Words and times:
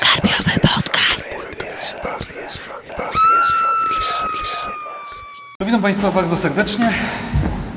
Karpiowy 0.00 0.60
podcast. 0.60 1.28
Witam 5.66 5.82
Państwa 5.82 6.10
bardzo 6.10 6.36
serdecznie. 6.36 6.90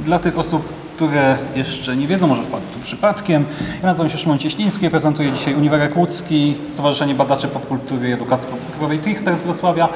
Dla 0.06 0.20
tych 0.20 0.40
osób, 0.40 0.74
które 0.96 1.38
jeszcze 1.56 1.96
nie 1.96 2.08
wiedzą, 2.08 2.28
może 2.28 2.42
wpadły 2.42 2.68
tu 2.74 2.80
przypadkiem. 2.80 3.46
Ja 3.82 3.88
nazywam 3.88 4.10
się 4.10 4.18
Szymon 4.18 4.40
Cieśliński, 4.40 4.86
reprezentuję 4.86 5.32
dzisiaj 5.32 5.56
Uniwersytet 5.56 5.98
Łódzki, 5.98 6.58
Stowarzyszenie 6.66 7.16
Badaczy 7.16 7.48
Popkultury 7.48 8.10
i 8.10 8.14
Edukacji 8.14 8.50
Popkulturowej 8.50 9.00
Trickster 9.00 9.38
z 9.38 9.42
Wrocławia 9.42 9.90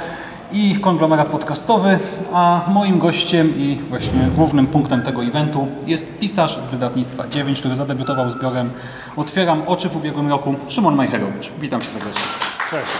i 0.51 0.75
konglomerat 0.81 1.27
podcastowy, 1.27 1.99
a 2.33 2.61
moim 2.67 2.99
gościem 2.99 3.53
i 3.57 3.79
właśnie 3.89 4.29
głównym 4.35 4.67
punktem 4.67 5.01
tego 5.01 5.23
eventu 5.23 5.67
jest 5.87 6.19
pisarz 6.19 6.57
z 6.63 6.67
wydawnictwa 6.67 7.27
9, 7.27 7.59
który 7.59 7.75
zadebiutował 7.75 8.29
zbiorem 8.29 8.69
Otwieram 9.15 9.61
oczy 9.67 9.89
w 9.89 9.95
ubiegłym 9.95 10.29
roku, 10.29 10.55
Szymon 10.67 10.95
Majcherowicz. 10.95 11.51
Witam 11.59 11.81
się 11.81 11.87
serdecznie. 11.87 12.23
Cześć. 12.69 12.91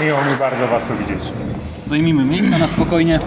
Miło 0.00 0.18
mi 0.24 0.36
bardzo 0.38 0.68
Was 0.68 0.84
tu 0.84 0.96
widzieć. 0.96 1.32
Zajmijmy 1.86 2.24
miejsce 2.24 2.58
na 2.58 2.66
spokojnie. 2.66 3.18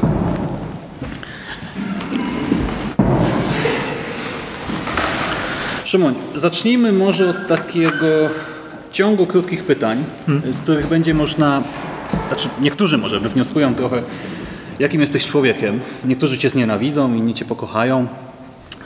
Szymon, 5.86 6.16
zacznijmy 6.36 6.92
może 6.92 7.30
od 7.30 7.48
takiego 7.48 8.06
ciągu 8.92 9.26
krótkich 9.26 9.64
pytań, 9.64 10.04
z 10.52 10.62
których 10.62 10.88
będzie 10.88 11.14
można, 11.14 11.64
znaczy 12.28 12.50
niektórzy 12.62 12.98
może 12.98 13.20
wywnioskują 13.20 13.76
trochę, 13.76 14.02
jakim 14.80 15.02
jesteś 15.02 15.28
człowiekiem. 15.28 15.80
Niektórzy 16.06 16.38
cię 16.38 16.50
znienawidzą, 16.50 17.14
inni 17.14 17.34
cię 17.34 17.46
pokochają. 17.46 18.08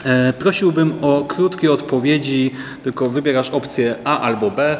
E, 0.04 0.32
prosiłbym 0.32 0.94
o 1.02 1.24
krótkie 1.28 1.72
odpowiedzi, 1.72 2.50
tylko 2.84 3.10
wybierasz 3.10 3.50
opcję 3.50 3.94
A 4.04 4.20
albo 4.20 4.50
B. 4.50 4.76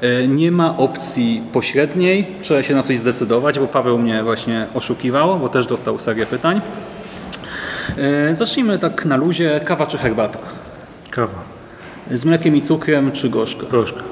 E, 0.00 0.28
Nie 0.28 0.50
ma 0.52 0.76
opcji 0.76 1.42
pośredniej, 1.52 2.26
trzeba 2.42 2.62
się 2.62 2.74
na 2.74 2.82
coś 2.82 2.98
zdecydować, 2.98 3.58
bo 3.58 3.66
Paweł 3.66 3.98
mnie 3.98 4.22
właśnie 4.22 4.66
oszukiwał, 4.74 5.38
bo 5.38 5.48
też 5.48 5.66
dostał 5.66 6.00
serię 6.00 6.26
pytań. 6.26 6.60
E, 7.98 8.34
Zacznijmy 8.34 8.78
tak 8.78 9.04
na 9.04 9.16
luzie, 9.16 9.60
kawa 9.64 9.86
czy 9.86 9.98
herbata? 9.98 10.38
Kawa. 11.10 11.58
Z 12.10 12.24
mlekiem 12.24 12.56
i 12.56 12.62
cukrem 12.62 13.12
czy 13.12 13.28
gorzka? 13.30 13.66
Gorzka. 13.70 14.02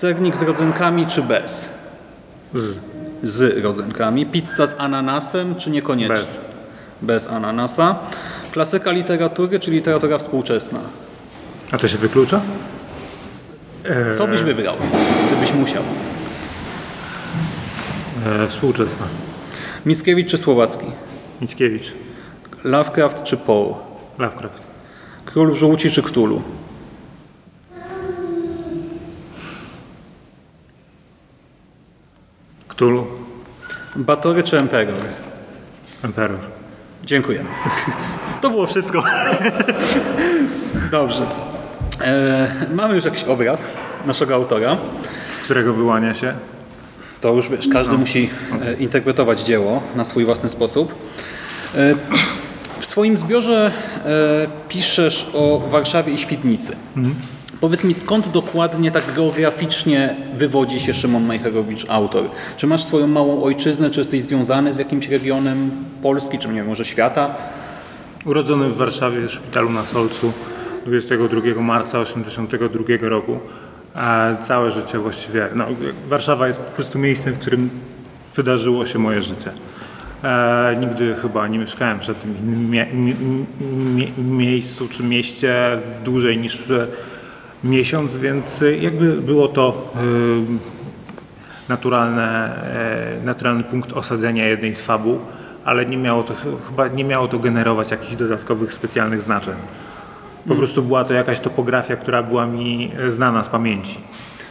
Sernik 0.00 0.36
z 0.36 0.42
rodzynkami 0.42 1.06
czy 1.06 1.22
bez? 1.22 1.68
Z. 2.54 2.78
Z 3.22 3.64
rodzynkami. 3.64 4.26
Pizza 4.26 4.66
z 4.66 4.74
ananasem 4.80 5.54
czy 5.54 5.70
niekoniecznie? 5.70 6.16
Bez. 6.16 6.40
Bez 7.02 7.28
ananasa. 7.28 7.98
Klasyka 8.52 8.90
literatury 8.90 9.60
czy 9.60 9.70
literatura 9.70 10.18
współczesna? 10.18 10.78
A 11.72 11.78
to 11.78 11.88
się 11.88 11.98
wyklucza? 11.98 12.40
E, 13.84 14.14
Co 14.14 14.26
byś 14.26 14.42
wybrał, 14.42 14.74
gdybyś 15.32 15.52
musiał? 15.52 15.82
E, 18.26 18.48
współczesna. 18.48 19.06
Mickiewicz 19.86 20.30
czy 20.30 20.38
Słowacki? 20.38 20.86
Mickiewicz. 21.40 21.92
Lovecraft 22.64 23.22
czy 23.22 23.36
Poe? 23.36 23.74
Lovecraft. 24.18 24.62
Król 25.24 25.54
żółci 25.56 25.90
czy 25.90 26.02
Cthulhu? 26.02 26.42
Cthulhu. 32.80 33.06
Batory 33.96 34.42
czy 34.42 34.58
Emperor? 34.58 34.94
Emperor. 36.04 36.38
Dziękuję. 37.04 37.44
To 38.40 38.50
było 38.50 38.66
wszystko. 38.66 39.02
Dobrze. 40.90 41.22
E, 42.00 42.66
mamy 42.74 42.94
już 42.94 43.04
jakiś 43.04 43.24
obraz 43.24 43.72
naszego 44.06 44.34
autora. 44.34 44.76
Którego 45.44 45.74
wyłania 45.74 46.14
się? 46.14 46.34
To 47.20 47.34
już 47.34 47.48
wiesz, 47.48 47.68
każdy 47.72 47.98
musi 47.98 48.30
e, 48.62 48.74
interpretować 48.74 49.40
dzieło 49.40 49.82
na 49.96 50.04
swój 50.04 50.24
własny 50.24 50.48
sposób. 50.48 50.94
E, 51.74 51.94
w 52.80 52.86
swoim 52.86 53.18
zbiorze 53.18 53.72
e, 54.04 54.46
piszesz 54.68 55.30
o 55.34 55.58
Warszawie 55.68 56.12
i 56.12 56.18
Świdnicy. 56.18 56.76
Powiedz 57.60 57.84
mi, 57.84 57.94
skąd 57.94 58.28
dokładnie 58.28 58.90
tak 58.90 59.04
geograficznie 59.16 60.16
wywodzi 60.36 60.80
się 60.80 60.94
Szymon 60.94 61.24
Majcherowicz, 61.24 61.86
autor? 61.88 62.24
Czy 62.56 62.66
masz 62.66 62.84
swoją 62.84 63.06
małą 63.06 63.42
ojczyznę, 63.42 63.90
czy 63.90 64.00
jesteś 64.00 64.22
związany 64.22 64.72
z 64.72 64.78
jakimś 64.78 65.08
regionem 65.08 65.70
Polski, 66.02 66.38
czy 66.38 66.48
nie 66.48 66.54
wiem, 66.54 66.66
może 66.66 66.84
świata? 66.84 67.34
Urodzony 68.24 68.68
w 68.68 68.76
Warszawie 68.76 69.20
w 69.28 69.30
szpitalu 69.32 69.70
na 69.70 69.86
Solcu 69.86 70.32
22 70.86 71.62
marca 71.62 72.04
1982 72.04 73.08
roku. 73.08 73.38
A 73.94 74.28
całe 74.42 74.70
życie 74.70 74.98
właściwie. 74.98 75.48
No, 75.54 75.64
Warszawa 76.08 76.48
jest 76.48 76.60
po 76.60 76.72
prostu 76.72 76.98
miejscem, 76.98 77.34
w 77.34 77.38
którym 77.38 77.70
wydarzyło 78.36 78.86
się 78.86 78.98
moje 78.98 79.22
życie. 79.22 79.52
E, 80.24 80.76
nigdy 80.80 81.14
chyba 81.22 81.48
nie 81.48 81.58
mieszkałem 81.58 81.98
w 82.00 82.42
innym 82.42 82.70
mie- 82.70 82.86
mie- 82.94 83.14
mie- 83.94 84.24
miejscu 84.36 84.88
czy 84.88 85.02
mieście 85.02 85.54
dłużej 86.04 86.38
niż 86.38 86.70
e, 86.70 86.86
miesiąc, 87.64 88.16
więc 88.16 88.62
e, 88.62 88.76
jakby 88.76 89.12
było 89.12 89.48
to 89.48 89.92
e, 89.96 90.00
naturalne, 91.68 92.56
e, 93.20 93.24
naturalny 93.24 93.64
punkt 93.64 93.92
osadzenia 93.92 94.46
jednej 94.46 94.74
z 94.74 94.80
fabuł, 94.80 95.18
ale 95.64 95.86
nie 95.86 95.96
miało 95.96 96.22
to, 96.22 96.34
chyba 96.68 96.88
nie 96.88 97.04
miało 97.04 97.28
to 97.28 97.38
generować 97.38 97.90
jakichś 97.90 98.14
dodatkowych 98.14 98.74
specjalnych 98.74 99.22
znaczeń. 99.22 99.54
Po 100.48 100.54
prostu 100.54 100.82
była 100.82 101.04
to 101.04 101.14
jakaś 101.14 101.40
topografia, 101.40 101.96
która 101.96 102.22
była 102.22 102.46
mi 102.46 102.92
e, 102.98 103.12
znana 103.12 103.44
z 103.44 103.48
pamięci. 103.48 103.98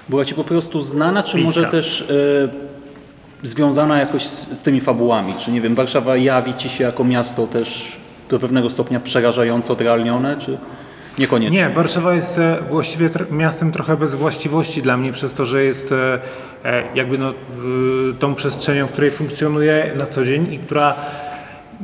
Była 0.09 0.26
ci 0.26 0.36
po 0.36 0.44
prostu 0.44 0.81
znana, 0.81 1.24
czy 1.24 1.38
Bliska. 1.38 1.47
może 1.47 1.72
też 1.72 2.02
e, 2.02 3.47
związana 3.47 3.97
jakoś 4.00 4.26
z, 4.26 4.58
z 4.58 4.62
tymi 4.62 4.81
fabułami? 4.81 5.34
Czy 5.40 5.52
nie 5.52 5.62
wiem, 5.62 5.76
Warszawa 5.76 6.18
jawi 6.18 6.53
ci 6.53 6.70
się 6.70 6.84
jako 6.84 7.03
miasto 7.03 7.47
też 7.47 7.97
do 8.30 8.40
pewnego 8.40 8.70
stopnia 8.70 9.00
przerażająco 9.00 9.74
odrealnione, 9.74 10.38
czy 10.38 10.58
niekoniecznie? 11.19 11.57
Nie, 11.57 11.69
Warszawa 11.69 12.13
jest 12.13 12.38
e, 12.38 12.57
właściwie 12.69 13.09
miastem 13.31 13.72
trochę 13.72 13.97
bez 13.97 14.16
właściwości 14.16 14.81
dla 14.81 14.97
mnie, 14.97 15.12
przez 15.12 15.34
to, 15.34 15.46
że 15.46 15.63
jest 15.63 15.91
e, 15.91 16.19
e, 16.66 16.84
jakby 16.96 17.18
no, 17.18 17.34
tą 18.19 18.35
przestrzenią, 18.35 18.88
w 18.88 18.91
której 18.91 19.12
funkcjonuję 19.12 19.91
na 19.97 20.06
co 20.06 20.24
dzień 20.24 20.53
i 20.53 20.58
która 20.58 20.96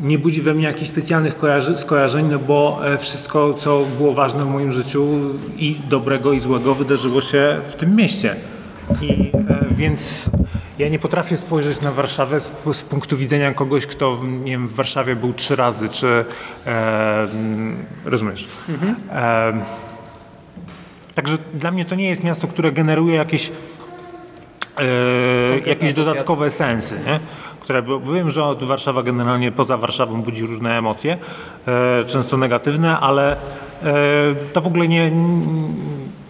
nie 0.01 0.19
budzi 0.19 0.41
we 0.41 0.53
mnie 0.53 0.63
jakichś 0.67 0.89
specjalnych 0.89 1.35
skojarzeń, 1.75 2.27
no 2.31 2.39
bo 2.39 2.81
wszystko, 2.99 3.53
co 3.53 3.85
było 3.97 4.13
ważne 4.13 4.43
w 4.43 4.47
moim 4.47 4.71
życiu 4.71 5.07
i 5.57 5.75
dobrego 5.89 6.33
i 6.33 6.39
złego 6.39 6.75
wydarzyło 6.75 7.21
się 7.21 7.57
w 7.67 7.75
tym 7.75 7.95
mieście. 7.95 8.35
I 9.01 9.31
e, 9.49 9.65
więc 9.71 10.29
ja 10.79 10.89
nie 10.89 10.99
potrafię 10.99 11.37
spojrzeć 11.37 11.81
na 11.81 11.91
Warszawę 11.91 12.39
z, 12.39 12.51
z 12.73 12.83
punktu 12.83 13.17
widzenia 13.17 13.53
kogoś, 13.53 13.85
kto 13.85 14.19
nie 14.43 14.51
wiem, 14.51 14.67
w 14.67 14.73
Warszawie 14.73 15.15
był 15.15 15.33
trzy 15.33 15.55
razy, 15.55 15.89
czy 15.89 16.25
e, 16.65 17.21
mm, 17.21 17.85
rozumiesz? 18.05 18.47
E, 19.11 19.53
także 21.15 21.37
dla 21.53 21.71
mnie 21.71 21.85
to 21.85 21.95
nie 21.95 22.09
jest 22.09 22.23
miasto, 22.23 22.47
które 22.47 22.71
generuje 22.71 23.15
jakieś, 23.15 23.51
e, 24.77 25.59
jakieś 25.65 25.93
dodatkowe 25.93 26.51
sensy, 26.51 26.99
nie? 27.05 27.19
które 27.65 27.83
wiem, 28.13 28.29
że 28.29 28.43
od 28.43 28.63
Warszawa 28.63 29.03
generalnie 29.03 29.51
poza 29.51 29.77
Warszawą 29.77 30.21
budzi 30.21 30.45
różne 30.45 30.77
emocje, 30.77 31.17
e, 31.67 32.03
często 32.05 32.37
negatywne, 32.37 32.99
ale 32.99 33.33
e, 33.33 33.37
to 34.53 34.61
w 34.61 34.67
ogóle 34.67 34.87
nie, 34.87 35.11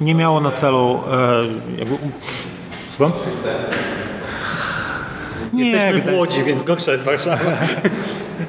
nie 0.02 0.16
miało 0.16 0.40
na 0.40 0.52
celu 0.52 1.00
e, 1.12 1.80
jakby, 1.80 1.98
Słucham? 2.96 3.12
Nie, 5.54 5.70
Jesteśmy 5.70 6.12
w 6.12 6.18
Łodzi, 6.18 6.44
więc 6.44 6.64
gorsza 6.64 6.92
jest 6.92 7.04
Warszawa. 7.04 7.44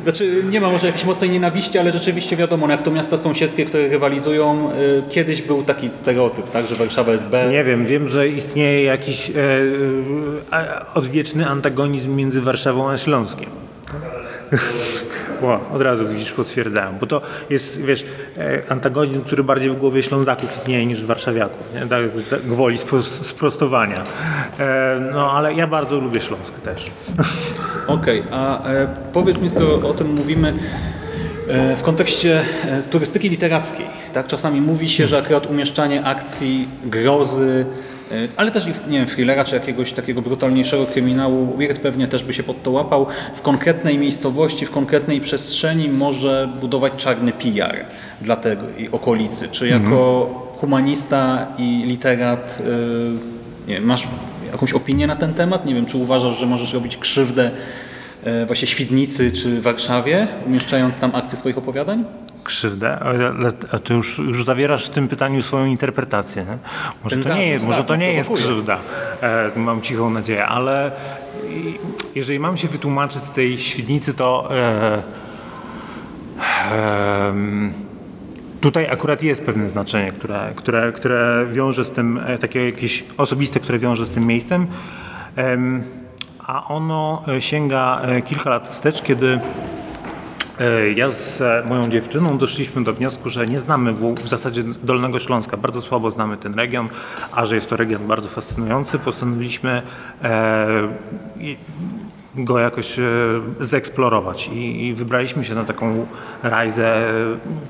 Znaczy, 0.03 0.45
nie 0.51 0.61
ma 0.61 0.71
może 0.71 0.87
jakiejś 0.87 1.05
mocnej 1.05 1.31
nienawiści, 1.31 1.79
ale 1.79 1.93
rzeczywiście 1.93 2.37
wiadomo, 2.37 2.67
no 2.67 2.73
jak 2.73 2.83
to 2.83 2.91
miasta 2.91 3.17
sąsiedzkie, 3.17 3.67
które 3.67 3.89
rywalizują, 3.89 4.71
y, 4.73 5.03
kiedyś 5.09 5.43
był 5.43 5.63
taki 5.63 5.91
stereotyp, 5.93 6.51
tak, 6.51 6.67
że 6.67 6.75
Warszawa 6.75 7.13
jest 7.13 7.27
B. 7.27 7.49
Nie 7.51 7.65
wiem, 7.65 7.87
wiem, 7.87 8.09
że 8.09 8.29
istnieje 8.29 8.83
jakiś 8.83 9.31
e, 9.31 9.35
e, 10.53 10.87
odwieczny 10.95 11.47
antagonizm 11.49 12.17
między 12.17 12.41
Warszawą 12.41 12.91
a 12.91 12.99
Śląskiem. 12.99 13.51
Od 15.75 15.83
razu 15.83 16.09
widzisz, 16.09 16.33
potwierdzają, 16.33 16.99
bo 17.01 17.07
to 17.07 17.21
jest, 17.51 17.81
wiesz, 17.81 18.05
e, 18.39 18.63
antagonizm, 18.69 19.23
który 19.23 19.45
bardziej 19.45 19.71
w 19.71 19.77
głowie 19.77 20.03
Ślązaków 20.03 20.57
istnieje 20.57 20.87
niż 20.87 21.05
warszawiaków, 21.05 21.75
nie? 21.75 21.87
Tak, 21.87 22.01
gwoli 22.45 22.77
spro- 22.77 23.03
sprostowania. 23.03 24.03
E, 24.59 25.01
no, 25.13 25.33
ale 25.33 25.55
ja 25.55 25.67
bardzo 25.67 26.01
lubię 26.01 26.21
Śląsk 26.21 26.53
też. 26.55 26.87
Okej, 27.87 28.23
a 28.33 28.65
e, 28.65 28.89
powiedz 29.13 29.39
mi, 29.39 29.49
skoro 29.49 29.89
o 29.89 29.95
tym 29.95 30.15
mówimy, 30.15 30.53
w 31.77 31.83
kontekście 31.83 32.43
turystyki 32.91 33.29
literackiej, 33.31 33.87
tak, 34.13 34.27
czasami 34.27 34.61
mówi 34.61 34.89
się, 34.89 35.07
że 35.07 35.19
akurat 35.19 35.47
umieszczanie 35.47 36.05
akcji 36.05 36.69
grozy 36.85 37.67
ale 38.37 38.51
też 38.51 38.67
nie 38.67 38.99
wiem, 38.99 39.07
thrillera 39.07 39.45
czy 39.45 39.55
jakiegoś 39.55 39.93
takiego 39.93 40.23
brutalniejszego 40.23 40.87
kryminału 40.87 41.57
Weird 41.57 41.79
pewnie 41.79 42.09
też 42.09 42.25
by 42.25 42.35
się 42.35 42.43
pod 42.43 42.63
to 42.63 42.71
łapał. 42.71 43.07
W 43.35 43.43
konkretnej 43.43 43.99
miejscowości, 43.99 44.67
w 44.67 44.71
konkretnej 44.71 45.21
przestrzeni 45.21 45.89
może 45.89 46.49
budować 46.61 46.93
czarny 46.97 47.33
PR 47.33 47.77
dla 48.21 48.37
i 48.79 48.89
okolicy. 48.89 49.49
Czy 49.49 49.69
jako 49.69 50.27
humanista 50.57 51.47
i 51.59 51.83
literat 51.87 52.59
y, 52.61 53.69
nie 53.69 53.75
wiem, 53.75 53.85
masz 53.85 54.09
jakąś 54.53 54.73
opinię 54.73 55.07
na 55.07 55.17
ten 55.17 55.35
temat? 55.35 55.67
Nie 55.67 55.75
wiem, 55.75 55.87
czy 55.87 55.97
uważasz, 55.97 56.39
że 56.39 56.47
możesz 56.47 56.73
robić 56.73 56.97
krzywdę 56.97 57.51
y, 58.27 58.47
właśnie 58.47 58.69
Świdnicy 58.69 59.33
czy 59.33 59.61
Warszawie, 59.61 60.29
umieszczając 60.47 60.99
tam 60.99 61.15
akcję 61.15 61.39
swoich 61.39 61.59
opowiadań? 61.59 62.05
Krzywdę, 62.47 62.99
ale, 62.99 63.53
to 63.85 63.95
już, 63.95 64.19
już 64.19 64.45
zawierasz 64.45 64.87
w 64.87 64.91
tym 64.91 65.09
pytaniu 65.09 65.43
swoją 65.43 65.67
interpretację. 65.67 66.45
Nie? 66.45 66.59
Może, 67.05 67.17
to 67.17 67.35
nie 67.35 67.49
jest, 67.49 67.65
może 67.65 67.79
tak, 67.79 67.87
to 67.87 67.97
nie 67.97 68.13
jest 68.13 68.31
krzywda, 68.31 68.79
e, 69.23 69.51
mam 69.57 69.83
cichą 69.83 70.11
nadzieję, 70.11 70.47
ale 70.47 70.93
jeżeli 72.15 72.39
mam 72.39 72.57
się 72.57 72.69
wytłumaczyć 72.69 73.23
z 73.23 73.31
tej 73.31 73.59
świdnicy, 73.59 74.15
to 74.15 74.49
e, 74.51 75.03
tutaj 78.61 78.91
akurat 78.91 79.23
jest 79.23 79.47
pewne 79.47 79.69
znaczenie, 79.69 80.13
które, 80.13 80.53
które, 80.57 80.93
które 80.93 81.47
wiąże 81.51 81.85
z 81.85 81.91
tym, 81.91 82.21
e, 82.27 82.39
takie 82.39 82.67
jakieś 82.67 83.05
osobiste, 83.17 83.61
które 83.61 83.79
wiąże 83.79 84.07
z 84.07 84.11
tym 84.11 84.27
miejscem. 84.27 84.67
Em, 85.37 85.85
a 86.47 86.69
ono 86.69 87.25
sięga 87.41 88.01
kilka 88.25 88.51
lat 88.51 88.69
wstecz, 88.69 89.03
kiedy 89.03 89.41
Ja 90.95 91.11
z 91.11 91.41
e, 91.41 91.63
moją 91.69 91.91
dziewczyną 91.91 92.39
doszliśmy 92.39 92.85
do 92.85 92.93
wniosku, 92.93 93.31
że 93.31 93.47
nie 93.47 93.61
znamy 93.61 93.93
w, 93.93 94.29
zasadzie 94.29 94.63
Dolnego 94.83 95.19
Śląska, 95.19 95.57
bardzo 95.57 95.83
słabo 95.83 96.11
znamy 96.11 96.37
ten 96.37 96.55
region, 96.55 96.89
a 97.33 97.47
że 97.47 97.55
jest 97.55 97.69
to 97.69 97.77
region 97.77 98.07
bardzo 98.07 98.29
fascynujący, 98.29 98.99
postanowiliśmy 98.99 99.83
e, 100.23 100.89
go 102.35 102.59
jakoś 102.59 102.99
e, 102.99 103.03
zeksplorować 103.61 104.49
I, 104.53 104.95
wybraliśmy 104.97 105.45
się 105.45 105.55
na 105.55 105.65
taką 105.65 106.07
rajzę, 106.43 107.11
e, 107.11 107.13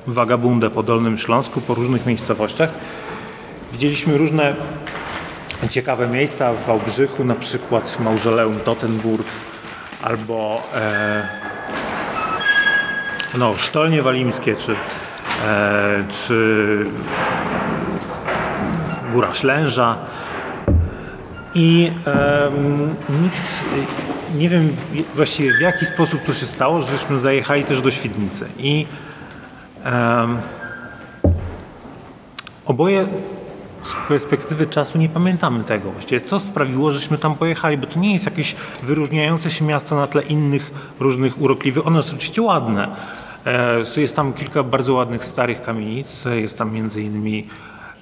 wagabundę 0.07 0.71
po 0.71 0.83
Dolnym 0.83 1.19
Śląsku, 1.19 1.61
po 1.61 1.75
różnych 1.75 2.07
miejscowościach. 2.07 2.71
Widzieliśmy 3.73 4.19
różne 4.19 4.57
ciekawe 5.71 6.09
miejsca 6.09 6.53
w 6.53 6.67
Wałbrzychu, 6.67 7.25
na 7.25 7.35
przykład 7.35 7.99
mauzoleum 8.01 8.61
Tottenburg 8.61 9.27
albo 10.03 10.63
e, 10.75 11.56
no, 13.39 13.55
sztolnie 13.57 14.03
walimskie, 14.03 14.57
czy, 14.57 14.77
e, 15.47 16.05
czy 16.11 16.87
Góra 19.13 19.35
Ślęża. 19.35 19.97
I 21.55 21.93
em, 22.05 22.95
nikt, 23.23 23.65
nie 24.35 24.49
wiem 24.49 24.77
właściwie 25.15 25.53
w 25.59 25.61
jaki 25.61 25.87
sposób 25.87 26.21
to 26.25 26.35
się 26.35 26.47
stało, 26.47 26.83
żeśmy 26.83 27.19
zajechali 27.19 27.65
też 27.65 27.81
do 27.81 27.91
Świdnicy. 27.91 28.47
I 28.59 28.87
em, 29.85 30.39
oboje 32.67 33.07
z 33.83 34.09
perspektywy 34.09 34.67
czasu 34.67 34.99
nie 34.99 35.09
pamiętamy 35.09 35.65
tego 35.65 35.91
właściwie, 35.91 36.21
co 36.21 36.41
sprawiło, 36.41 36.91
żeśmy 36.91 37.19
tam 37.19 37.35
pojechali, 37.35 37.79
bo 37.79 37.87
to 37.87 38.01
nie 38.01 38.13
jest 38.13 38.25
jakieś 38.25 38.57
wyróżniające 38.83 39.51
się 39.51 39.65
miasto 39.65 39.97
na 39.97 40.07
tle 40.07 40.23
innych 40.23 40.71
różnych 41.01 41.41
urokliwych. 41.41 41.87
Ono 41.87 41.99
jest 41.99 42.09
oczywiście 42.09 42.43
ładne. 42.43 42.89
E, 43.47 44.01
Jest 44.01 44.17
tam 44.17 44.33
kilka 44.33 44.63
bardzo 44.63 44.95
ładnych 44.95 45.25
starych 45.25 45.63
kamienic. 45.63 46.25
Jest 46.35 46.59
tam 46.59 46.73
między 46.75 47.03
innymi 47.03 47.47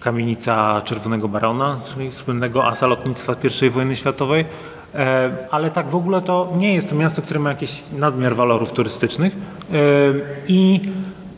kamienica 0.01 0.83
Czerwonego 0.85 1.29
Barona, 1.29 1.81
czyli 1.95 2.13
słynnego 2.13 2.65
asa 2.67 2.87
lotnictwa 2.87 3.35
I 3.67 3.71
wojny 3.71 3.97
światowej. 3.97 4.45
E, 4.95 5.31
Ale 5.51 5.71
tak 5.71 5.89
w 5.91 5.95
ogóle 5.95 6.23
to 6.23 6.53
nie 6.57 6.75
jest 6.75 6.89
to 6.89 6.95
miasto, 6.95 7.23
które 7.23 7.41
ma 7.41 7.49
jakiś 7.51 7.83
nadmiar 7.93 8.37
walorów 8.37 8.73
turystycznych. 8.73 9.33
E, 9.37 9.77
I 10.49 10.81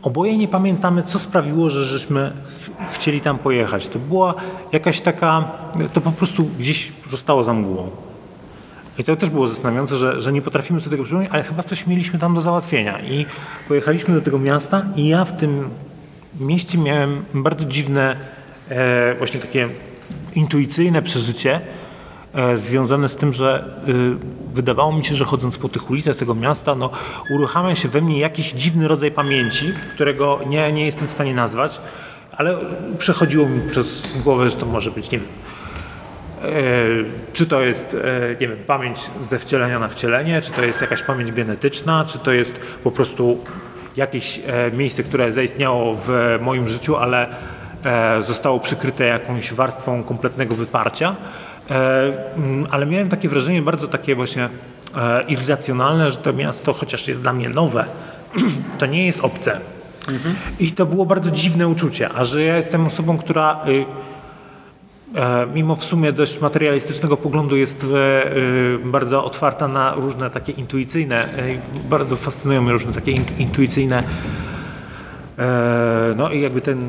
oboje 0.02 0.36
nie 0.38 0.48
pamiętamy, 0.48 1.02
co 1.02 1.18
sprawiło, 1.18 1.70
że 1.70 1.84
żeśmy 1.84 2.32
ch- 2.62 2.94
chcieli 2.94 3.20
tam 3.20 3.38
pojechać. 3.38 3.88
To 3.88 3.98
była 3.98 4.34
jakaś 4.72 5.00
taka, 5.00 5.44
to 5.92 6.00
po 6.00 6.12
prostu 6.12 6.44
gdzieś 6.58 6.92
zostało 7.10 7.44
za 7.44 7.54
mgłą. 7.54 7.90
I 8.98 9.04
to 9.04 9.16
też 9.16 9.30
było 9.30 9.48
zastanawiające, 9.48 9.96
że, 9.96 10.20
że 10.20 10.32
nie 10.32 10.42
potrafimy 10.42 10.80
sobie 10.80 10.90
tego 10.90 11.04
przypomnieć, 11.04 11.32
ale 11.32 11.42
chyba 11.42 11.62
coś 11.62 11.86
mieliśmy 11.86 12.18
tam 12.18 12.34
do 12.34 12.40
załatwienia. 12.40 13.00
I 13.00 13.26
pojechaliśmy 13.68 14.14
do 14.14 14.20
tego 14.20 14.38
miasta 14.38 14.84
i 14.96 15.08
ja 15.08 15.24
w 15.24 15.36
tym 15.36 15.70
mieście 16.40 16.78
miałem 16.78 17.24
bardzo 17.34 17.64
dziwne, 17.64 18.16
e, 18.68 19.14
właśnie 19.14 19.40
takie 19.40 19.68
intuicyjne 20.34 21.02
przeżycie 21.02 21.60
e, 22.34 22.58
związane 22.58 23.08
z 23.08 23.16
tym, 23.16 23.32
że 23.32 23.64
y, 23.88 24.54
wydawało 24.54 24.92
mi 24.92 25.04
się, 25.04 25.14
że 25.14 25.24
chodząc 25.24 25.58
po 25.58 25.68
tych 25.68 25.90
ulicach 25.90 26.16
tego 26.16 26.34
miasta, 26.34 26.74
no, 26.74 26.90
uruchamia 27.30 27.74
się 27.74 27.88
we 27.88 28.00
mnie 28.00 28.18
jakiś 28.18 28.52
dziwny 28.52 28.88
rodzaj 28.88 29.10
pamięci, 29.10 29.72
którego 29.94 30.40
nie, 30.46 30.72
nie 30.72 30.86
jestem 30.86 31.08
w 31.08 31.10
stanie 31.10 31.34
nazwać, 31.34 31.80
ale 32.32 32.58
przechodziło 32.98 33.48
mi 33.48 33.60
przez 33.70 34.12
głowę, 34.24 34.50
że 34.50 34.56
to 34.56 34.66
może 34.66 34.90
być, 34.90 35.10
nie 35.10 35.18
wiem, 35.18 35.28
E, 35.28 35.55
Czy 37.32 37.46
to 37.46 37.60
jest, 37.60 37.96
e, 38.04 38.30
nie 38.40 38.48
wiem, 38.48 38.58
pamięć 38.66 38.98
ze 39.22 39.38
wcielenia 39.38 39.78
na 39.78 39.88
wcielenie, 39.88 40.42
czy 40.42 40.50
to 40.50 40.62
jest 40.64 40.80
jakaś 40.80 41.02
pamięć 41.02 41.32
genetyczna, 41.32 42.04
czy 42.04 42.18
to 42.18 42.32
jest 42.32 42.60
po 42.84 42.90
prostu 42.90 43.38
jakieś 43.96 44.40
e, 44.46 44.72
miejsce, 44.72 45.02
które 45.02 45.32
zaistniało 45.32 45.94
w 45.94 46.38
moim 46.40 46.68
życiu, 46.68 46.96
ale 46.96 47.28
e, 47.84 48.22
zostało 48.22 48.60
przykryte 48.60 49.06
jakąś 49.06 49.52
warstwą 49.52 50.04
kompletnego 50.04 50.54
wyparcia. 50.54 51.16
E, 51.70 52.34
mm, 52.36 52.66
Ale 52.70 52.86
miałem 52.86 53.08
takie 53.08 53.28
wrażenie 53.28 53.62
bardzo 53.62 53.88
takie 53.88 54.14
właśnie 54.14 54.48
e, 54.96 55.22
irracjonalne, 55.22 56.10
że 56.10 56.16
to 56.16 56.32
miasto, 56.32 56.72
chociaż 56.72 57.08
jest 57.08 57.20
dla 57.20 57.32
mnie 57.32 57.48
nowe, 57.48 57.84
to 58.78 58.86
nie 58.86 59.06
jest 59.06 59.20
obce. 59.20 59.60
I 60.60 60.72
to 60.72 60.86
było 60.86 61.06
bardzo 61.06 61.30
dziwne 61.30 61.68
uczucie, 61.68 62.08
a 62.14 62.24
że 62.24 62.42
ja 62.42 62.56
jestem 62.56 62.86
osobą, 62.86 63.18
która 63.18 63.60
y, 63.68 63.84
E, 63.84 64.15
mimo 65.54 65.74
w 65.74 65.84
sumie 65.84 66.12
dość 66.12 66.40
materialistycznego 66.40 67.16
poglądu 67.16 67.56
jest 67.56 67.84
e, 67.84 68.26
e, 68.26 68.38
bardzo 68.84 69.24
otwarta 69.24 69.68
na 69.68 69.94
różne 69.94 70.30
takie 70.30 70.52
intuicyjne, 70.52 71.24
e, 71.24 71.28
bardzo 71.90 72.16
fascynują 72.16 72.62
mnie 72.62 72.72
różne 72.72 72.92
takie 72.92 73.12
in- 73.12 73.24
intuicyjne 73.38 74.02
e, 75.38 76.14
no 76.16 76.30
i 76.30 76.40
jakby 76.40 76.60
ten, 76.60 76.80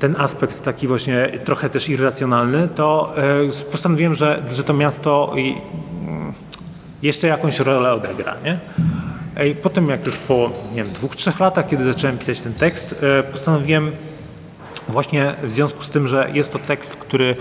ten 0.00 0.16
aspekt 0.18 0.62
taki 0.62 0.86
właśnie 0.86 1.38
trochę 1.44 1.68
też 1.68 1.88
irracjonalny, 1.88 2.68
to 2.68 3.12
e, 3.16 3.70
postanowiłem, 3.72 4.14
że, 4.14 4.42
że 4.52 4.64
to 4.64 4.74
miasto 4.74 5.32
mm, 5.32 6.32
jeszcze 7.02 7.28
jakąś 7.28 7.60
rolę 7.60 7.92
odegra, 7.92 8.34
nie? 8.44 8.58
I 9.50 9.54
potem 9.54 9.88
jak 9.88 10.06
już 10.06 10.16
po, 10.16 10.50
nie 10.74 10.84
wiem, 10.84 10.92
dwóch, 10.92 11.16
trzech 11.16 11.40
latach, 11.40 11.66
kiedy 11.66 11.84
zacząłem 11.84 12.18
pisać 12.18 12.40
ten 12.40 12.54
tekst, 12.54 13.04
e, 13.18 13.22
postanowiłem 13.22 13.92
Właśnie 14.88 15.34
w 15.42 15.50
związku 15.50 15.82
z 15.82 15.90
tym, 15.90 16.08
że 16.08 16.30
jest 16.32 16.52
to 16.52 16.58
tekst, 16.58 16.96
który, 16.96 17.36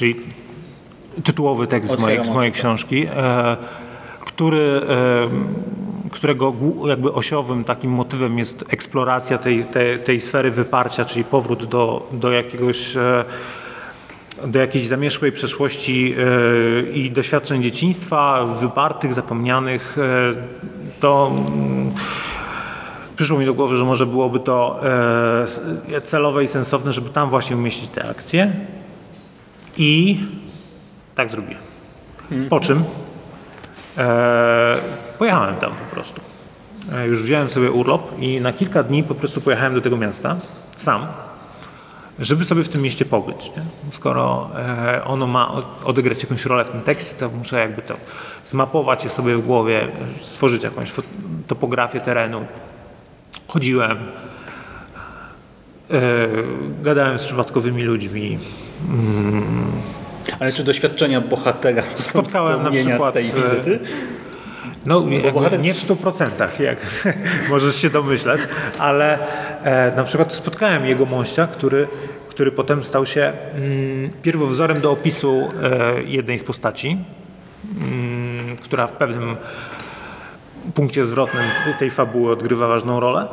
czyli 0.00 0.16
tytułowy 1.24 1.66
tekst 1.66 1.92
z 1.92 1.98
mojej, 1.98 2.24
z 2.24 2.30
mojej 2.30 2.52
książki, 2.52 3.06
e, 3.06 3.56
który, 4.20 4.80
e, 4.88 6.10
którego 6.10 6.54
jakby 6.86 7.12
osiowym 7.12 7.64
takim 7.64 7.90
motywem 7.90 8.38
jest 8.38 8.64
eksploracja 8.68 9.38
tej, 9.38 9.64
tej, 9.64 9.98
tej 9.98 10.20
sfery 10.20 10.50
wyparcia, 10.50 11.04
czyli 11.04 11.24
powrót 11.24 11.64
do, 11.64 12.08
do 12.12 12.30
jakiegoś 12.30 12.96
e, 12.96 13.24
do 14.46 14.58
jakiejś 14.58 14.86
zamierzchłej 14.86 15.32
przeszłości 15.32 16.14
e, 16.18 16.92
i 16.92 17.10
doświadczeń 17.10 17.62
dzieciństwa, 17.62 18.46
wypartych, 18.60 19.14
zapomnianych, 19.14 19.98
e, 19.98 20.32
to 21.00 21.32
mm, 21.32 21.92
przyszło 23.16 23.38
mi 23.38 23.46
do 23.46 23.54
głowy, 23.54 23.76
że 23.76 23.84
może 23.84 24.06
byłoby 24.06 24.40
to 24.40 24.80
e, 25.92 26.00
celowe 26.00 26.44
i 26.44 26.48
sensowne, 26.48 26.92
żeby 26.92 27.10
tam 27.10 27.30
właśnie 27.30 27.56
umieścić 27.56 27.88
te 27.88 28.08
akcje. 28.08 28.52
I 29.80 30.18
tak 31.14 31.30
zrobiłem. 31.30 31.62
Po 32.50 32.60
czym 32.60 32.84
e, 33.98 34.76
pojechałem 35.18 35.56
tam 35.56 35.72
po 35.72 35.94
prostu. 35.94 36.20
E, 36.92 37.06
już 37.06 37.22
wziąłem 37.22 37.48
sobie 37.48 37.70
urlop 37.70 38.18
i 38.18 38.40
na 38.40 38.52
kilka 38.52 38.82
dni 38.82 39.02
po 39.04 39.14
prostu 39.14 39.40
pojechałem 39.40 39.74
do 39.74 39.80
tego 39.80 39.96
miasta 39.96 40.36
sam, 40.76 41.06
żeby 42.18 42.44
sobie 42.44 42.64
w 42.64 42.68
tym 42.68 42.82
mieście 42.82 43.04
pobyć. 43.04 43.50
Nie? 43.56 43.62
Skoro 43.92 44.50
e, 44.56 45.04
ono 45.04 45.26
ma 45.26 45.52
odegrać 45.84 46.22
jakąś 46.22 46.44
rolę 46.44 46.64
w 46.64 46.70
tym 46.70 46.80
tekście, 46.80 47.14
to 47.14 47.28
muszę 47.28 47.60
jakby 47.60 47.82
to 47.82 47.94
zmapować 48.44 49.04
je 49.04 49.10
sobie 49.10 49.36
w 49.36 49.46
głowie, 49.46 49.88
stworzyć 50.20 50.62
jakąś 50.62 50.92
topografię 51.46 52.00
terenu. 52.00 52.46
Chodziłem, 53.48 53.98
e, 55.90 55.98
gadałem 56.82 57.18
z 57.18 57.24
przypadkowymi 57.24 57.82
ludźmi, 57.82 58.38
Ale 60.40 60.52
czy 60.52 60.64
doświadczenia 60.64 61.20
bohatera 61.20 61.82
to 61.82 62.02
są 62.02 62.20
Spotkałem 62.20 62.62
na 62.62 62.70
przykład, 62.70 63.10
z 63.10 63.14
tej 63.14 63.30
e, 63.30 63.32
wizyty? 63.32 63.78
No, 64.86 65.00
bohater- 65.00 65.60
nie 65.60 65.74
w 65.74 65.86
100%, 65.86 66.60
jak 66.60 67.04
możesz 67.50 67.76
się 67.76 67.90
domyślać, 67.90 68.40
ale 68.78 69.18
e, 69.62 69.96
na 69.96 70.04
przykład 70.04 70.34
spotkałem 70.34 70.86
jego 70.86 71.06
który, 71.06 71.46
który 71.52 71.88
który 72.40 72.52
potem 72.52 72.84
stał 72.84 73.06
się 73.06 73.32
mm, 73.54 74.10
pierwowzorem 74.22 74.80
do 74.80 74.90
opisu 74.92 75.48
e, 75.62 76.02
jednej 76.02 76.38
z 76.38 76.44
postaci, 76.44 76.98
mm, 77.80 78.56
która 78.56 78.86
w 78.86 78.92
pewnym 78.92 79.36
punkcie 80.74 81.04
zwrotnym 81.04 81.44
tej 81.78 81.90
fabuły 81.90 82.32
odgrywa 82.32 82.68
ważną 82.68 83.00
rolę 83.00 83.28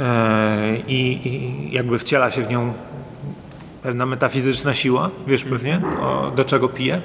e, 0.00 0.76
i, 0.76 1.28
i 1.28 1.72
jakby 1.72 1.98
wciela 1.98 2.30
się 2.30 2.42
w 2.42 2.50
nią 2.50 2.72
pewna 3.88 4.06
metafizyczna 4.06 4.74
siła, 4.74 5.10
wiesz 5.26 5.44
pewnie, 5.44 5.80
o, 6.00 6.32
do 6.36 6.44
czego 6.44 6.68
pije. 6.68 7.00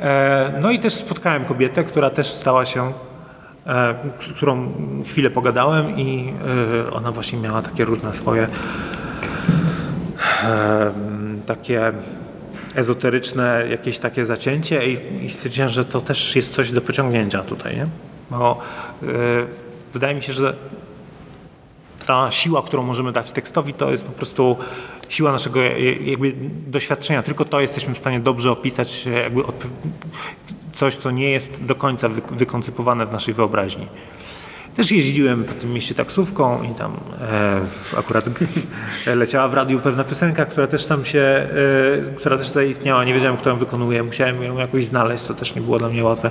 E, 0.00 0.58
no 0.60 0.70
i 0.70 0.78
też 0.78 0.94
spotkałem 0.94 1.44
kobietę, 1.44 1.84
która 1.84 2.10
też 2.10 2.26
stała 2.26 2.64
się, 2.64 2.92
e, 3.66 3.94
którą 4.36 4.72
chwilę 5.06 5.30
pogadałem 5.30 5.98
i 5.98 6.34
e, 6.86 6.92
ona 6.92 7.12
właśnie 7.12 7.38
miała 7.38 7.62
takie 7.62 7.84
różne 7.84 8.14
swoje 8.14 8.46
e, 10.44 10.92
takie 11.46 11.92
ezoteryczne 12.74 13.64
jakieś 13.70 13.98
takie 13.98 14.26
zacięcie 14.26 14.88
i, 14.88 15.24
i 15.24 15.30
stwierdziłem, 15.30 15.70
że 15.70 15.84
to 15.84 16.00
też 16.00 16.36
jest 16.36 16.54
coś 16.54 16.70
do 16.70 16.80
pociągnięcia 16.80 17.42
tutaj, 17.42 17.76
nie? 17.76 17.86
Bo 18.30 18.60
e, 19.02 19.06
wydaje 19.92 20.14
mi 20.14 20.22
się, 20.22 20.32
że 20.32 20.54
ta 22.06 22.30
siła, 22.30 22.62
którą 22.62 22.82
możemy 22.82 23.12
dać 23.12 23.30
tekstowi, 23.30 23.72
to 23.72 23.90
jest 23.90 24.04
po 24.04 24.12
prostu 24.12 24.56
siła 25.12 25.32
naszego 25.32 25.60
jakby 26.04 26.32
doświadczenia. 26.66 27.22
Tylko 27.22 27.44
to 27.44 27.60
jesteśmy 27.60 27.94
w 27.94 27.98
stanie 27.98 28.20
dobrze 28.20 28.50
opisać 28.50 29.06
jakby 29.06 29.42
coś, 30.72 30.96
co 30.96 31.10
nie 31.10 31.30
jest 31.30 31.64
do 31.64 31.74
końca 31.74 32.08
wy, 32.08 32.22
wykoncypowane 32.30 33.06
w 33.06 33.12
naszej 33.12 33.34
wyobraźni. 33.34 33.86
Też 34.76 34.92
jeździłem 34.92 35.44
po 35.44 35.52
tym 35.52 35.72
mieście 35.72 35.94
taksówką 35.94 36.62
i 36.62 36.74
tam 36.74 36.96
e, 37.20 37.60
akurat 37.98 38.24
leciała 39.06 39.48
w 39.48 39.54
radiu 39.54 39.80
pewna 39.80 40.04
piosenka, 40.04 40.44
która 40.44 40.66
też 40.66 40.86
tam 40.86 41.04
się, 41.04 41.20
e, 41.20 42.14
która 42.16 42.38
też 42.38 42.48
tutaj 42.48 42.70
istniała. 42.70 43.04
Nie 43.04 43.14
wiedziałem, 43.14 43.36
kto 43.36 43.50
ją 43.50 43.56
wykonuje. 43.56 44.02
Musiałem 44.02 44.42
ją 44.42 44.58
jakoś 44.58 44.84
znaleźć, 44.84 45.24
co 45.24 45.34
też 45.34 45.54
nie 45.54 45.60
było 45.60 45.78
dla 45.78 45.88
mnie 45.88 46.04
łatwe. 46.04 46.30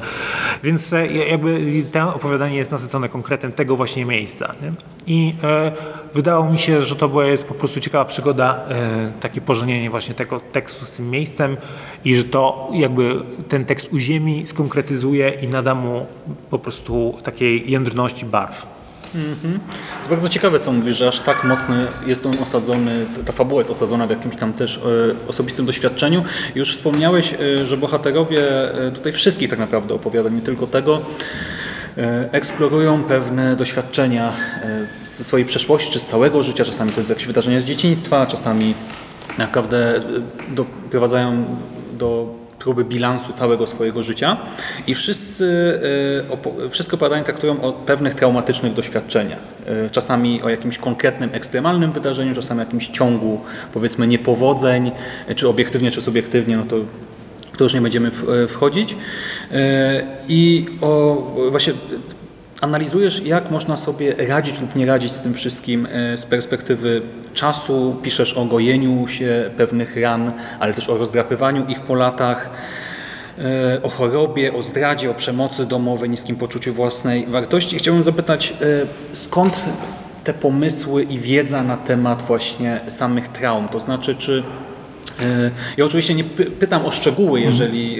Więc 0.64 0.94
e, 0.94 1.08
jakby 1.08 1.84
to 1.92 2.16
opowiadanie 2.16 2.58
jest 2.58 2.72
nasycone 2.72 3.10
konkretem 3.10 3.52
tego 3.52 3.76
właśnie 3.76 4.06
miejsca. 4.06 4.56
Nie? 4.62 4.72
I 5.08 5.34
e, 5.44 5.72
wydało 6.14 6.52
mi 6.52 6.60
się, 6.60 6.82
że 6.82 6.96
to 6.96 7.24
jest 7.24 7.48
po 7.48 7.54
prostu 7.54 7.80
ciekawa 7.80 8.06
przygoda, 8.06 8.60
e, 8.70 9.12
takie 9.20 9.42
pożenienie 9.42 9.90
właśnie 9.90 10.16
tego 10.16 10.40
tekstu 10.40 10.86
z 10.86 10.92
tym 10.92 11.10
miejscem 11.10 11.58
i 12.06 12.16
że 12.16 12.24
to 12.24 12.70
jakby 12.74 13.16
ten 13.50 13.66
tekst 13.66 13.94
uziemi, 13.94 14.48
skonkretyzuje 14.48 15.30
i 15.30 15.48
nada 15.48 15.76
mu 15.76 16.06
po 16.50 16.60
prostu 16.60 17.18
takiej 17.24 17.72
jędrności 17.72 18.26
barw. 18.26 18.66
Mm-hmm. 19.16 19.60
To 20.04 20.10
bardzo 20.10 20.30
ciekawe, 20.30 20.60
co 20.60 20.72
mówisz, 20.72 20.98
że 20.98 21.08
aż 21.08 21.20
tak 21.20 21.44
mocno 21.44 21.76
jest 22.06 22.26
on 22.26 22.40
osadzony, 22.44 23.06
ta 23.26 23.34
fabuła 23.34 23.62
jest 23.62 23.72
osadzona 23.72 24.08
w 24.08 24.10
jakimś 24.10 24.36
tam 24.36 24.54
też 24.54 24.78
e, 24.78 24.82
osobistym 25.28 25.66
doświadczeniu. 25.66 26.24
Już 26.56 26.74
wspomniałeś, 26.74 27.34
e, 27.34 27.66
że 27.66 27.78
bohaterowie 27.78 28.44
tutaj 28.94 29.14
wszystkich 29.14 29.50
tak 29.50 29.60
naprawdę 29.60 29.94
opowiadań, 29.94 30.36
nie 30.36 30.42
tylko 30.42 30.68
tego, 30.68 31.02
eksplorują 32.32 33.04
pewne 33.04 33.56
doświadczenia 33.56 34.34
e, 34.64 35.08
ze 35.08 35.24
swojej 35.24 35.46
przeszłości 35.46 35.92
czy 35.92 36.00
z 36.00 36.06
całego 36.06 36.44
życia. 36.44 36.66
Czasami 36.66 36.92
to 36.92 37.00
jest 37.00 37.10
jakieś 37.10 37.28
wydarzenie 37.28 37.62
z 37.62 37.66
dzieciństwa, 37.66 38.26
czasami 38.26 38.74
naprawdę 39.38 39.96
e, 39.96 40.02
doprowadzają 40.56 41.46
do 41.94 42.42
próby 42.62 42.84
bilansu 42.86 43.34
całego 43.34 43.68
swojego 43.68 44.04
życia 44.04 44.38
i 44.88 44.96
wszyscy, 44.96 45.80
e, 46.64 46.70
wszystkie 46.70 46.96
opowiadania 46.96 47.24
traktują 47.24 47.62
o 47.62 47.74
pewnych 47.74 48.16
traumatycznych 48.16 48.74
doświadczeniach. 48.74 49.40
E, 49.66 49.90
czasami 49.90 50.42
o 50.42 50.50
jakimś 50.50 50.78
konkretnym, 50.78 51.30
ekstremalnym 51.34 51.92
wydarzeniu, 51.92 52.36
czasami 52.36 52.62
o 52.62 52.64
jakimś 52.64 52.88
ciągu, 52.88 53.42
powiedzmy, 53.74 54.08
niepowodzeń, 54.08 54.92
e, 55.28 55.36
czy 55.36 55.50
obiektywnie, 55.50 55.92
czy 55.92 56.02
subiektywnie, 56.02 56.58
no 56.58 56.64
to 56.64 56.76
to 57.62 57.66
już 57.66 57.74
nie 57.74 57.82
będziemy 57.82 58.12
wchodzić. 58.48 58.96
I 60.28 60.66
o, 60.82 61.16
właśnie 61.52 61.74
analizujesz, 62.62 63.22
jak 63.26 63.52
można 63.52 63.78
sobie 63.78 64.16
radzić 64.28 64.62
lub 64.62 64.76
nie 64.76 64.86
radzić 64.86 65.12
z 65.12 65.22
tym 65.22 65.34
wszystkim 65.34 65.88
z 66.16 66.26
perspektywy 66.26 67.02
czasu, 67.34 67.96
piszesz 68.04 68.34
o 68.34 68.46
gojeniu 68.46 69.08
się 69.08 69.50
pewnych 69.58 69.98
ran, 69.98 70.32
ale 70.60 70.74
też 70.74 70.90
o 70.90 70.98
rozdrapywaniu 70.98 71.66
ich 71.68 71.80
po 71.80 71.96
latach, 71.96 72.50
o 73.84 73.90
chorobie, 73.90 74.54
o 74.54 74.62
zdradzie, 74.62 75.12
o 75.12 75.14
przemocy 75.14 75.66
domowej, 75.66 76.10
niskim 76.10 76.36
poczuciu 76.36 76.74
własnej 76.74 77.26
wartości. 77.26 77.78
Chciałbym 77.78 78.04
zapytać, 78.04 78.54
skąd 79.14 79.70
te 80.24 80.34
pomysły 80.34 81.04
i 81.04 81.20
wiedza 81.20 81.64
na 81.64 81.78
temat 81.78 82.22
właśnie 82.22 82.80
samych 82.88 83.28
traum? 83.28 83.68
To 83.68 83.80
znaczy, 83.80 84.16
czy 84.16 84.44
ja 85.78 85.86
oczywiście 85.86 86.14
nie 86.14 86.24
pytam 86.60 86.86
o 86.86 86.92
szczegóły, 86.92 87.40
mhm. 87.40 87.52
jeżeli 87.52 87.98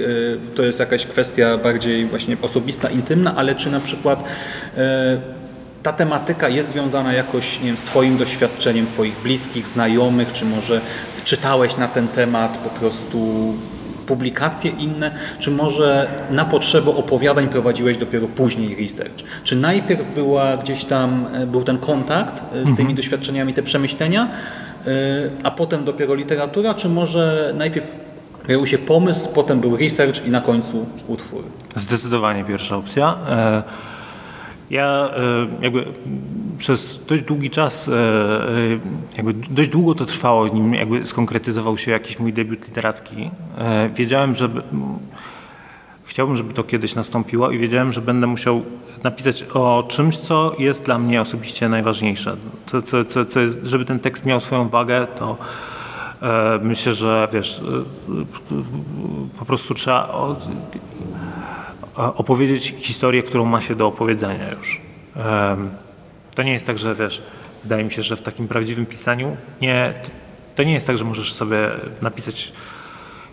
to 0.56 0.64
jest 0.64 0.80
jakaś 0.80 1.06
kwestia 1.06 1.58
bardziej 1.58 2.06
właśnie 2.06 2.38
osobista, 2.42 2.90
intymna, 2.90 3.36
ale 3.36 3.56
czy 3.56 3.72
na 3.72 3.80
przykład 3.80 4.24
ta 5.84 5.94
tematyka 5.94 6.50
jest 6.50 6.70
związana 6.70 7.14
jakoś 7.14 7.60
nie 7.60 7.66
wiem, 7.66 7.78
z 7.78 7.84
Twoim 7.84 8.18
doświadczeniem, 8.18 8.88
Twoich 8.88 9.16
bliskich, 9.24 9.68
znajomych, 9.68 10.32
czy 10.32 10.46
może 10.46 10.82
czytałeś 11.24 11.78
na 11.78 11.88
ten 11.88 12.08
temat 12.08 12.58
po 12.58 12.70
prostu 12.70 13.54
publikacje 14.08 14.72
inne, 14.72 15.12
czy 15.40 15.52
może 15.52 16.08
na 16.30 16.46
potrzeby 16.46 16.90
opowiadań 16.90 17.48
prowadziłeś 17.48 17.98
dopiero 17.98 18.28
później 18.28 18.76
research? 18.84 19.24
Czy 19.44 19.56
najpierw 19.56 20.14
była 20.14 20.58
gdzieś 20.58 20.86
tam, 20.86 21.26
był 21.48 21.64
ten 21.64 21.78
kontakt 21.78 22.44
z 22.52 22.64
tymi 22.64 22.80
mhm. 22.80 22.96
doświadczeniami, 22.96 23.54
te 23.54 23.64
przemyślenia, 23.64 24.30
a 25.44 25.52
potem 25.52 25.84
dopiero 25.84 26.14
literatura, 26.14 26.74
czy 26.74 26.90
może 26.90 27.54
najpierw 27.58 27.96
pojawił 28.46 28.68
się 28.68 28.78
pomysł, 28.78 29.30
potem 29.34 29.60
był 29.60 29.78
research 29.78 30.26
i 30.26 30.30
na 30.30 30.42
końcu 30.42 30.86
utwór? 31.08 31.44
Zdecydowanie 31.76 32.44
pierwsza 32.44 32.78
opcja. 32.78 33.18
E, 33.30 33.64
ja 34.70 35.10
e, 35.16 35.64
jakby 35.64 35.86
przez 36.58 37.00
dość 37.08 37.24
długi 37.24 37.50
czas, 37.50 37.88
e, 37.88 37.92
jakby 39.18 39.34
dość 39.34 39.70
długo 39.70 39.96
to 39.96 40.06
trwało, 40.06 40.48
nim 40.48 40.74
jakby 40.74 41.08
skonkretyzował 41.08 41.78
się 41.78 41.92
jakiś 41.92 42.20
mój 42.20 42.34
debiut 42.34 42.68
literacki. 42.68 43.32
Wiedziałem, 43.96 44.36
że 44.36 44.50
chciałbym, 46.12 46.38
żeby 46.38 46.54
to 46.54 46.64
kiedyś 46.64 46.96
nastąpiło 46.96 47.52
i 47.52 47.58
wiedziałem, 47.58 47.92
że 47.92 48.02
będę 48.02 48.28
musiał 48.28 48.62
napisać 49.04 49.44
o 49.54 49.84
czymś, 49.88 50.18
co 50.18 50.56
jest 50.60 50.84
dla 50.84 50.98
mnie 50.98 51.22
osobiście 51.22 51.70
najważniejsze. 51.70 52.38
Co, 52.66 52.82
co, 52.82 53.06
co, 53.06 53.26
co 53.26 53.40
jest, 53.40 53.60
żeby 53.64 53.86
ten 53.86 54.00
tekst 54.00 54.26
miał 54.26 54.40
swoją 54.40 54.70
wagę, 54.70 55.08
to 55.16 55.38
e, 56.22 56.60
myślę, 56.64 56.94
że 56.94 57.28
wiesz, 57.34 57.60
e, 57.60 57.84
po 59.40 59.46
prostu 59.46 59.74
trzeba 59.74 60.08
od, 60.08 60.48
opowiedzieć 61.96 62.74
historię, 62.78 63.24
którą 63.24 63.46
ma 63.46 63.62
się 63.62 63.76
do 63.76 63.88
opowiedzenia 63.88 64.52
już. 64.52 64.82
E, 65.16 65.58
to 66.36 66.44
nie 66.44 66.54
jest 66.54 66.66
tak, 66.66 66.78
że 66.78 66.96
wiesz, 66.96 67.22
wydaje 67.64 67.84
mi 67.84 67.92
się, 67.92 68.02
że 68.02 68.16
w 68.16 68.22
takim 68.22 68.48
prawdziwym 68.48 68.86
pisaniu 68.86 69.38
nie, 69.62 69.94
to 70.56 70.64
nie 70.64 70.74
jest 70.74 70.88
tak, 70.88 70.98
że 70.98 71.06
możesz 71.06 71.34
sobie 71.34 71.70
napisać 72.02 72.52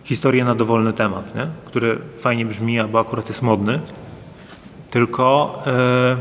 historię 0.08 0.44
na 0.44 0.54
dowolny 0.54 0.92
temat, 0.92 1.34
nie? 1.34 1.46
który 1.64 1.98
fajnie 2.20 2.46
brzmi 2.46 2.80
albo 2.80 3.00
akurat 3.00 3.28
jest 3.28 3.42
modny, 3.42 3.80
tylko 4.90 5.58
e, 5.66 6.16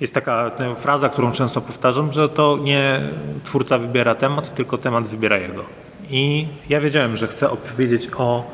jest 0.00 0.14
taka 0.14 0.50
fraza, 0.76 1.08
którą 1.08 1.32
często 1.32 1.60
powtarzam, 1.60 2.12
że 2.12 2.28
to 2.28 2.58
nie 2.62 3.00
twórca 3.44 3.78
wybiera 3.78 4.14
temat, 4.14 4.54
tylko 4.54 4.78
temat 4.78 5.08
wybiera 5.08 5.38
jego. 5.38 5.64
I 6.10 6.46
ja 6.68 6.80
wiedziałem, 6.80 7.16
że 7.16 7.26
chcę 7.26 7.50
opowiedzieć 7.50 8.08
o 8.16 8.50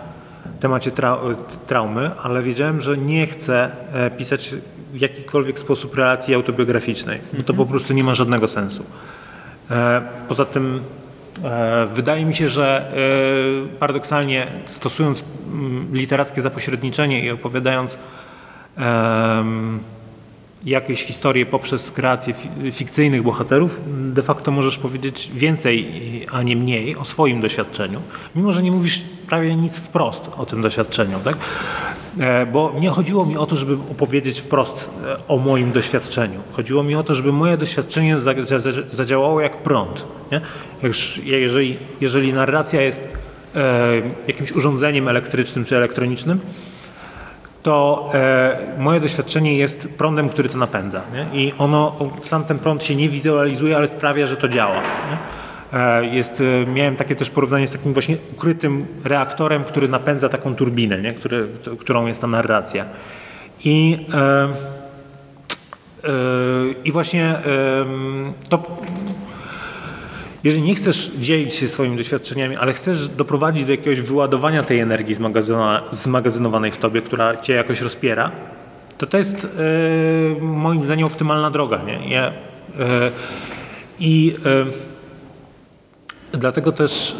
temacie 0.61 0.91
trau 0.91 1.19
traumy, 1.67 2.11
ale 2.23 2.43
wiedziałem, 2.43 2.81
że 2.81 2.97
nie 2.97 3.27
chcę 3.27 3.71
e, 3.93 4.11
pisać 4.11 4.55
w 4.93 5.01
jakikolwiek 5.01 5.59
sposób 5.59 5.95
relacji 5.95 6.35
autobiograficznej, 6.35 7.21
bo 7.33 7.43
to 7.43 7.55
po 7.55 7.67
prostu 7.67 7.93
nie 7.93 8.05
ma 8.05 8.15
żadnego 8.15 8.49
sensu. 8.49 8.85
E, 9.71 10.03
poza 10.29 10.45
tym 10.45 10.81
wydaje 11.95 12.25
mi 12.25 12.35
się, 12.35 12.49
że 12.49 12.93
e, 13.75 13.79
paradoksalnie 13.79 14.47
stosując 14.67 15.25
mm, 15.53 15.89
literackie 15.93 16.43
zapośredniczenie 16.43 17.25
i 17.25 17.31
opowiadając 17.31 17.99
jakieś 20.65 21.05
historie 21.05 21.47
poprzez 21.47 21.91
kreację 21.91 22.35
fikcyjnych 22.73 23.23
bohaterów, 23.23 23.81
de 23.87 24.23
facto 24.23 24.51
możesz 24.51 24.79
powiedzieć 24.79 25.31
więcej, 25.35 25.87
a 26.33 26.43
nie 26.43 26.57
mniej 26.57 26.97
o 26.97 27.05
swoim 27.05 27.41
doświadczeniu, 27.41 28.01
mimo 28.37 28.53
że 28.53 28.63
nie 28.63 28.73
mówisz 28.73 29.03
prawie 29.29 29.57
nic 29.57 29.79
wprost 29.79 30.31
o 30.37 30.47
tym 30.47 30.63
doświadczeniu. 30.63 31.19
Tak? 31.25 31.37
E, 32.21 32.47
bo 32.47 32.75
nie 32.81 32.91
chodziło 32.91 33.27
mi 33.27 33.37
o 33.37 33.47
to, 33.47 33.57
żeby 33.57 33.75
opowiedzieć 33.91 34.41
wprost 34.41 34.91
o 35.29 35.39
moim 35.39 35.73
doświadczeniu. 35.73 36.41
Chodziło 36.53 36.83
mi 36.83 36.97
o 36.97 37.03
to, 37.03 37.15
żeby 37.15 37.33
moje 37.33 37.57
doświadczenie 37.57 38.17
zadziałało 38.91 39.41
jak 39.41 39.57
prąd. 39.57 40.07
Nie? 40.33 40.41
Jeżeli, 41.25 41.77
jeżeli 42.01 42.33
narracja 42.33 42.81
jest 42.81 43.09
e, 43.55 43.93
jakimś 44.27 44.53
urządzeniem 44.53 45.09
elektrycznym 45.09 45.65
czy 45.65 45.77
elektronicznym, 45.77 46.41
to 47.63 48.11
e, 48.15 48.59
moje 48.79 49.01
doświadczenie 49.01 49.57
jest 49.57 49.89
prądem, 49.89 50.29
który 50.29 50.49
to 50.49 50.59
napędza. 50.59 51.01
Nie? 51.15 51.41
I 51.41 51.53
ono, 51.59 51.97
sam 52.21 52.45
ten 52.45 52.59
prąd 52.59 52.85
się 52.85 52.97
nie 52.97 53.09
wizualizuje, 53.09 53.77
ale 53.77 53.89
sprawia, 53.89 54.27
że 54.27 54.37
to 54.37 54.49
działa. 54.49 54.75
E, 55.73 56.07
Jest, 56.07 56.41
e, 56.41 56.67
miałem 56.71 56.97
takie 56.97 57.17
też 57.17 57.31
porównanie 57.31 57.69
z 57.69 57.73
takim 57.73 57.93
właśnie 57.93 58.17
ukrytym 58.33 58.87
reaktorem, 59.05 59.65
który 59.65 59.89
napędza 59.89 60.29
taką 60.29 60.55
turbinę, 60.55 61.03
nie? 61.03 61.13
Który, 61.13 61.49
t- 61.65 61.77
którą 61.81 62.07
jest 62.07 62.21
ta 62.21 62.27
narracja. 62.27 62.85
I, 63.65 64.07
e, 64.15 64.19
e, 66.05 66.09
i 66.85 66.93
właśnie 66.93 67.35
to 68.49 68.63
jeżeli 70.45 70.63
nie 70.63 70.75
chcesz 70.75 71.11
dzielić 71.19 71.55
się 71.55 71.69
swoimi 71.69 71.97
doświadczeniami, 71.97 72.57
ale 72.57 72.73
chcesz 72.73 73.09
doprowadzić 73.09 73.65
do 73.65 73.71
jakiegoś 73.71 74.01
wyładowania 74.01 74.63
tej 74.63 74.81
energii 74.81 75.17
zmagazynowa- 75.17 75.81
zmagazynowanej 75.93 76.73
w 76.73 76.77
tobie, 76.77 77.03
która 77.03 77.37
cię 77.37 77.53
jakoś 77.53 77.81
rozpiera, 77.81 78.31
to 78.99 79.07
to 79.07 79.19
jest 79.19 79.45
e, 79.45 80.41
moim 80.41 80.85
zdaniem 80.85 81.07
optymalna 81.07 81.51
droga. 81.51 81.83
Nie? 81.83 82.09
Ja, 82.09 82.27
e, 82.27 82.33
I 83.99 84.35
e, 86.33 86.39
dlatego 86.39 86.73
też 86.73 87.17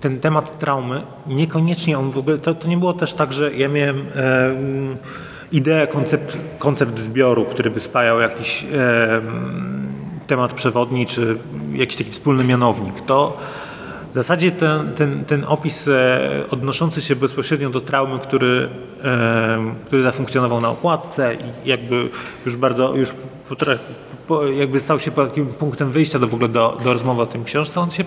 ten 0.00 0.20
temat 0.20 0.58
traumy, 0.58 1.02
niekoniecznie 1.26 1.98
on 1.98 2.10
w 2.10 2.18
ogóle, 2.18 2.38
to, 2.38 2.54
to 2.54 2.68
nie 2.68 2.76
było 2.76 2.92
też 2.92 3.12
tak, 3.14 3.32
że 3.32 3.54
ja 3.54 3.68
miałem 3.68 4.04
ideę, 5.52 5.86
koncept, 5.86 6.38
koncept 6.58 6.98
zbioru, 6.98 7.44
który 7.44 7.70
by 7.70 7.80
spajał 7.80 8.20
jakiś 8.20 8.66
temat 10.30 10.52
przewodni, 10.52 11.06
czy 11.06 11.36
jakiś 11.72 11.96
taki 11.96 12.10
wspólny 12.10 12.44
mianownik. 12.44 13.00
To 13.00 13.36
w 14.10 14.14
zasadzie 14.14 14.50
ten, 14.50 14.92
ten, 14.92 15.24
ten 15.24 15.44
opis 15.48 15.88
e, 15.88 16.44
odnoszący 16.50 17.00
się 17.00 17.16
bezpośrednio 17.16 17.70
do 17.70 17.80
traumy, 17.80 18.18
który, 18.18 18.68
e, 19.04 19.74
który 19.86 20.02
zafunkcjonował 20.02 20.60
na 20.60 20.68
okładce 20.68 21.34
i 21.34 21.68
jakby 21.68 22.08
już 22.46 22.56
bardzo, 22.56 22.94
już 22.94 23.14
jakby 24.58 24.80
stał 24.80 24.98
się 24.98 25.10
takim 25.10 25.46
punktem 25.46 25.90
wyjścia 25.90 26.18
do, 26.18 26.26
w 26.26 26.34
ogóle 26.34 26.48
do, 26.48 26.78
do 26.84 26.92
rozmowy 26.92 27.22
o 27.22 27.26
tym 27.26 27.44
książce, 27.44 27.80
on 27.80 27.90
się 27.90 28.04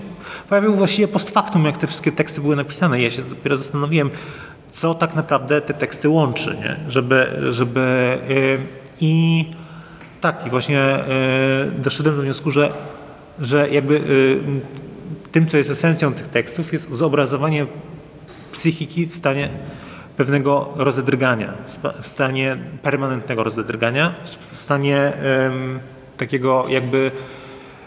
pojawił 0.50 0.76
właściwie 0.76 1.08
post 1.08 1.30
factum, 1.30 1.66
jak 1.66 1.78
te 1.78 1.88
wszystkie 1.88 2.12
teksty 2.12 2.42
były 2.42 2.56
napisane. 2.56 3.02
Ja 3.02 3.10
się 3.10 3.22
dopiero 3.22 3.58
zastanowiłem, 3.58 4.10
co 4.72 4.94
tak 4.94 5.16
naprawdę 5.16 5.62
te 5.62 5.74
teksty 5.74 6.10
łączy, 6.10 6.58
nie? 6.60 6.80
żeby, 6.88 7.40
żeby 7.50 7.80
e, 7.80 8.84
i 9.02 9.46
tak, 10.24 10.48
i 10.48 10.50
właśnie 10.50 10.80
e, 10.80 11.06
doszedłem 11.78 12.16
do 12.16 12.22
wniosku, 12.22 12.52
że, 12.52 12.72
że 13.40 13.70
jakby 13.70 13.98
e, 13.98 15.32
tym, 15.32 15.48
co 15.48 15.58
jest 15.58 15.70
esencją 15.70 16.14
tych 16.14 16.28
tekstów, 16.28 16.74
jest 16.74 16.92
zobrazowanie 16.92 17.68
psychiki 18.52 19.06
w 19.06 19.16
stanie 19.16 19.50
pewnego 20.18 20.74
rozedrgania, 20.76 21.54
w 22.02 22.08
stanie 22.08 22.58
permanentnego 22.82 23.44
rozedrgania, 23.44 24.14
w 24.52 24.58
stanie 24.58 25.14
takiego 26.18 26.66
jakby 26.70 27.12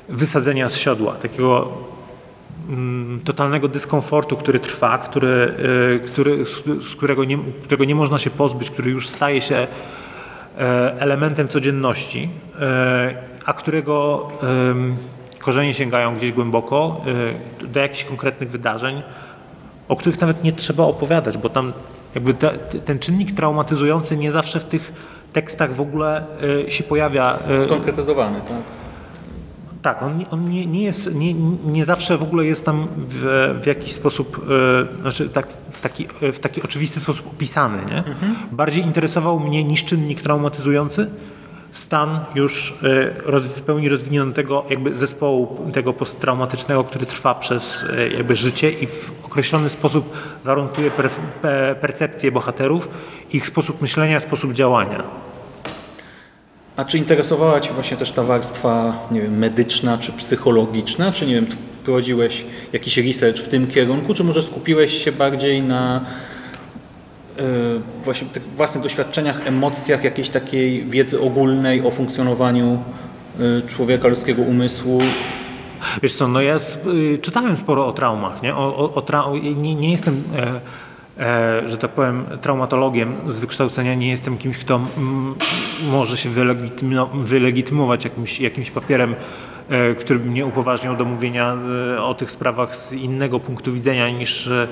wysadzenia 0.09 0.69
z 0.69 0.77
siodła, 0.77 1.13
takiego 1.13 1.69
mm, 2.69 3.21
totalnego 3.25 3.69
dyskomfortu, 3.69 4.37
który 4.37 4.61
trwa, 4.61 4.99
który, 4.99 5.55
y, 5.97 6.07
który, 6.07 6.45
z, 6.45 6.65
z 6.85 6.97
którego, 6.97 7.25
nie, 7.25 7.39
którego 7.63 7.85
nie 7.85 7.95
można 7.95 8.19
się 8.19 8.31
pozbyć, 8.31 8.71
który 8.71 8.91
już 8.91 9.09
staje 9.09 9.43
się 9.43 9.57
e, 9.57 9.67
elementem 10.99 11.49
codzienności, 11.49 12.31
e, 12.61 13.15
a 13.47 13.53
którego 13.53 14.29
korzenie 15.39 15.75
sięgają 15.75 16.15
gdzieś 16.17 16.33
głęboko 16.33 17.01
e, 17.63 17.67
do 17.67 17.81
jakichś 17.81 18.05
konkretnych 18.05 18.51
wydarzeń, 18.51 19.03
o 19.89 19.97
których 19.97 20.21
nawet 20.21 20.45
nie 20.45 20.53
trzeba 20.53 20.85
opowiadać, 20.85 21.39
bo 21.39 21.49
tam 21.49 21.73
jakby 22.15 22.35
te, 22.35 22.49
te- 22.51 22.79
ten 22.79 22.99
czynnik 22.99 23.33
traumatyzujący 23.33 24.17
nie 24.17 24.33
zawsze 24.33 24.61
w 24.61 24.65
tych 24.65 24.93
tekstach 25.33 25.75
w 25.75 25.81
ogóle 25.81 26.25
e, 26.67 26.71
się 26.71 26.85
pojawia. 26.85 27.39
e, 27.49 27.61
Skonkretyzowany, 27.61 28.41
tak? 28.41 28.61
Tak, 29.87 30.03
on, 30.03 30.19
nie- 30.19 30.31
on 30.31 30.51
nie, 30.51 30.67
nie, 30.67 30.85
jest, 30.85 31.15
nie, 31.15 31.35
nie 31.65 31.85
zawsze 31.85 32.19
w 32.19 32.23
ogóle 32.23 32.45
jest 32.45 32.65
tam 32.65 32.87
w, 33.09 33.55
w 33.63 33.67
jakiś 33.67 33.93
sposób, 33.93 34.47
e, 34.99 35.01
znaczy 35.01 35.29
tak, 35.29 35.47
w, 35.71 35.79
taki, 35.81 36.07
e, 36.23 36.33
w 36.33 36.39
taki 36.41 36.63
oczywisty 36.63 37.01
sposób 37.01 37.27
opisany. 37.27 37.79
Nie? 37.91 38.05
Bardziej 38.53 38.85
interesował 38.85 39.41
mnie 39.41 39.65
niż 39.65 39.85
czynnik 39.85 40.21
traumatyzujący 40.21 41.11
stan 41.71 42.21
już 42.35 42.75
e, 42.83 43.31
roz, 43.31 43.45
w 43.45 43.63
pełni 43.63 43.89
rozwiniętego 43.89 44.65
jakby 44.71 44.97
zespołu 44.97 45.71
tego 45.73 45.93
posttraumatycznego, 45.93 46.85
który 46.85 47.07
trwa 47.07 47.35
przez 47.35 47.85
jakby 48.17 48.37
życie 48.37 48.71
i 48.71 48.87
w 48.87 49.13
określony 49.25 49.69
sposób 49.69 50.17
warunkuje 50.45 50.91
per, 50.91 51.11
pe, 51.43 51.75
percepcję 51.81 52.33
bohaterów, 52.33 52.89
ich 53.33 53.47
sposób 53.47 53.83
myślenia, 53.83 54.21
sposób 54.21 54.53
działania. 54.53 55.26
A 56.77 56.85
czy 56.85 56.99
interesowała 56.99 57.61
Cię 57.61 57.73
właśnie 57.73 57.97
też 57.97 58.11
ta 58.11 58.23
warstwa, 58.23 59.07
nie 59.11 59.21
wiem, 59.21 59.39
medyczna 59.39 59.99
czy 59.99 60.13
psychologiczna? 60.13 61.13
Czy 61.13 61.27
nie 61.27 61.35
wiem, 61.35 61.47
prowadziłeś 61.85 62.45
jakiś 62.73 62.97
research 62.99 63.39
w 63.39 63.49
tym 63.49 63.67
kierunku, 63.67 64.15
czy 64.15 64.25
może 64.25 64.43
skupiłeś 64.43 65.05
się 65.05 65.13
bardziej 65.13 65.63
na 65.63 66.01
y, 67.39 67.43
właśnie 68.05 68.29
tych 68.29 68.43
własnych 68.49 68.83
doświadczeniach, 68.83 69.47
emocjach, 69.47 70.05
jakiejś 70.05 70.29
takiej 70.29 70.85
wiedzy 70.87 71.21
ogólnej 71.21 71.87
o 71.87 71.91
funkcjonowaniu 71.91 72.79
y, 73.41 73.63
człowieka, 73.69 74.09
ludzkiego 74.09 74.43
umysłu? 74.43 75.01
Wiesz 76.03 76.15
co, 76.15 76.29
no 76.29 76.41
ja 76.41 76.55
sp- 76.69 76.87
y, 77.15 77.19
czytałem 77.19 77.57
sporo 77.57 77.87
o 77.87 77.93
traumach, 77.93 78.43
nie? 78.43 78.55
O, 78.55 78.77
o, 78.77 78.95
o 78.95 79.01
trau- 79.01 79.57
nie, 79.57 79.75
nie 79.75 79.93
jestem, 79.93 80.23
e, 80.37 80.61
że 81.67 81.79
tak 81.81 81.91
powiem, 81.91 82.25
traumatologiem 82.41 83.15
z 83.29 83.39
wykształcenia, 83.39 83.95
nie 83.95 84.11
jestem 84.11 84.39
kimś, 84.39 84.59
kto 84.59 84.81
może 85.91 86.17
się 86.17 86.31
wylegitymo- 86.31 87.21
wylegitymować 87.21 88.05
jakimś, 88.05 88.41
jakimś 88.41 88.71
papierem, 88.71 89.15
e, 89.69 89.95
który 89.95 90.19
by 90.19 90.31
mnie 90.31 90.47
upoważniał 90.47 90.97
do 90.97 91.05
mówienia 91.05 91.57
e, 91.97 92.03
o 92.03 92.15
tych 92.15 92.31
sprawach 92.31 92.77
z 92.77 92.93
innego 92.93 93.41
punktu 93.41 93.73
widzenia 93.73 94.11
niż 94.11 94.49
e, 94.49 94.69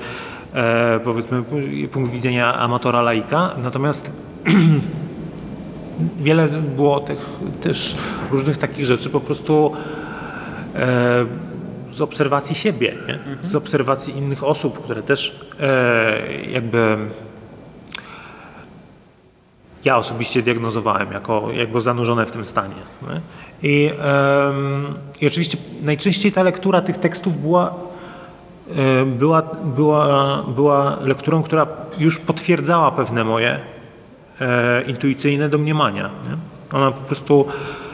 e, 0.53 0.99
powiedzmy 1.03 1.43
punkt 1.91 2.11
widzenia 2.11 2.53
amatora 2.59 3.01
laika. 3.01 3.49
Natomiast 3.63 4.11
wiele 6.19 6.47
było 6.47 6.99
tych 6.99 7.19
też 7.61 7.95
różnych 8.31 8.57
takich 8.57 8.85
rzeczy 8.85 9.09
po 9.09 9.19
prostu 9.19 9.71
e, 10.75 11.25
z 11.95 12.01
obserwacji 12.01 12.55
siebie, 12.55 12.93
nie? 13.07 13.19
z 13.41 13.55
obserwacji 13.55 14.17
innych 14.17 14.43
osób, 14.43 14.83
które 14.83 15.03
też 15.03 15.39
e, 15.59 16.43
jakby 16.51 16.97
ja 19.85 19.97
osobiście 19.97 20.41
diagnozowałem 20.41 21.11
jako 21.11 21.51
jakby 21.53 21.81
zanurzone 21.81 22.25
w 22.25 22.31
tym 22.31 22.45
stanie. 22.45 22.75
Nie? 23.01 23.21
I, 23.69 23.91
em, 23.91 24.93
I 25.21 25.27
oczywiście 25.27 25.57
najczęściej 25.83 26.31
ta 26.31 26.43
lektura 26.43 26.81
tych 26.81 26.97
tekstów 26.97 27.37
była, 27.37 27.73
e, 28.75 29.05
była, 29.05 29.41
była, 29.63 30.43
była 30.43 30.97
lekturą, 31.01 31.43
która 31.43 31.67
już 31.99 32.19
potwierdzała 32.19 32.91
pewne 32.91 33.23
moje 33.23 33.59
e, 34.41 34.81
intuicyjne 34.81 35.49
domniemania. 35.49 36.03
Nie? 36.03 36.37
Ona 36.77 36.91
po 36.91 37.01
prostu 37.01 37.45
e, 37.49 37.84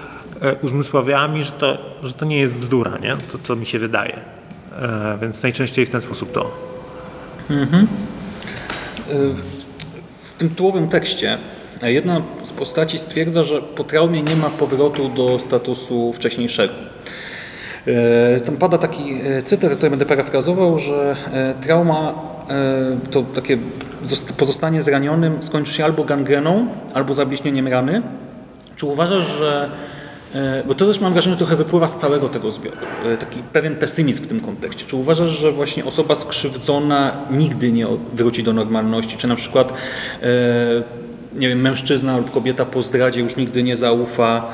uzmysławiała 0.61 1.27
mi, 1.27 1.41
że 1.43 1.51
to, 1.51 1.77
że 2.03 2.13
to 2.13 2.25
nie 2.25 2.37
jest 2.37 2.55
bzdura, 2.55 2.97
nie? 2.97 3.17
to 3.31 3.37
co 3.43 3.55
mi 3.55 3.65
się 3.65 3.79
wydaje. 3.79 4.15
E, 4.81 5.17
więc 5.21 5.43
najczęściej 5.43 5.85
w 5.85 5.89
ten 5.89 6.01
sposób 6.01 6.31
to. 6.31 6.51
W 10.23 10.33
tym 10.37 10.49
tytułowym 10.49 10.87
tekście 10.89 11.37
jedna 11.83 12.21
z 12.43 12.51
postaci 12.53 12.97
stwierdza, 12.97 13.43
że 13.43 13.61
po 13.61 13.83
traumie 13.83 14.23
nie 14.23 14.35
ma 14.35 14.49
powrotu 14.49 15.09
do 15.09 15.39
statusu 15.39 16.13
wcześniejszego. 16.13 16.73
E, 17.87 18.39
Tam 18.41 18.57
pada 18.57 18.77
taki 18.77 19.13
e, 19.23 19.43
cytat, 19.43 19.71
który 19.75 19.89
będę 19.89 20.05
parafrazował, 20.05 20.79
że 20.79 21.15
e, 21.33 21.53
trauma 21.61 22.13
e, 22.49 23.11
to 23.11 23.23
takie 23.35 23.57
zost- 24.07 24.33
pozostanie 24.33 24.81
zranionym 24.81 25.43
skończy 25.43 25.73
się 25.73 25.85
albo 25.85 26.03
gangreną, 26.03 26.67
albo 26.93 27.13
zabliźnieniem 27.13 27.67
rany. 27.67 28.01
Czy 28.75 28.85
uważasz, 28.85 29.25
że 29.37 29.69
e, 29.69 30.00
bo 30.67 30.75
to 30.75 30.87
też 30.87 30.99
mam 30.99 31.13
wrażenie 31.13 31.37
trochę 31.37 31.55
wypływa 31.55 31.87
z 31.87 31.97
całego 31.97 32.29
tego 32.29 32.51
zbioru, 32.51 32.77
e, 33.05 33.17
taki 33.17 33.39
pewien 33.53 33.75
pesymizm 33.75 34.23
w 34.23 34.27
tym 34.27 34.39
kontekście. 34.39 34.85
Czy 34.85 34.95
uważasz, 34.95 35.31
że 35.31 35.51
właśnie 35.51 35.85
osoba 35.85 36.15
skrzywdzona 36.15 37.11
nigdy 37.31 37.71
nie 37.71 37.87
wróci 38.13 38.43
do 38.43 38.53
normalności? 38.53 39.17
Czy 39.17 39.27
na 39.27 39.35
przykład 39.35 39.73
e, 40.23 40.27
nie 41.35 41.47
wiem, 41.47 41.61
mężczyzna 41.61 42.17
lub 42.17 42.31
kobieta 42.31 42.65
po 42.65 42.81
zdradzie 42.81 43.21
już 43.21 43.35
nigdy 43.35 43.63
nie 43.63 43.75
zaufa, 43.75 44.47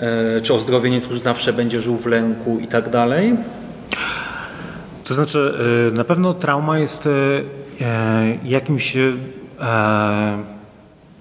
e, 0.00 0.40
czy 0.40 0.54
ozdrowieniec 0.54 1.06
już 1.06 1.20
zawsze 1.20 1.52
będzie 1.52 1.80
żył 1.80 1.96
w 1.96 2.06
lęku 2.06 2.58
i 2.58 2.66
tak 2.66 2.90
dalej? 2.90 3.36
To 5.04 5.14
znaczy, 5.14 5.54
na 5.92 6.04
pewno 6.04 6.34
trauma 6.34 6.78
jest 6.78 7.06
e, 7.06 8.38
jakimś 8.44 8.96
e, 8.96 9.12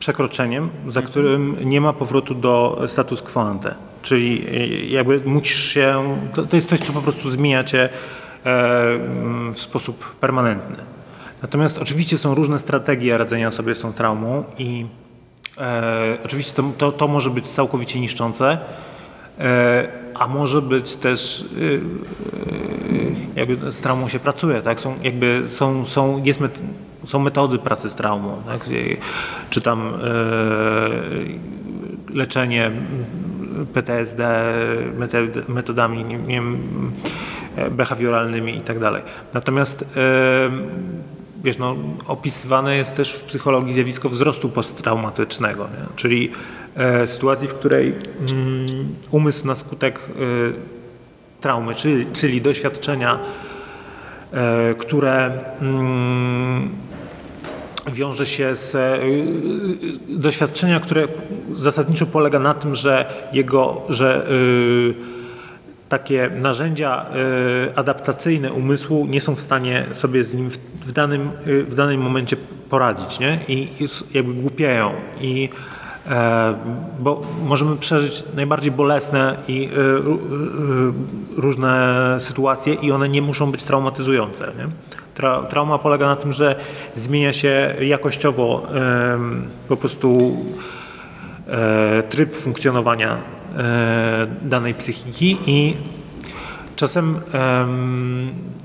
przekroczeniem, 0.06 0.70
za 0.88 1.02
którym 1.02 1.58
nie 1.64 1.82
ma 1.82 1.94
powrotu 1.94 2.36
do 2.36 2.82
status 2.88 3.22
quo 3.22 3.42
ante. 3.42 3.76
Czyli 4.02 4.48
y, 4.48 4.86
jakby 4.86 5.22
musisz 5.26 5.74
się, 5.74 6.18
to, 6.34 6.46
to 6.46 6.56
jest 6.56 6.70
coś, 6.70 6.80
co 6.80 6.94
po 6.94 7.02
prostu 7.02 7.32
zmienia 7.32 7.64
cię 7.64 7.90
e, 8.46 8.50
mm, 8.94 9.54
w 9.54 9.60
sposób 9.60 10.16
permanentny. 10.16 10.78
Natomiast 11.42 11.78
oczywiście 11.78 12.18
są 12.18 12.36
różne 12.36 12.60
strategie 12.60 13.18
radzenia 13.18 13.52
sobie 13.52 13.76
z 13.76 13.80
tą 13.82 13.94
traumą 13.94 14.44
i 14.58 14.86
e, 15.58 16.18
oczywiście 16.26 16.54
to, 16.54 16.64
to, 16.78 16.92
to 16.92 17.08
może 17.08 17.30
być 17.30 17.48
całkowicie 17.48 18.00
niszczące. 18.00 18.58
E, 19.40 19.88
a 20.20 20.28
może 20.28 20.62
być 20.62 20.96
też 20.96 21.42
y, 21.42 21.64
y, 21.64 21.80
jakby 23.36 23.72
z 23.72 23.82
traumą 23.82 24.08
się 24.08 24.20
pracuje, 24.20 24.62
tak? 24.62 24.80
Są, 24.80 24.96
jakby 25.04 25.44
są, 25.48 25.86
są, 25.86 26.24
jest 26.24 26.40
met, 26.40 26.62
są 27.06 27.20
metody 27.20 27.58
pracy 27.58 27.90
z 27.90 27.96
traumą, 27.96 28.42
tak? 28.48 28.60
czy 29.50 29.62
tam 29.62 29.94
leczenie 32.14 32.72
PTSD 33.74 34.54
metodami 35.48 36.04
nie 36.04 36.42
behawioralnymi 37.72 38.58
i 38.58 38.62
tak 38.62 38.80
dalej. 38.80 39.02
Natomiast 39.34 39.86
wiesz, 41.46 41.58
no, 41.58 41.76
opisywane 42.08 42.78
jest 42.78 42.96
też 42.96 43.14
w 43.14 43.24
psychologii 43.24 43.74
zjawisko 43.74 44.10
wzrostu 44.10 44.50
posttraumatycznego, 44.50 45.64
nie? 45.64 45.96
czyli 45.96 46.32
e, 46.76 47.08
sytuacji, 47.08 47.48
w 47.48 47.54
której 47.54 47.94
mm, 48.20 48.96
umysł 49.12 49.48
na 49.48 49.56
skutek 49.56 50.00
e, 50.00 50.12
traumy, 51.42 51.76
czyli, 51.76 52.06
czyli 52.14 52.42
doświadczenia, 52.42 53.20
e, 54.32 54.76
które 54.76 55.32
mm, 55.62 56.70
wiąże 57.92 58.26
się 58.26 58.56
z 58.56 58.76
e, 58.76 59.00
doświadczenia, 60.08 60.80
które 60.80 61.08
zasadniczo 61.56 62.06
polega 62.06 62.40
na 62.40 62.54
tym, 62.54 62.76
że 62.76 63.14
jego, 63.34 63.82
że 63.90 64.28
e, 64.28 65.15
takie 65.90 66.32
narzędzia 66.42 67.06
y, 67.70 67.76
adaptacyjne 67.76 68.54
umysłu 68.54 69.06
nie 69.06 69.22
są 69.22 69.36
w 69.36 69.42
stanie 69.42 69.86
sobie 69.92 70.24
z 70.24 70.36
nim 70.36 70.50
w, 70.86 70.92
danym, 70.92 71.30
y, 71.48 71.64
w 71.64 71.76
danym 71.76 72.02
momencie 72.02 72.38
poradzić 72.70 73.20
nie? 73.20 73.40
i 73.48 73.70
jakby 74.14 74.34
głupieją. 74.34 74.92
I, 75.22 75.50
e, 76.10 76.56
bo 77.00 77.22
możemy 77.46 77.76
przeżyć 77.76 78.24
najbardziej 78.36 78.72
bolesne 78.72 79.38
i 79.48 79.70
różne 81.38 82.16
sytuacje 82.20 82.74
i 82.74 82.92
one 82.92 83.10
nie 83.10 83.22
muszą 83.22 83.52
być 83.52 83.64
traumatyzujące. 83.64 84.52
Nie? 84.58 84.68
trauma 85.50 85.78
polega 85.78 86.08
na 86.08 86.16
tym, 86.16 86.34
że 86.34 86.56
zmienia 86.96 87.34
się 87.34 87.76
jakościowo 87.82 88.68
po 89.68 89.78
prostu 89.78 90.38
e, 91.48 92.04
tryb 92.04 92.36
funkcjonowania 92.36 93.18
E, 93.18 93.35
danej 94.42 94.74
psychiki 94.74 95.38
i 95.48 95.76
czasem 96.76 97.20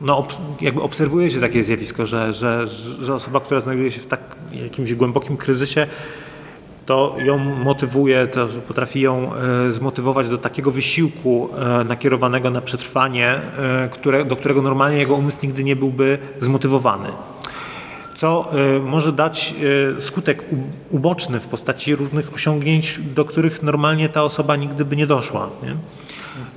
no, 0.01 0.27
jakby 0.61 0.83
obserwuje 0.83 1.31
się 1.31 1.41
takie 1.41 1.65
zjawisko, 1.65 2.07
że, 2.07 2.33
że, 2.33 2.67
że 3.01 3.15
osoba, 3.15 3.41
która 3.41 3.61
znajduje 3.61 3.91
się 3.91 4.01
w 4.01 4.07
tak 4.07 4.21
jakimś 4.53 4.95
głębokim 4.95 5.37
kryzysie, 5.37 5.87
to 6.87 7.17
ją 7.19 7.39
motywuje, 7.39 8.27
to 8.27 8.49
potrafi 8.69 9.01
ją 9.01 9.31
e, 9.35 9.73
zmotywować 9.73 10.29
do 10.29 10.39
takiego 10.39 10.71
wysiłku 10.71 11.49
e, 11.59 11.85
nakierowanego 11.85 12.51
na 12.51 12.61
przetrwanie, 12.61 13.41
które, 13.91 14.25
do 14.25 14.37
którego 14.37 14.63
normalnie 14.63 14.99
jego 14.99 15.15
umysł 15.15 15.39
nigdy 15.43 15.65
nie 15.65 15.77
byłby 15.77 16.19
zmotywowany 16.41 17.09
co 18.21 18.51
y, 18.77 18.81
może 18.81 19.13
dać 19.13 19.55
y, 19.99 20.01
skutek 20.01 20.45
uboczny 20.91 21.41
w 21.41 21.47
postaci 21.47 21.97
różnych 21.97 22.35
osiągnięć, 22.35 23.01
do 23.15 23.25
których 23.25 23.63
normalnie 23.63 24.09
ta 24.09 24.25
osoba 24.25 24.57
nigdy 24.57 24.85
by 24.85 24.97
nie 24.97 25.07
doszła. 25.07 25.51
Nie? 25.63 25.77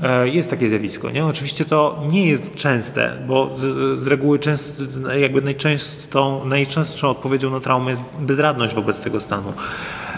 E, 0.10 0.30
jest 0.30 0.49
takie 0.49 0.69
zjawisko. 0.69 1.10
Nie? 1.10 1.26
Oczywiście 1.26 1.65
to 1.65 2.04
nie 2.12 2.28
jest 2.28 2.56
częste, 2.56 3.17
bo 3.28 3.56
z, 3.60 3.99
z 3.99 4.08
reguły 4.08 4.39
częst, 4.39 4.82
jakby 5.19 5.41
najczęstszą, 5.41 6.45
najczęstszą 6.45 7.10
odpowiedzią 7.10 7.49
na 7.49 7.60
traumę 7.60 7.91
jest 7.91 8.04
bezradność 8.19 8.73
wobec 8.76 8.99
tego 8.99 9.21
stanu. 9.21 9.54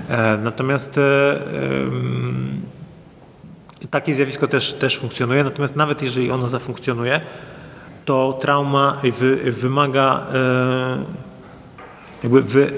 E, 0.10 0.38
natomiast 0.38 0.98
e, 0.98 1.40
takie 3.90 4.14
zjawisko 4.14 4.48
też, 4.48 4.74
też 4.74 5.00
funkcjonuje, 5.00 5.44
natomiast 5.44 5.76
nawet 5.76 6.02
jeżeli 6.02 6.32
ono 6.32 6.50
zafunkcjonuje, 6.50 7.22
to 8.06 8.38
trauma 8.42 9.02
wy, 9.20 9.52
wymaga 9.52 10.26
jakby 12.26 12.42
wy, 12.42 12.72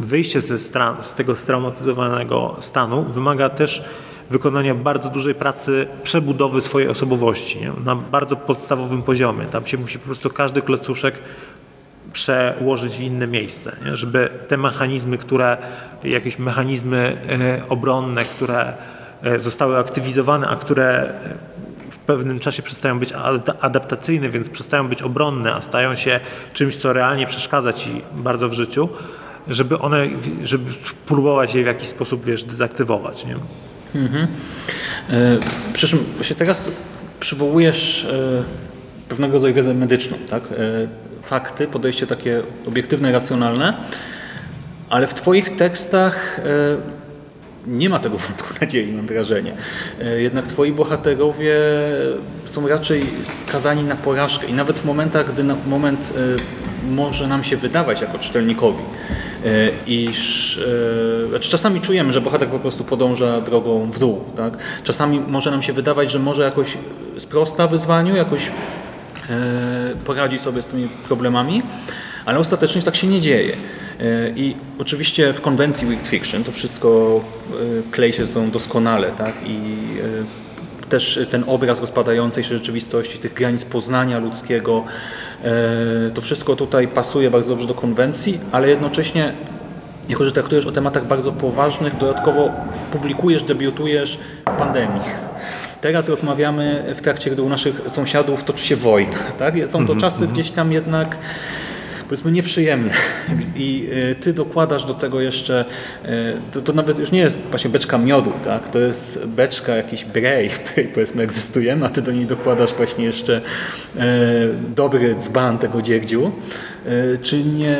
wyjście 0.00 0.40
ze 0.40 0.58
stran, 0.58 0.96
z 1.00 1.14
tego 1.14 1.36
straumatyzowanego 1.36 2.56
stanu 2.60 3.04
wymaga 3.04 3.48
też 3.48 3.84
wykonania 4.30 4.74
bardzo 4.74 5.08
dużej 5.08 5.34
pracy 5.34 5.86
przebudowy 6.02 6.60
swojej 6.60 6.88
osobowości 6.88 7.60
nie? 7.60 7.72
na 7.84 7.96
bardzo 7.96 8.36
podstawowym 8.36 9.02
poziomie. 9.02 9.44
Tam 9.44 9.66
się 9.66 9.78
musi 9.78 9.98
po 9.98 10.04
prostu 10.04 10.30
każdy 10.30 10.62
klocuszek 10.62 11.14
przełożyć 12.12 12.96
w 12.96 13.00
inne 13.00 13.26
miejsce, 13.26 13.76
nie? 13.84 13.96
żeby 13.96 14.28
te 14.48 14.56
mechanizmy, 14.56 15.18
które, 15.18 15.56
jakieś 16.04 16.38
mechanizmy 16.38 17.16
e, 17.28 17.68
obronne, 17.68 18.24
które 18.24 18.72
e, 19.22 19.40
zostały 19.40 19.78
aktywizowane, 19.78 20.48
a 20.48 20.56
które 20.56 21.12
pewnym 22.16 22.40
czasie 22.40 22.62
przestają 22.62 22.98
być 22.98 23.12
adaptacyjne, 23.60 24.30
więc 24.30 24.48
przestają 24.48 24.88
być 24.88 25.02
obronne, 25.02 25.54
a 25.54 25.60
stają 25.60 25.94
się 25.94 26.20
czymś, 26.52 26.76
co 26.76 26.92
realnie 26.92 27.26
przeszkadza 27.26 27.72
ci 27.72 28.02
bardzo 28.14 28.48
w 28.48 28.52
życiu, 28.52 28.88
żeby 29.48 29.78
one, 29.78 30.06
żeby 30.42 30.72
spróbować 30.72 31.54
je 31.54 31.62
w 31.62 31.66
jakiś 31.66 31.88
sposób, 31.88 32.24
wiesz, 32.24 32.44
dezaktywować, 32.44 33.24
nie? 33.24 33.36
Mhm. 33.94 34.26
E, 35.10 35.38
przy 35.72 35.88
czym 35.88 35.98
się 36.22 36.34
teraz 36.34 36.72
przywołujesz 37.20 38.04
e, 38.04 38.42
pewnego 39.08 39.32
rodzaju 39.32 39.54
wiedzę 39.54 39.74
medyczną, 39.74 40.16
tak? 40.30 40.42
E, 40.42 40.56
fakty, 41.22 41.66
podejście 41.66 42.06
takie 42.06 42.42
obiektywne, 42.68 43.12
racjonalne, 43.12 43.74
ale 44.88 45.06
w 45.06 45.14
Twoich 45.14 45.56
tekstach 45.56 46.40
nie 47.66 47.88
ma 47.88 47.98
tego 47.98 48.18
wątku 48.18 48.48
nadziei, 48.60 48.92
mam 48.92 49.06
wrażenie. 49.06 49.52
E, 50.02 50.20
jednak 50.20 50.46
twoi 50.46 50.72
bohaterowie 50.72 51.56
są 52.46 52.68
raczej 52.68 53.02
skazani 53.22 53.84
na 53.84 53.96
porażkę 53.96 54.46
i 54.46 54.54
nawet 54.54 54.78
w 54.78 54.84
momentach, 54.84 55.32
gdy 55.32 55.44
na 55.44 55.56
moment 55.66 56.12
e, 56.16 56.90
może 56.92 57.26
nam 57.26 57.44
się 57.44 57.56
wydawać 57.56 58.00
jako 58.00 58.18
czytelnikowi, 58.18 58.82
e, 59.44 59.48
iż 59.86 60.60
znaczy 61.28 61.50
czasami 61.50 61.80
czujemy, 61.80 62.12
że 62.12 62.20
bohater 62.20 62.48
po 62.48 62.58
prostu 62.58 62.84
podąża 62.84 63.40
drogą 63.40 63.90
w 63.90 63.98
dół. 63.98 64.20
Tak? 64.36 64.58
Czasami 64.84 65.20
może 65.20 65.50
nam 65.50 65.62
się 65.62 65.72
wydawać, 65.72 66.10
że 66.10 66.18
może 66.18 66.42
jakoś 66.42 66.78
sprosta 67.18 67.66
wyzwaniu, 67.66 68.16
jakoś 68.16 68.50
poradzi 70.04 70.38
sobie 70.38 70.62
z 70.62 70.66
tymi 70.66 70.88
problemami, 70.88 71.62
ale 72.24 72.38
ostatecznie 72.38 72.82
tak 72.82 72.96
się 72.96 73.06
nie 73.06 73.20
dzieje. 73.20 73.52
E, 74.00 74.32
I 74.36 74.56
oczywiście 74.78 75.32
w 75.32 75.40
konwencji 75.40 75.86
Weak 75.86 76.06
Fiction 76.06 76.44
to 76.44 76.52
wszystko 76.52 77.20
e, 77.50 77.90
klei 77.90 78.12
się 78.12 78.26
są 78.26 78.50
doskonale, 78.50 79.10
tak? 79.10 79.34
I 79.46 79.56
e, 80.86 80.88
też 80.88 81.20
ten 81.30 81.44
obraz 81.46 81.80
rozpadającej 81.80 82.44
się 82.44 82.48
rzeczywistości, 82.48 83.18
tych 83.18 83.34
granic 83.34 83.64
poznania 83.64 84.18
ludzkiego, 84.18 84.84
to 86.14 86.20
wszystko 86.20 86.56
tutaj 86.56 86.88
pasuje 86.88 87.30
bardzo 87.30 87.48
dobrze 87.48 87.66
do 87.66 87.74
konwencji, 87.74 88.40
ale 88.52 88.68
jednocześnie 88.68 89.32
jako, 90.08 90.24
że 90.24 90.32
traktujesz 90.32 90.66
o 90.66 90.72
tematach 90.72 91.06
bardzo 91.06 91.32
poważnych, 91.32 91.96
dodatkowo 91.96 92.50
publikujesz, 92.92 93.42
debiutujesz 93.42 94.18
w 94.46 94.58
pandemii. 94.58 95.02
Teraz 95.80 96.08
rozmawiamy 96.08 96.94
w 96.96 97.00
trakcie, 97.00 97.30
gdy 97.30 97.42
u 97.42 97.48
naszych 97.48 97.80
sąsiadów 97.88 98.44
toczy 98.44 98.66
się 98.66 98.76
wojna. 98.76 99.18
Tak? 99.38 99.54
Są 99.66 99.72
to 99.72 99.78
mhm, 99.78 100.00
czasy 100.00 100.24
mhm. 100.24 100.32
gdzieś 100.32 100.50
tam 100.50 100.72
jednak 100.72 101.16
powiedzmy 102.10 102.32
nieprzyjemne 102.32 102.92
i 103.60 103.88
e, 104.10 104.14
ty 104.14 104.32
dokładasz 104.32 104.84
do 104.84 104.94
tego 104.94 105.20
jeszcze, 105.20 105.64
e, 106.04 106.08
to, 106.52 106.60
to, 106.60 106.72
nawet 106.72 106.98
już 106.98 107.12
nie 107.12 107.20
jest 107.20 107.38
właśnie 107.50 107.70
beczka 107.70 107.98
miodu, 107.98 108.32
tak? 108.44 108.68
to 108.68 108.78
jest 108.78 109.26
beczka 109.26 109.76
jakiś 109.76 110.04
brej, 110.04 110.48
w 110.48 110.58
której 110.58 110.88
powiedzmy 110.88 111.22
egzystujemy, 111.22 111.86
a 111.86 111.88
ty 111.88 112.02
do 112.02 112.12
niej 112.12 112.26
dokładasz 112.26 112.74
właśnie 112.74 113.04
jeszcze 113.04 113.40
e, 113.96 114.00
dobry 114.76 115.14
dzban 115.14 115.58
tego 115.58 115.82
dzierdziu. 115.82 116.32
Czy 117.22 117.44
nie, 117.44 117.78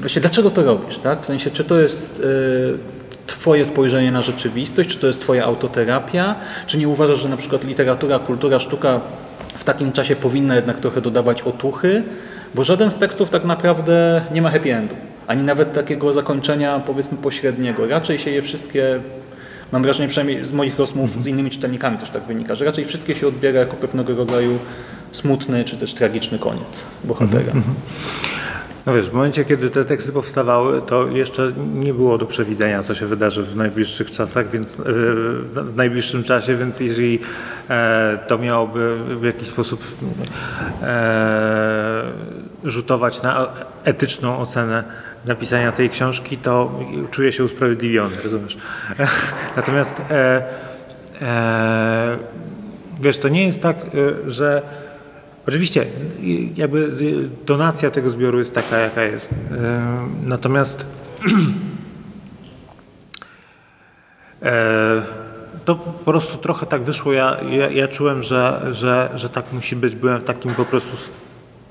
właśnie 0.00 0.20
dlaczego 0.20 0.50
to 0.50 0.62
robisz? 0.62 0.98
Tak? 0.98 1.22
W 1.22 1.26
sensie, 1.26 1.50
czy 1.50 1.64
to 1.64 1.80
jest 1.80 2.22
Twoje 3.26 3.64
spojrzenie 3.64 4.12
na 4.12 4.22
rzeczywistość, 4.22 4.90
czy 4.90 4.98
to 4.98 5.06
jest 5.06 5.20
Twoja 5.20 5.44
autoterapia, 5.44 6.34
czy 6.66 6.78
nie 6.78 6.88
uważasz, 6.88 7.18
że 7.18 7.28
na 7.28 7.36
przykład 7.36 7.64
literatura, 7.64 8.18
kultura, 8.18 8.60
sztuka 8.60 9.00
w 9.54 9.64
takim 9.64 9.92
czasie 9.92 10.16
powinna 10.16 10.56
jednak 10.56 10.80
trochę 10.80 11.00
dodawać 11.00 11.42
otuchy, 11.42 12.02
bo 12.54 12.64
żaden 12.64 12.90
z 12.90 12.96
tekstów 12.96 13.30
tak 13.30 13.44
naprawdę 13.44 14.22
nie 14.32 14.42
ma 14.42 14.50
happy 14.50 14.74
endu, 14.74 14.94
ani 15.26 15.42
nawet 15.42 15.72
takiego 15.72 16.12
zakończenia 16.12 16.80
powiedzmy 16.86 17.18
pośredniego. 17.18 17.88
Raczej 17.88 18.18
się 18.18 18.30
je 18.30 18.42
wszystkie, 18.42 19.00
mam 19.72 19.82
wrażenie 19.82 20.08
przynajmniej 20.08 20.44
z 20.44 20.52
moich 20.52 20.78
rozmów 20.78 21.24
z 21.24 21.26
innymi 21.26 21.50
czytelnikami 21.50 21.98
też 21.98 22.10
tak 22.10 22.22
wynika, 22.22 22.54
że 22.54 22.64
raczej 22.64 22.84
wszystkie 22.84 23.14
się 23.14 23.28
odbiera 23.28 23.60
jako 23.60 23.76
pewnego 23.76 24.14
rodzaju 24.14 24.58
smutny 25.12 25.64
czy 25.64 25.76
też 25.76 25.94
tragiczny 25.94 26.38
koniec 26.38 26.84
bohatera. 27.04 27.40
Mhm, 27.40 27.56
mhm. 27.56 27.74
No 28.86 28.94
wiesz, 28.94 29.10
w 29.10 29.12
momencie, 29.12 29.44
kiedy 29.44 29.70
te 29.70 29.84
teksty 29.84 30.12
powstawały, 30.12 30.82
to 30.82 31.08
jeszcze 31.08 31.52
nie 31.74 31.94
było 31.94 32.18
do 32.18 32.26
przewidzenia, 32.26 32.82
co 32.82 32.94
się 32.94 33.06
wydarzy 33.06 33.42
w 33.42 33.56
najbliższych 33.56 34.10
czasach, 34.10 34.50
więc 34.50 34.80
e, 34.80 34.82
w 35.62 35.72
najbliższym 35.76 36.22
czasie, 36.22 36.56
więc 36.56 36.80
jeżeli 36.80 37.18
e, 37.70 38.18
to 38.26 38.38
miałoby 38.38 38.96
w 39.20 39.24
jakiś 39.24 39.48
sposób 39.48 39.84
e, 40.82 42.02
rzutować 42.64 43.22
na 43.22 43.46
etyczną 43.84 44.38
ocenę 44.38 44.84
napisania 45.24 45.72
tej 45.72 45.90
książki, 45.90 46.36
to 46.36 46.80
czuję 47.10 47.32
się 47.32 47.44
usprawiedliwiony, 47.44 48.16
rozumiesz? 48.24 48.56
Natomiast 49.56 50.02
wiesz, 53.00 53.18
to 53.18 53.28
nie 53.28 53.46
jest 53.46 53.62
tak, 53.62 53.76
że 54.26 54.62
oczywiście 55.48 55.86
jakby 56.56 56.78
y, 56.78 57.28
donacja 57.46 57.90
tego 57.90 58.10
zbioru 58.10 58.38
jest 58.38 58.54
taka, 58.54 58.78
jaka 58.78 59.02
jest. 59.02 59.32
Y, 59.32 59.36
Natomiast 60.22 60.86
e, 64.42 65.02
to 65.64 65.74
po 65.74 66.12
prostu 66.12 66.38
trochę 66.38 66.66
tak 66.66 66.82
wyszło. 66.82 67.12
Ja, 67.12 67.36
ja, 67.50 67.70
ja 67.70 67.88
czułem, 67.88 68.22
że, 68.22 68.60
że, 68.70 69.10
że 69.14 69.28
tak 69.28 69.52
musi 69.52 69.76
być. 69.76 69.94
Byłem 69.94 70.20
w 70.20 70.24
takim 70.24 70.54
po 70.54 70.64
prostu 70.64 70.96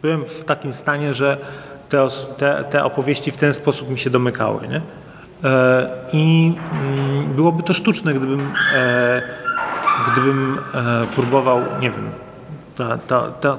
byłem 0.02 0.26
w 0.26 0.44
takim 0.44 0.74
stanie, 0.74 1.14
że 1.14 1.38
te, 1.90 2.08
te, 2.38 2.64
te 2.70 2.84
opowieści 2.84 3.32
w 3.32 3.38
ten 3.38 3.54
sposób 3.54 3.90
mi 3.90 4.00
się 4.00 4.10
domykały. 4.10 4.68
Nie? 4.68 4.82
E, 5.44 5.88
I 6.14 6.54
mm, 6.72 7.34
byłoby 7.34 7.64
to 7.64 7.74
sztuczne, 7.74 8.14
gdybym, 8.14 8.52
e, 8.76 9.22
gdybym 10.12 10.58
próbował, 11.16 11.62
nie 11.82 11.92
wiem, 11.92 12.10
ta, 12.78 12.98
ta, 12.98 13.32
ta, 13.32 13.58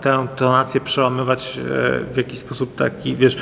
tę, 0.00 0.26
tonację 0.36 0.80
przełamywać 0.80 1.58
e, 1.58 1.62
w 2.12 2.16
jakiś 2.16 2.38
sposób 2.38 2.76
taki, 2.76 3.16
wiesz, 3.16 3.36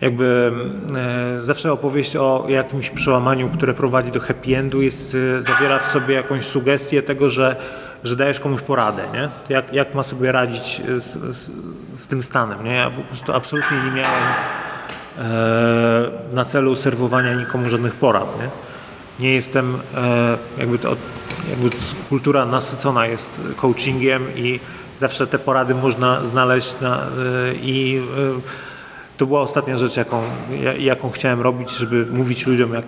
jakby 0.00 0.52
e, 0.96 1.40
zawsze 1.40 1.72
opowieść 1.72 2.16
o 2.16 2.46
jakimś 2.48 2.90
przełamaniu, 2.90 3.48
które 3.48 3.74
prowadzi 3.74 4.12
do 4.12 4.20
happy 4.20 4.56
endu 4.56 4.82
jest, 4.82 5.16
e, 5.38 5.42
zawiera 5.42 5.78
w 5.78 5.86
sobie 5.86 6.14
jakąś 6.14 6.44
sugestię 6.44 7.02
tego, 7.02 7.28
że, 7.28 7.56
że 8.04 8.16
dajesz 8.16 8.40
komuś 8.40 8.62
poradę, 8.62 9.02
nie? 9.14 9.28
Jak, 9.48 9.72
jak 9.72 9.94
ma 9.94 10.02
sobie 10.02 10.32
radzić 10.32 10.82
z, 10.98 11.36
z, 11.36 11.50
z 11.94 12.06
tym 12.06 12.22
stanem, 12.22 12.64
nie? 12.64 12.74
Ja 12.74 12.90
po 12.90 13.02
prostu 13.02 13.32
absolutnie 13.32 13.76
nie 13.76 13.90
miałem 13.90 14.22
e, 15.18 16.34
na 16.34 16.44
celu 16.44 16.76
serwowania 16.76 17.34
nikomu 17.34 17.68
żadnych 17.68 17.94
porad, 17.94 18.40
nie? 18.40 18.48
Nie 19.20 19.34
jestem, 19.34 19.78
jakby 20.58 20.78
to, 20.78 20.96
jakby 21.50 21.70
kultura 22.08 22.46
nasycona 22.46 23.06
jest 23.06 23.40
coachingiem 23.56 24.24
i 24.36 24.60
zawsze 24.98 25.26
te 25.26 25.38
porady 25.38 25.74
można 25.74 26.26
znaleźć 26.26 26.74
na, 26.80 26.96
e, 26.98 27.04
i 27.62 28.02
e, 28.38 28.40
to 29.16 29.26
była 29.26 29.40
ostatnia 29.40 29.76
rzecz, 29.76 29.96
jaką, 29.96 30.22
ja- 30.62 30.72
jaką 30.76 31.10
chciałem 31.10 31.40
robić, 31.40 31.70
żeby 31.70 32.06
mówić 32.10 32.46
ludziom, 32.46 32.74
jak, 32.74 32.84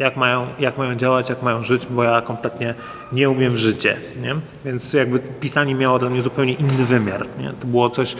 jak, 0.00 0.16
mają, 0.16 0.46
jak 0.58 0.78
mają 0.78 0.94
działać, 0.94 1.28
jak 1.28 1.42
mają 1.42 1.62
żyć, 1.62 1.86
bo 1.90 2.04
ja 2.04 2.20
kompletnie 2.20 2.74
nie 3.12 3.30
umiem 3.30 3.52
w 3.52 3.56
życie. 3.56 3.96
Nie? 4.20 4.36
Więc 4.64 4.92
jakby 4.92 5.18
pisanie 5.18 5.74
miało 5.74 5.98
dla 5.98 6.10
mnie 6.10 6.22
zupełnie 6.22 6.52
inny 6.52 6.84
wymiar. 6.84 7.26
Nie? 7.38 7.52
To 7.60 7.66
było 7.66 7.90
coś, 7.90 8.16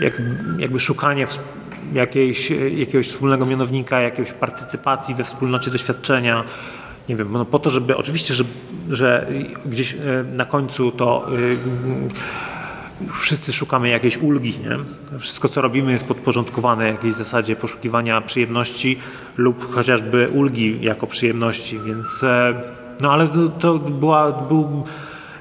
jak, 0.00 0.22
jakby 0.58 0.80
szukanie 0.80 1.26
jakiejś, 1.92 2.50
jakiegoś 2.76 3.08
wspólnego 3.08 3.46
mianownika, 3.46 4.00
jakiejś 4.00 4.32
partycypacji 4.32 5.14
we 5.14 5.24
wspólnocie 5.24 5.70
doświadczenia. 5.70 6.44
Nie 7.10 7.16
wiem, 7.16 7.32
no 7.32 7.44
po 7.44 7.58
to, 7.58 7.70
żeby 7.70 7.96
oczywiście, 7.96 8.34
że, 8.34 8.44
że 8.90 9.26
gdzieś 9.66 9.94
e, 9.94 9.98
na 10.32 10.44
końcu 10.44 10.92
to 10.92 11.26
y, 11.38 11.56
wszyscy 13.12 13.52
szukamy 13.52 13.88
jakiejś 13.88 14.16
ulgi, 14.16 14.58
nie? 14.58 14.78
Wszystko, 15.18 15.48
co 15.48 15.62
robimy 15.62 15.92
jest 15.92 16.04
podporządkowane 16.04 16.88
jakiejś 16.88 17.14
zasadzie 17.14 17.56
poszukiwania 17.56 18.20
przyjemności 18.20 18.98
lub 19.36 19.74
chociażby 19.74 20.28
ulgi 20.32 20.82
jako 20.82 21.06
przyjemności, 21.06 21.78
więc 21.78 22.22
e, 22.22 22.54
no 23.00 23.12
ale 23.12 23.28
to, 23.28 23.48
to 23.48 23.78
była, 23.78 24.32
był 24.32 24.84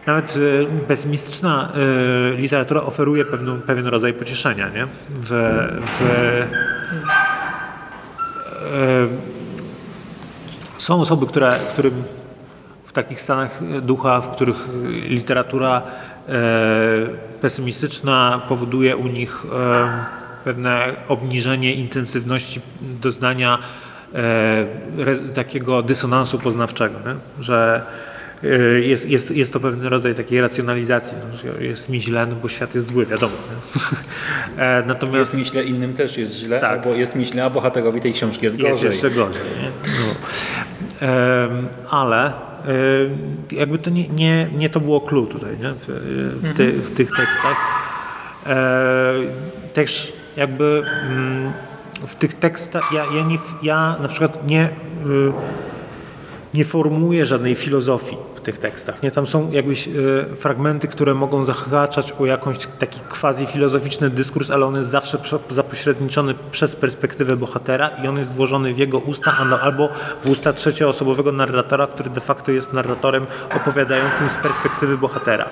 nawet 0.08 0.38
e, 0.38 0.86
pesymistyczna 0.88 1.74
e, 1.74 2.38
literatura 2.38 2.84
oferuje 2.84 3.26
pewną, 3.26 3.62
pewien 3.62 3.88
rodzaj 3.88 4.14
pocieszenia, 4.14 4.70
nie? 4.70 4.88
W, 5.10 5.30
w, 5.86 6.02
e, 8.64 9.39
są 10.80 11.02
osoby, 11.02 11.28
które, 11.28 11.60
którym 11.74 12.04
w 12.86 12.92
takich 12.92 13.22
stanach 13.22 13.62
ducha, 13.82 14.22
w 14.22 14.32
których 14.32 14.68
literatura 15.10 15.82
e, 15.82 16.32
pesymistyczna 17.42 18.42
powoduje 18.50 18.98
u 18.98 19.08
nich 19.08 19.44
e, 19.46 19.90
pewne 20.44 20.96
obniżenie 21.08 21.74
intensywności 21.74 22.62
doznania 22.82 23.58
e, 24.14 25.34
takiego 25.36 25.84
dysonansu 25.84 26.40
poznawczego, 26.40 26.96
nie? 27.00 27.44
że 27.44 27.82
jest, 28.82 29.10
jest, 29.10 29.32
jest 29.32 29.54
to 29.54 29.60
pewien 29.60 29.84
rodzaj 29.84 30.16
takiej 30.16 30.42
racjonalizacji, 30.42 31.18
no, 31.32 31.38
że 31.38 31.64
jest 31.64 31.90
mi 31.90 32.02
źle, 32.02 32.26
no 32.26 32.36
bo 32.36 32.50
świat 32.50 32.76
jest 32.76 32.88
zły, 32.88 33.06
wiadomo. 33.06 33.34
E, 34.58 34.84
natomiast 34.88 35.34
Jest 35.34 35.38
mi 35.38 35.46
źle, 35.46 35.64
innym 35.64 35.94
też 35.94 36.18
jest 36.18 36.36
źle, 36.36 36.60
Tak. 36.60 36.72
albo 36.72 36.96
jest 36.96 37.16
mi 37.16 37.26
źle, 37.26 37.44
a 37.44 37.50
bohaterowi 37.50 38.02
tej 38.02 38.14
książki 38.14 38.46
jest 38.46 38.60
jest 38.60 38.72
gorzej. 38.72 38.90
jeszcze 38.90 39.12
gorzej. 39.12 39.42
No. 39.86 41.08
Ale 41.90 42.26
em, 42.26 42.34
jakby 43.52 43.78
to 43.78 43.90
nie, 43.90 44.08
nie, 44.08 44.50
nie 44.58 44.70
to 44.70 44.80
było 44.80 45.02
clue 45.02 45.26
tutaj 45.28 45.58
nie? 45.62 45.70
W, 45.70 45.88
w, 46.44 46.54
ty, 46.58 46.72
w 46.72 46.92
tych 46.92 47.10
tekstach. 47.10 47.58
E, 48.46 49.14
też 49.74 50.14
jakby 50.38 50.84
mm, 51.10 51.52
w 52.08 52.16
tych 52.16 52.34
tekstach 52.34 52.92
ja, 52.94 53.06
ja, 53.16 53.24
nie, 53.24 53.38
ja 53.64 53.96
na 54.02 54.08
przykład 54.08 54.48
nie 54.48 54.66
y, 54.66 54.70
nie 56.54 56.66
formułuję 56.66 57.26
żadnej 57.26 57.56
filozofii 57.56 58.18
w 58.36 58.42
tych 58.42 58.58
tekstach. 58.58 59.04
Nie? 59.04 59.12
Tam 59.12 59.28
są 59.28 59.52
jakieś 59.52 59.88
e, 59.88 59.92
fragmenty, 60.36 60.88
które 60.88 61.14
mogą 61.14 61.46
zahaczać 61.46 62.12
o 62.20 62.26
jakąś 62.26 62.58
taki 62.80 63.00
quasi-filozoficzny 63.00 64.10
dyskurs, 64.10 64.52
ale 64.52 64.66
on 64.66 64.76
jest 64.76 64.90
zawsze 64.90 65.18
zapośredniczony 65.50 66.34
przez 66.52 66.76
perspektywę 66.76 67.38
bohatera 67.38 67.90
i 68.04 68.08
on 68.08 68.18
jest 68.18 68.34
włożony 68.34 68.74
w 68.74 68.78
jego 68.78 69.00
usta 69.00 69.46
no, 69.50 69.60
albo 69.60 69.90
w 70.24 70.30
usta 70.30 70.54
trzecioosobowego 70.54 71.32
narratora, 71.32 71.88
który 71.88 72.10
de 72.10 72.22
facto 72.22 72.52
jest 72.52 72.74
narratorem 72.74 73.26
opowiadającym 73.56 74.30
z 74.30 74.36
perspektywy 74.36 74.98
bohatera. 74.98 75.50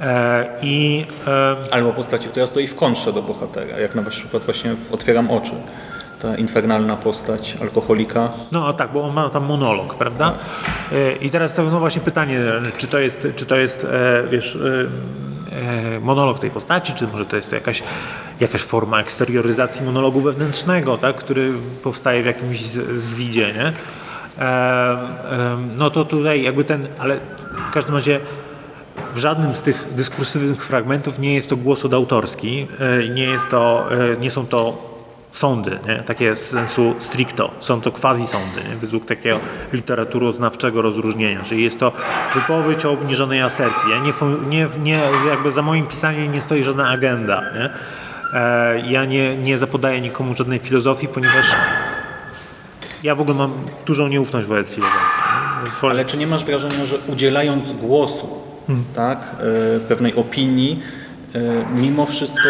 E, 0.00 0.52
I 0.62 1.06
e, 1.26 1.56
Albo 1.70 1.92
postaci, 1.92 2.28
która 2.28 2.46
stoi 2.46 2.66
w 2.66 2.74
kontrze 2.74 3.12
do 3.12 3.22
bohatera, 3.22 3.78
jak 3.78 3.94
na 3.94 4.02
przykład 4.02 4.42
właśnie 4.42 4.74
w 4.74 4.92
Otwieram 4.92 5.30
oczy. 5.30 5.52
Ta 6.24 6.36
infernalna 6.36 6.96
postać 6.96 7.56
alkoholika. 7.60 8.28
No 8.52 8.72
tak, 8.72 8.92
bo 8.92 9.02
on 9.02 9.14
ma 9.14 9.30
tam 9.30 9.44
monolog, 9.44 9.94
prawda? 9.94 10.32
E, 10.92 11.12
I 11.12 11.30
teraz 11.30 11.54
to 11.54 11.62
no 11.62 11.80
właśnie 11.80 12.02
pytanie, 12.02 12.40
czy 12.78 12.86
to 12.86 12.98
jest, 12.98 13.28
czy 13.36 13.46
to 13.46 13.56
jest 13.56 13.84
e, 13.84 14.22
wiesz, 14.30 14.58
e, 15.96 16.00
monolog 16.00 16.38
tej 16.38 16.50
postaci, 16.50 16.92
czy 16.92 17.06
może 17.06 17.26
to 17.26 17.36
jest 17.36 17.50
to 17.50 17.54
jakaś, 17.54 17.82
jakaś 18.40 18.62
forma 18.62 19.00
eksterioryzacji 19.00 19.86
monologu 19.86 20.20
wewnętrznego, 20.20 20.98
tak, 20.98 21.16
który 21.16 21.52
powstaje 21.82 22.22
w 22.22 22.26
jakimś 22.26 22.60
zwidzie, 22.94 23.54
nie? 23.54 23.72
No 25.76 25.90
to 25.90 26.04
tutaj 26.04 26.42
jakby 26.42 26.64
ten, 26.64 26.88
ale 26.98 27.16
w 27.70 27.72
każdym 27.74 27.94
razie 27.94 28.20
w 29.14 29.18
żadnym 29.18 29.54
z 29.54 29.60
tych 29.60 29.94
dyskursywnych 29.94 30.66
fragmentów 30.66 31.18
nie 31.18 31.34
jest 31.34 31.50
to 31.50 31.56
głos 31.56 31.84
odautorski, 31.84 32.66
nie, 33.14 33.24
jest 33.24 33.50
to, 33.50 33.86
nie 34.20 34.30
są 34.30 34.46
to 34.46 34.93
sądy, 35.34 35.78
nie? 35.88 35.96
takie 35.96 36.36
z 36.36 36.40
sensu 36.50 36.94
stricto, 36.98 37.50
są 37.60 37.80
to 37.80 37.90
quasi-sądy, 37.92 38.68
nie? 38.70 38.76
według 38.76 39.04
takiego 39.06 39.38
literaturoznawczego 39.72 40.82
rozróżnienia, 40.82 41.42
czyli 41.42 41.64
jest 41.64 41.78
to 41.78 41.92
wypowiedź 42.34 42.84
o 42.84 42.90
obniżonej 42.92 43.42
asercji. 43.42 43.90
Ja 43.90 43.98
nie, 43.98 44.12
nie, 44.48 44.68
nie, 44.82 45.00
jakby 45.28 45.52
za 45.52 45.62
moim 45.62 45.86
pisaniem 45.86 46.32
nie 46.32 46.42
stoi 46.42 46.64
żadna 46.64 46.88
agenda. 46.90 47.40
Nie? 47.54 47.70
E, 48.40 48.80
Ja 48.86 49.04
nie, 49.04 49.36
nie 49.36 49.58
zapodaję 49.58 50.00
nikomu 50.00 50.36
żadnej 50.36 50.58
filozofii, 50.58 51.08
ponieważ 51.08 51.46
ja 53.02 53.14
w 53.14 53.20
ogóle 53.20 53.38
mam 53.38 53.52
dużą 53.86 54.08
nieufność 54.08 54.46
wobec 54.48 54.70
filozofii. 54.74 54.98
nie? 55.82 55.90
Ale 55.90 56.04
czy 56.04 56.16
nie 56.16 56.26
masz 56.26 56.44
wrażenia, 56.44 56.86
że 56.86 56.96
udzielając 57.06 57.72
głosu, 57.72 58.28
tak, 58.94 59.18
e, 59.76 59.80
pewnej 59.80 60.14
opinii, 60.14 60.82
e, 61.34 61.38
mimo 61.80 62.06
wszystko 62.06 62.48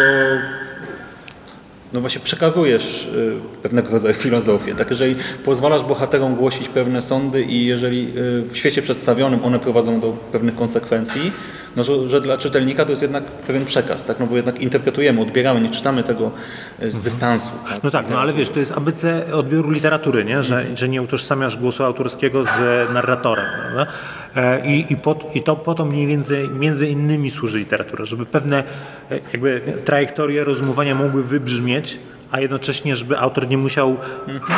no 1.93 2.01
właśnie 2.01 2.21
przekazujesz 2.21 3.07
e, 3.07 3.61
pewnego 3.63 3.89
rodzaju 3.89 4.13
filozofię. 4.15 4.75
Tak, 4.75 4.89
jeżeli 4.89 5.15
pozwalasz 5.45 5.83
bohaterom 5.83 6.35
głosić 6.35 6.69
pewne 6.69 7.01
sądy 7.01 7.43
i 7.43 7.65
jeżeli 7.65 8.09
e, 8.09 8.13
w 8.49 8.57
świecie 8.57 8.81
przedstawionym 8.81 9.45
one 9.45 9.59
prowadzą 9.59 9.99
do 9.99 10.11
pewnych 10.31 10.55
konsekwencji, 10.55 11.31
no 11.75 11.83
że, 11.83 12.09
że 12.09 12.21
dla 12.21 12.37
czytelnika 12.37 12.85
to 12.85 12.89
jest 12.89 13.01
jednak 13.01 13.23
pewien 13.23 13.65
przekaz, 13.65 14.03
tak, 14.03 14.19
no 14.19 14.27
bo 14.27 14.35
jednak 14.35 14.61
interpretujemy, 14.61 15.21
odbieramy, 15.21 15.61
nie 15.61 15.69
czytamy 15.69 16.03
tego 16.03 16.31
e, 16.79 16.91
z 16.91 17.01
dystansu. 17.01 17.51
Tak? 17.69 17.83
No 17.83 17.91
tak, 17.91 18.09
no 18.09 18.19
ale 18.19 18.33
wiesz, 18.33 18.49
to 18.49 18.59
jest 18.59 18.71
ABC 18.71 19.33
odbioru 19.33 19.71
literatury, 19.71 20.25
nie? 20.25 20.43
Że, 20.43 20.65
że 20.75 20.89
nie 20.89 21.01
utożsamiasz 21.01 21.57
głosu 21.57 21.83
autorskiego 21.83 22.45
z 22.45 22.49
narratorem. 22.93 23.45
Prawda? 23.61 23.93
E, 24.35 24.65
I, 24.65 24.93
i, 24.93 24.97
po, 24.97 25.15
I 25.33 25.41
to 25.41 25.55
po 25.55 25.75
to 25.75 25.85
mniej 25.85 26.07
więcej 26.07 26.49
między 26.49 26.87
innymi 26.87 27.31
służy 27.31 27.57
literatura, 27.57 28.05
żeby 28.05 28.25
pewne 28.25 28.63
e, 29.11 29.19
jakby 29.33 29.61
trajektorie 29.85 30.43
rozumowania 30.43 30.95
mogły 30.95 31.23
wybrzmieć, 31.23 31.99
a 32.31 32.39
jednocześnie, 32.39 32.95
żeby 32.95 33.19
autor 33.19 33.47
nie 33.47 33.57
musiał 33.57 33.97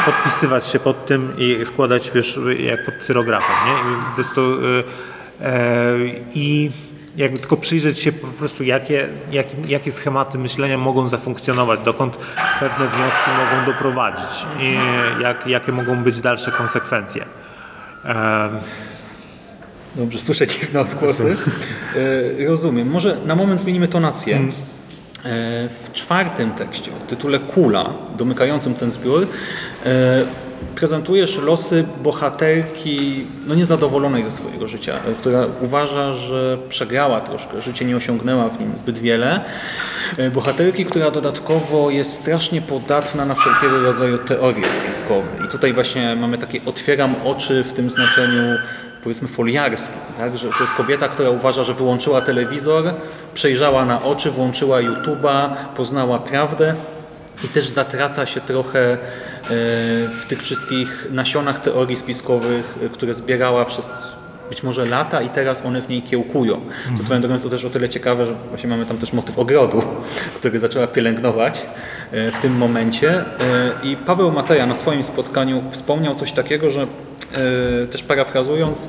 podpisywać 0.05 0.67
się 0.67 0.79
pod 0.79 1.05
tym 1.05 1.33
i 1.37 1.65
składać, 1.65 2.11
wiesz, 2.15 2.39
jak 2.59 2.85
pod 2.85 2.95
cyrografem, 3.01 3.55
nie? 3.67 4.03
Po 4.05 4.15
prostu 4.15 4.41
e, 5.41 5.97
i 6.33 6.71
jakby 7.15 7.39
tylko 7.39 7.57
przyjrzeć 7.57 7.99
się 7.99 8.11
po 8.11 8.27
prostu, 8.27 8.63
jakie, 8.63 9.09
jakie, 9.31 9.57
jakie 9.67 9.91
schematy 9.91 10.37
myślenia 10.37 10.77
mogą 10.77 11.07
zafunkcjonować, 11.07 11.79
dokąd 11.79 12.17
pewne 12.59 12.87
wnioski 12.87 13.29
mogą 13.37 13.65
doprowadzić 13.65 14.45
i 14.59 14.77
jak, 15.21 15.47
jakie 15.47 15.71
mogą 15.71 16.03
być 16.03 16.21
dalsze 16.21 16.51
konsekwencje. 16.51 17.25
Dobrze, 19.97 20.19
słyszę 20.19 20.47
dziwne 20.47 20.79
odgłosy. 20.79 21.35
E, 22.41 22.47
rozumiem. 22.47 22.89
Może 22.89 23.17
na 23.25 23.35
moment 23.35 23.61
zmienimy 23.61 23.87
tonację. 23.87 24.35
E, 24.37 24.49
w 25.69 25.89
czwartym 25.93 26.51
tekście, 26.51 26.91
o 26.91 27.09
tytule 27.09 27.39
Kula, 27.39 27.93
domykającym 28.17 28.75
ten 28.75 28.91
zbiór, 28.91 29.27
e, 29.85 30.25
prezentujesz 30.75 31.37
losy 31.37 31.85
bohaterki 32.03 33.25
no 33.47 33.55
niezadowolonej 33.55 34.23
ze 34.23 34.31
swojego 34.31 34.67
życia, 34.67 34.93
która 35.19 35.45
uważa, 35.61 36.13
że 36.13 36.57
przegrała 36.69 37.21
troszkę, 37.21 37.61
życie 37.61 37.85
nie 37.85 37.97
osiągnęła 37.97 38.49
w 38.49 38.59
nim 38.59 38.71
zbyt 38.77 38.99
wiele. 38.99 39.41
Bohaterki, 40.33 40.85
która 40.85 41.11
dodatkowo 41.11 41.89
jest 41.89 42.13
strasznie 42.13 42.61
podatna 42.61 43.25
na 43.25 43.35
wszelkiego 43.35 43.81
rodzaju 43.81 44.17
teorie 44.17 44.63
spiskowe. 44.69 45.27
I 45.45 45.51
tutaj 45.51 45.73
właśnie 45.73 46.15
mamy 46.15 46.37
takie 46.37 46.59
otwieram 46.65 47.15
oczy 47.23 47.63
w 47.63 47.73
tym 47.73 47.89
znaczeniu 47.89 48.57
powiedzmy 49.03 49.27
foliarskim, 49.27 49.99
tak? 50.17 50.37
że 50.37 50.49
to 50.49 50.63
jest 50.63 50.73
kobieta, 50.73 51.07
która 51.07 51.29
uważa, 51.29 51.63
że 51.63 51.73
wyłączyła 51.73 52.21
telewizor, 52.21 52.93
przejrzała 53.33 53.85
na 53.85 54.03
oczy, 54.03 54.31
włączyła 54.31 54.79
YouTube'a, 54.79 55.55
poznała 55.75 56.19
prawdę 56.19 56.75
i 57.43 57.47
też 57.47 57.67
zatraca 57.67 58.25
się 58.25 58.41
trochę 58.41 58.93
e, 58.93 58.97
w 60.09 60.25
tych 60.27 60.41
wszystkich 60.41 61.07
nasionach 61.11 61.59
teorii 61.59 61.97
spiskowych, 61.97 62.77
e, 62.85 62.89
które 62.89 63.13
zbierała 63.13 63.65
przez 63.65 64.16
być 64.49 64.63
może 64.63 64.85
lata 64.85 65.21
i 65.21 65.29
teraz 65.29 65.65
one 65.65 65.81
w 65.81 65.89
niej 65.89 66.01
kiełkują. 66.01 66.61
To 66.97 67.03
swoją 67.03 67.21
drogą 67.21 67.33
jest 67.33 67.45
to 67.45 67.49
też 67.49 67.65
o 67.65 67.69
tyle 67.69 67.89
ciekawe, 67.89 68.25
że 68.25 68.35
właśnie 68.49 68.69
mamy 68.69 68.85
tam 68.85 68.97
też 68.97 69.13
motyw 69.13 69.39
ogrodu, 69.39 69.83
który 70.39 70.59
zaczęła 70.59 70.87
pielęgnować 70.87 71.61
e, 72.11 72.31
w 72.31 72.37
tym 72.37 72.57
momencie. 72.57 73.11
E, 73.11 73.23
I 73.83 73.95
Paweł 73.95 74.31
Mateja 74.31 74.65
na 74.65 74.75
swoim 74.75 75.03
spotkaniu 75.03 75.63
wspomniał 75.71 76.15
coś 76.15 76.31
takiego, 76.31 76.69
że 76.69 76.81
e, 76.81 76.87
też 77.87 78.03
parafrazując, 78.03 78.87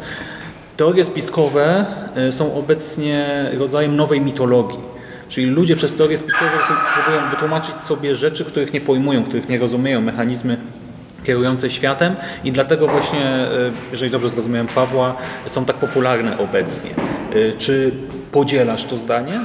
teorie 0.77 1.05
spiskowe 1.05 1.87
są 2.31 2.55
obecnie 2.55 3.47
rodzajem 3.59 3.97
nowej 3.97 4.21
mitologii. 4.21 4.79
Czyli 5.29 5.47
ludzie 5.47 5.77
przez 5.77 5.94
teorie 5.97 6.18
spiskowe 6.18 6.51
sobie 6.51 6.81
próbują 6.94 7.31
wytłumaczyć 7.31 7.81
sobie 7.81 8.14
rzeczy, 8.14 8.44
których 8.44 8.73
nie 8.73 8.81
pojmują, 8.81 9.25
których 9.25 9.49
nie 9.49 9.59
rozumieją, 9.59 10.01
mechanizmy 10.01 10.57
kierujące 11.29 11.71
światem 11.71 12.17
i 12.45 12.53
dlatego 12.53 12.87
właśnie, 12.87 13.25
e, 13.27 13.49
jeżeli 13.91 14.11
dobrze 14.11 14.29
zrozumiałem 14.29 14.67
Pawła, 14.67 15.14
są 15.47 15.64
tak 15.64 15.77
popularne 15.77 16.38
obecnie. 16.38 16.91
E, 17.33 17.53
Czy 17.53 17.93
podzielasz 18.33 18.85
to 18.85 18.97
zdanie? 18.97 19.41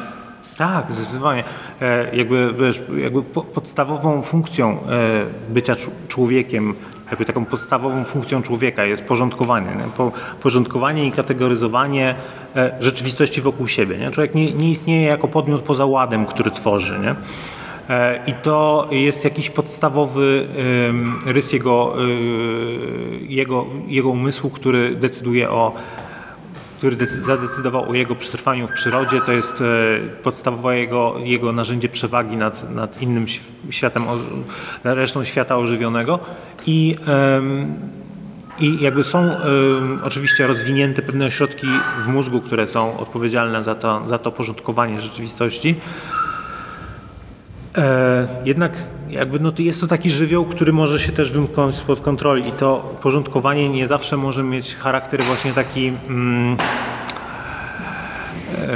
Tak, 0.57 0.85
zdecydowanie. 0.89 1.43
E, 1.81 2.15
jakby, 2.15 2.53
wiesz, 2.59 2.81
jakby 2.97 3.23
po, 3.23 3.41
podstawową 3.41 4.21
funkcją 4.21 4.77
bycia 5.49 5.75
człowiekiem, 6.07 6.75
jakby 7.09 7.25
taką 7.25 7.45
podstawową 7.45 8.03
funkcją 8.03 8.41
człowieka 8.41 8.85
jest 8.85 9.03
porządkowanie. 9.03 9.67
Nie? 9.67 9.83
Po, 9.97 10.11
porządkowanie 10.41 11.07
i 11.07 11.11
kategoryzowanie 11.11 12.15
rzeczywistości 12.79 13.41
wokół 13.41 13.67
siebie. 13.67 13.97
Nie? 13.97 14.11
Człowiek 14.11 14.35
nie, 14.35 14.51
nie 14.51 14.71
istnieje 14.71 15.07
jako 15.07 15.27
podmiot 15.27 15.61
poza 15.61 15.85
ładem, 15.85 16.25
który 16.25 16.51
tworzy. 16.51 16.99
Nie? 16.99 17.15
E, 17.89 18.23
I 18.27 18.33
to 18.33 18.87
jest 18.91 19.23
jakiś 19.23 19.49
podstawowy 19.49 20.47
rys 21.25 21.53
jego, 21.53 21.93
y, 22.05 23.25
jego, 23.27 23.65
jego 23.87 24.09
umysłu, 24.09 24.49
który 24.49 24.95
decyduje 24.95 25.49
o 25.49 25.73
który 26.77 26.95
decy- 26.95 27.21
zadecydował 27.21 27.89
o 27.89 27.93
jego 27.93 28.15
przetrwaniu 28.15 28.67
w 28.67 28.71
przyrodzie. 28.71 29.21
To 29.21 29.31
jest 29.31 29.61
e, 29.61 29.65
podstawowe 30.23 30.77
jego, 30.79 31.15
jego 31.23 31.51
narzędzie 31.51 31.89
przewagi 31.89 32.37
nad, 32.37 32.75
nad 32.75 33.01
innym 33.01 33.25
św- 33.27 33.51
światem, 33.69 34.03
resztą 34.83 35.23
świata 35.23 35.57
ożywionego. 35.57 36.19
I, 36.65 36.95
i 38.59 38.81
jakby 38.83 39.03
są 39.03 39.29
oczywiście 40.03 40.47
rozwinięte 40.47 41.01
pewne 41.01 41.25
ośrodki 41.25 41.67
w 42.03 42.07
mózgu, 42.07 42.41
które 42.41 42.67
są 42.67 42.99
odpowiedzialne 42.99 43.63
za 43.63 43.75
to, 43.75 44.01
za 44.07 44.17
to 44.17 44.31
porządkowanie 44.31 45.01
rzeczywistości. 45.01 45.75
E, 47.77 48.27
jednak 48.45 48.77
jakby 49.09 49.39
no 49.39 49.53
jest 49.59 49.81
to 49.81 49.87
taki 49.87 50.09
żywioł, 50.09 50.45
który 50.45 50.73
może 50.73 50.99
się 50.99 51.11
też 51.11 51.31
wymknąć 51.31 51.75
spod 51.75 52.01
kontroli 52.01 52.49
i 52.49 52.51
to 52.51 52.95
porządkowanie 53.01 53.69
nie 53.69 53.87
zawsze 53.87 54.17
może 54.17 54.43
mieć 54.43 54.75
charakter 54.75 55.23
właśnie 55.23 55.53
taki 55.53 55.87
mm, 55.87 56.57
e, 58.57 58.67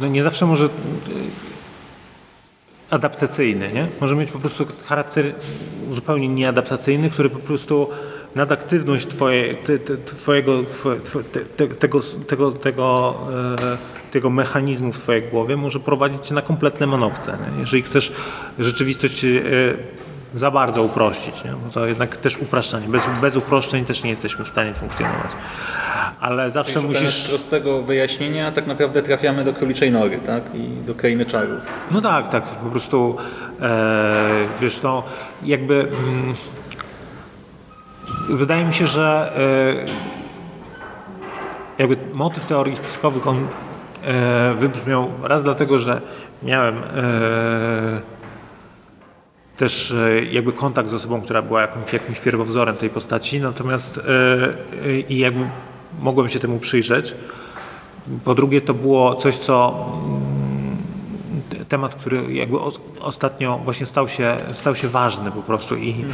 no 0.00 0.08
nie 0.08 0.22
zawsze 0.22 0.46
może 0.46 0.64
e, 0.64 0.68
adaptacyjny, 2.90 3.72
nie? 3.72 3.86
Może 4.00 4.16
mieć 4.16 4.30
po 4.30 4.38
prostu 4.38 4.66
charakter 4.86 5.34
zupełnie 5.92 6.28
nieadaptacyjny, 6.28 7.10
który 7.10 7.30
po 7.30 7.38
prostu 7.38 7.88
nadaktywność 8.38 9.06
twoje, 9.06 9.54
te, 9.54 9.78
te, 9.78 9.96
twojego, 9.96 10.62
twoje, 10.62 11.00
twoje, 11.00 11.24
te, 11.24 11.40
te, 11.40 11.68
tego, 11.68 12.00
tego, 12.26 12.52
tego, 12.52 13.14
e, 13.62 13.76
tego 14.10 14.30
mechanizmu 14.30 14.92
w 14.92 14.98
twojej 14.98 15.22
głowie 15.22 15.56
może 15.56 15.80
prowadzić 15.80 16.26
cię 16.26 16.34
na 16.34 16.42
kompletne 16.42 16.86
manowce. 16.86 17.32
Nie? 17.32 17.60
Jeżeli 17.60 17.82
chcesz 17.82 18.12
rzeczywistość 18.58 19.24
e, 19.24 19.28
za 20.34 20.50
bardzo 20.50 20.82
uprościć, 20.82 21.44
nie? 21.44 21.50
bo 21.64 21.70
to 21.70 21.86
jednak 21.86 22.16
też 22.16 22.38
upraszczanie. 22.38 22.88
Bez, 22.88 23.02
bez 23.20 23.36
uproszczeń 23.36 23.84
też 23.84 24.02
nie 24.02 24.10
jesteśmy 24.10 24.44
w 24.44 24.48
stanie 24.48 24.74
funkcjonować. 24.74 25.30
Ale 26.20 26.50
zawsze 26.50 26.72
Szukając 26.72 27.02
musisz... 27.02 27.28
prostego 27.28 27.82
wyjaśnienia, 27.82 28.52
tak 28.52 28.66
naprawdę 28.66 29.02
trafiamy 29.02 29.44
do 29.44 29.52
króliczej 29.52 29.92
nory 29.92 30.18
tak? 30.26 30.54
i 30.54 30.84
do 30.86 30.94
krainy 30.94 31.26
czarów. 31.26 31.60
No 31.90 32.00
tak, 32.00 32.28
tak, 32.28 32.44
po 32.44 32.70
prostu 32.70 33.16
e, 33.60 34.46
wiesz, 34.60 34.82
no 34.82 35.02
jakby 35.42 35.74
mm, 35.74 36.34
wydaje 38.28 38.64
mi 38.64 38.74
się, 38.74 38.86
że 38.86 39.32
e, 41.78 41.82
jakby 41.82 41.96
motyw 42.14 42.46
teorii 42.46 42.76
spiskowych 42.76 43.26
on 43.26 43.46
e, 44.04 44.54
wybrzmiał 44.54 45.10
raz 45.22 45.44
dlatego, 45.44 45.78
że 45.78 46.00
miałem 46.42 46.74
e, 46.76 48.00
też 49.56 49.94
jakby 50.30 50.52
kontakt 50.52 50.88
z 50.88 50.94
osobą, 50.94 51.22
która 51.22 51.42
była 51.42 51.60
jakimś, 51.60 51.92
jakimś 51.92 52.20
pierwowzorem 52.20 52.76
tej 52.76 52.90
postaci, 52.90 53.40
natomiast 53.40 54.00
i 55.08 55.18
jakby 55.18 55.44
mogłem 56.00 56.28
się 56.28 56.40
temu 56.40 56.58
przyjrzeć. 56.58 57.14
Po 58.24 58.34
drugie 58.34 58.60
to 58.60 58.74
było 58.74 59.14
coś, 59.14 59.36
co 59.36 59.86
temat, 61.68 61.94
który 61.94 62.34
jakby 62.34 62.56
ostatnio 63.00 63.60
właśnie 63.64 63.86
stał 63.86 64.08
się, 64.08 64.36
stał 64.52 64.74
się 64.74 64.88
ważny 64.88 65.30
po 65.30 65.42
prostu 65.42 65.76
i, 65.76 66.04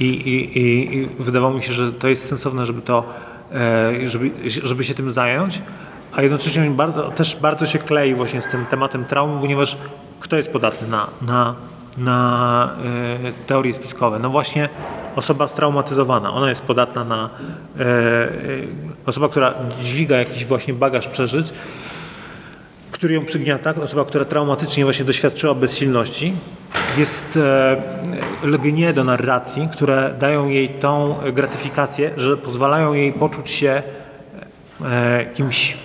i, 0.00 0.04
i, 0.04 0.58
i, 0.58 0.96
i 0.96 1.06
wydawało 1.06 1.54
mi 1.54 1.62
się, 1.62 1.72
że 1.72 1.92
to 1.92 2.08
jest 2.08 2.28
sensowne, 2.28 2.66
żeby 2.66 2.82
to, 2.82 3.04
e, 3.52 4.08
żeby, 4.08 4.30
żeby 4.46 4.84
się 4.84 4.94
tym 4.94 5.12
zająć, 5.12 5.62
a 6.16 6.22
jednocześnie 6.22 6.70
bardzo, 6.70 7.10
też 7.10 7.36
bardzo 7.36 7.66
się 7.66 7.78
klei 7.78 8.14
właśnie 8.14 8.40
z 8.40 8.46
tym 8.46 8.66
tematem 8.66 9.04
traumy, 9.04 9.40
ponieważ 9.40 9.76
kto 10.20 10.36
jest 10.36 10.50
podatny 10.52 10.88
na, 10.88 11.06
na, 11.22 11.54
na 11.98 12.70
e, 13.26 13.46
teorie 13.46 13.74
spiskowe? 13.74 14.18
No 14.18 14.30
właśnie 14.30 14.68
osoba 15.16 15.48
straumatyzowana, 15.48 16.32
ona 16.32 16.48
jest 16.48 16.62
podatna 16.62 17.04
na 17.04 17.30
e, 17.78 17.84
osoba, 19.06 19.28
która 19.28 19.54
dźwiga 19.82 20.16
jakiś 20.16 20.44
właśnie 20.44 20.74
bagaż 20.74 21.08
przeżyć, 21.08 21.52
który 22.94 23.14
ją 23.14 23.24
przygniata, 23.24 23.74
osoba, 23.74 24.04
która 24.04 24.24
traumatycznie 24.24 24.84
właśnie 24.84 25.04
doświadczyła 25.04 25.54
bezsilności, 25.54 26.32
jest 26.98 27.36
e, 27.36 27.76
lgnie 28.42 28.92
do 28.92 29.04
narracji, 29.04 29.68
które 29.72 30.14
dają 30.18 30.48
jej 30.48 30.68
tą 30.68 31.16
gratyfikację, 31.32 32.10
że 32.16 32.36
pozwalają 32.36 32.92
jej 32.92 33.12
poczuć 33.12 33.50
się 33.50 33.82
e, 34.84 35.26
kimś 35.34 35.76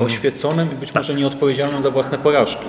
Oświeconym 0.00 0.72
i 0.72 0.74
być 0.74 0.94
może 0.94 1.14
nieodpowiedzialnym 1.14 1.82
za 1.82 1.90
własne 1.90 2.18
porażki. 2.18 2.64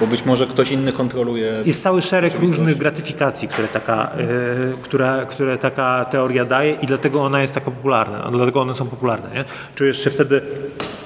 Bo 0.00 0.06
być 0.06 0.24
może 0.24 0.46
ktoś 0.46 0.70
inny 0.70 0.92
kontroluje. 0.92 1.62
Jest 1.64 1.82
cały 1.82 2.02
szereg 2.02 2.40
różnych 2.40 2.76
gratyfikacji, 2.76 3.48
które 3.48 3.68
taka, 3.68 4.10
e, 4.12 4.82
które, 4.82 5.26
które 5.30 5.58
taka 5.58 6.04
teoria 6.04 6.44
daje 6.44 6.72
i 6.72 6.86
dlatego 6.86 7.22
ona 7.22 7.40
jest 7.40 7.54
taka 7.54 7.70
popularna, 7.70 8.30
dlatego 8.32 8.60
one 8.60 8.74
są 8.74 8.86
popularne. 8.86 9.30
Nie? 9.34 9.44
Czujesz 9.74 10.04
się 10.04 10.10
wtedy 10.10 10.42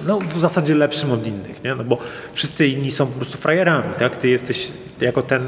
no, 0.09 0.18
w 0.18 0.38
zasadzie 0.38 0.75
lepszym 0.75 1.12
od 1.12 1.27
innych, 1.27 1.64
nie? 1.64 1.75
No, 1.75 1.85
bo 1.85 1.99
wszyscy 2.33 2.68
inni 2.68 2.90
są 2.90 3.07
po 3.07 3.12
prostu 3.12 3.38
frajerami. 3.38 3.94
Tak? 3.99 4.16
Ty 4.16 4.29
jesteś 4.29 4.68
jako 5.01 5.23
ten 5.23 5.42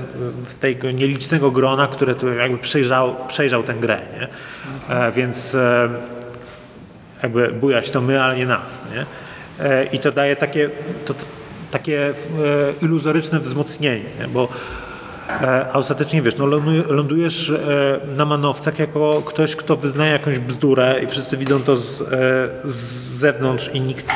z 0.49 0.55
tego 0.55 0.91
nielicznego 0.91 1.51
grona, 1.51 1.87
które 1.87 2.15
tu 2.15 2.29
jakby 2.29 2.59
przejrzał, 2.59 3.17
przejrzał 3.29 3.63
tę 3.63 3.75
grę. 3.75 4.01
Nie? 4.13 4.29
E, 4.97 5.13
więc 5.13 5.55
e, 5.55 5.89
jakby 7.23 7.49
bujać 7.49 7.91
to 7.91 8.01
my, 8.01 8.23
ale 8.23 8.37
nie 8.37 8.47
nas. 8.47 8.81
Nie? 8.95 9.07
E, 9.67 9.85
I 9.85 9.99
to 9.99 10.13
daje 10.13 10.37
takie, 10.37 10.71
to, 11.07 11.15
takie 11.71 12.09
e, 12.09 12.13
iluzoryczne 12.83 13.41
wzmocnienie, 13.41 14.11
nie? 14.21 14.29
bo 14.29 14.49
e, 15.29 15.67
a 15.73 15.79
ostatecznie 15.79 16.23
wiesz, 16.23 16.37
no 16.37 16.47
ląduje- 16.47 16.91
lądujesz 16.91 17.51
e, 17.51 18.01
na 18.17 18.25
manowcach 18.25 18.79
jako 18.79 19.23
ktoś, 19.27 19.57
kto 19.57 19.77
wyznaje 19.77 20.13
jakąś 20.13 20.39
bzdurę 20.39 21.01
i 21.05 21.07
wszyscy 21.07 21.37
widzą 21.37 21.61
to 21.61 21.77
z, 21.77 22.03
z 22.65 22.77
zewnątrz 23.19 23.71
i 23.75 23.81
nikt 23.81 24.07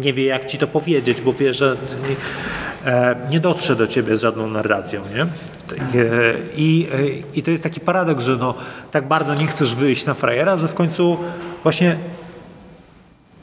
nie 0.00 0.12
wie 0.12 0.24
jak 0.24 0.46
ci 0.46 0.58
to 0.58 0.66
powiedzieć, 0.66 1.20
bo 1.20 1.32
wie, 1.32 1.54
że 1.54 1.76
e, 2.84 3.16
nie 3.30 3.40
dotrze 3.40 3.76
do 3.76 3.86
ciebie 3.86 4.16
z 4.16 4.20
żadną 4.20 4.46
narracją, 4.50 5.02
nie? 5.14 5.22
E, 5.22 5.26
I, 6.56 6.88
e, 6.92 6.98
I 7.34 7.42
to 7.42 7.50
jest 7.50 7.62
taki 7.62 7.80
paradoks, 7.80 8.24
że 8.24 8.36
no, 8.36 8.54
tak 8.90 9.08
bardzo 9.08 9.34
nie 9.34 9.46
chcesz 9.46 9.74
wyjść 9.74 10.06
na 10.06 10.14
frajera, 10.14 10.56
że 10.56 10.68
w 10.68 10.74
końcu 10.74 11.16
właśnie 11.62 11.96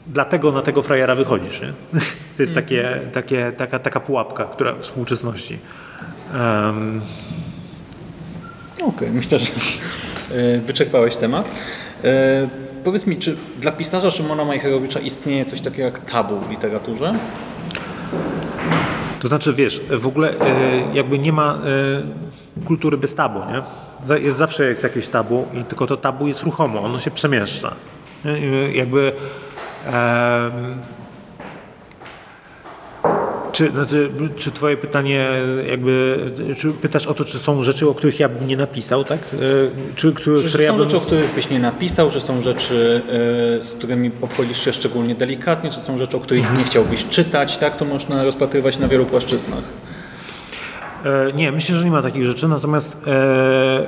dlatego 0.06 0.52
na 0.52 0.62
tego 0.62 0.82
frajera 0.82 1.14
wychodzisz. 1.14 1.60
Nie? 1.60 1.72
To 2.36 2.42
jest 2.42 2.54
takie, 2.54 3.00
takie, 3.12 3.52
taka, 3.56 3.78
taka 3.78 4.00
pułapka, 4.00 4.44
która 4.44 4.72
w 4.72 4.80
współczesności. 4.80 5.58
Um, 6.34 7.00
Okej, 8.82 9.10
myślę, 9.10 9.38
że 9.38 9.46
e, 10.32 10.58
wyczerpałeś 10.58 11.16
temat. 11.16 11.50
Powiedz 12.86 13.06
mi, 13.06 13.16
czy 13.16 13.36
dla 13.60 13.72
pisarza 13.72 14.10
Szymona 14.10 14.44
Majcherowicza 14.44 15.00
istnieje 15.00 15.44
coś 15.44 15.60
takiego 15.60 15.82
jak 15.82 16.10
tabu 16.10 16.40
w 16.40 16.50
literaturze? 16.50 17.14
To 19.20 19.28
znaczy, 19.28 19.52
wiesz, 19.52 19.80
w 19.90 20.06
ogóle 20.06 20.40
e, 20.40 20.94
jakby 20.94 21.18
nie 21.18 21.32
ma 21.32 21.54
e, 21.54 22.66
kultury 22.66 22.96
bez 22.96 23.14
tabu, 23.14 23.38
nie? 23.38 23.62
Jest, 24.18 24.38
zawsze 24.38 24.68
jest 24.68 24.82
jakieś 24.82 25.08
tabu 25.08 25.46
i 25.54 25.64
tylko 25.64 25.86
to 25.86 25.96
tabu 25.96 26.28
jest 26.28 26.42
ruchomo, 26.42 26.80
ono 26.80 26.98
się 26.98 27.10
przemieszcza. 27.10 27.72
Jakby 28.72 29.12
czy, 33.56 33.70
znaczy, 33.70 34.10
czy 34.36 34.50
twoje 34.52 34.76
pytanie 34.76 35.28
jakby, 35.68 36.18
czy 36.56 36.70
pytasz 36.72 37.06
o 37.06 37.14
to, 37.14 37.24
czy 37.24 37.38
są 37.38 37.62
rzeczy, 37.62 37.88
o 37.88 37.94
których 37.94 38.20
ja 38.20 38.28
bym 38.28 38.46
nie 38.46 38.56
napisał, 38.56 39.04
tak? 39.04 39.18
E, 39.34 39.36
Czy, 39.94 40.12
które, 40.12 40.42
Czy 40.42 40.48
które 40.48 40.64
ja 40.64 40.70
są 40.70 40.76
bym... 40.76 40.84
rzeczy, 40.84 40.96
o 40.96 41.00
których 41.00 41.34
byś 41.34 41.50
nie 41.50 41.58
napisał, 41.58 42.10
czy 42.10 42.20
są 42.20 42.40
rzeczy, 42.40 43.02
e, 43.58 43.62
z 43.62 43.72
którymi 43.72 44.10
obchodzisz 44.22 44.64
się 44.64 44.72
szczególnie 44.72 45.14
delikatnie, 45.14 45.70
czy 45.70 45.80
są 45.80 45.98
rzeczy, 45.98 46.16
o 46.16 46.20
których 46.20 46.58
nie 46.58 46.64
chciałbyś 46.64 47.04
czytać, 47.08 47.58
tak? 47.58 47.76
To 47.76 47.84
można 47.84 48.24
rozpatrywać 48.24 48.78
na 48.78 48.88
wielu 48.88 49.06
płaszczyznach. 49.06 49.62
E, 51.04 51.32
Nie, 51.32 51.52
myślę, 51.52 51.76
że 51.76 51.84
nie 51.84 51.90
ma 51.90 52.02
takich 52.02 52.24
rzeczy, 52.24 52.48
natomiast 52.48 52.96
e, 53.06 53.86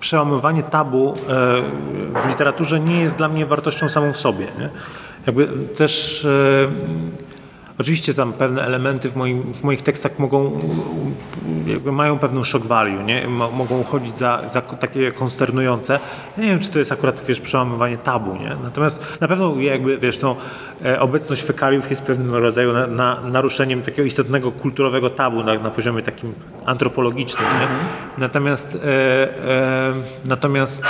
przełamywanie 0.00 0.62
tabu 0.62 1.14
w 2.24 2.28
literaturze 2.28 2.80
nie 2.80 3.00
jest 3.00 3.16
dla 3.16 3.28
mnie 3.28 3.46
wartością 3.46 3.88
samą 3.88 4.12
w 4.12 4.16
sobie. 4.16 4.46
Nie? 4.58 4.68
Jakby 5.26 5.48
też 5.76 6.26
oczywiście 7.78 8.14
tam 8.14 8.32
pewne 8.32 8.62
elementy 8.62 9.10
w, 9.10 9.16
moim, 9.16 9.42
w 9.54 9.62
moich 9.62 9.82
tekstach 9.82 10.18
mogą, 10.18 10.60
mają 11.84 12.18
pewną 12.18 12.44
shock 12.44 12.66
value, 12.66 13.02
nie? 13.02 13.28
Mo, 13.28 13.50
mogą 13.50 13.78
uchodzić 13.78 14.18
za, 14.18 14.42
za 14.52 14.60
takie 14.60 15.12
konsternujące. 15.12 16.00
Ja 16.36 16.42
nie 16.42 16.50
wiem, 16.50 16.58
czy 16.58 16.70
to 16.70 16.78
jest 16.78 16.92
akurat, 16.92 17.26
wiesz, 17.26 17.40
przełamywanie 17.40 17.98
tabu, 17.98 18.34
nie? 18.36 18.56
Natomiast 18.62 19.20
na 19.20 19.28
pewno 19.28 19.56
jakby, 19.60 19.98
wiesz, 19.98 20.20
no, 20.20 20.36
e, 20.84 21.00
obecność 21.00 21.42
fekaliów 21.42 21.90
jest 21.90 22.02
pewnym 22.02 22.34
rodzaju 22.34 22.72
na, 22.72 22.86
na, 22.86 23.20
naruszeniem 23.20 23.82
takiego 23.82 24.06
istotnego 24.06 24.52
kulturowego 24.52 25.10
tabu 25.10 25.42
na, 25.42 25.58
na 25.58 25.70
poziomie 25.70 26.02
takim 26.02 26.34
antropologicznym, 26.64 27.48
nie? 27.60 27.66
Natomiast 28.18 28.74
e, 28.74 28.88
e, 29.48 29.92
natomiast 30.24 30.82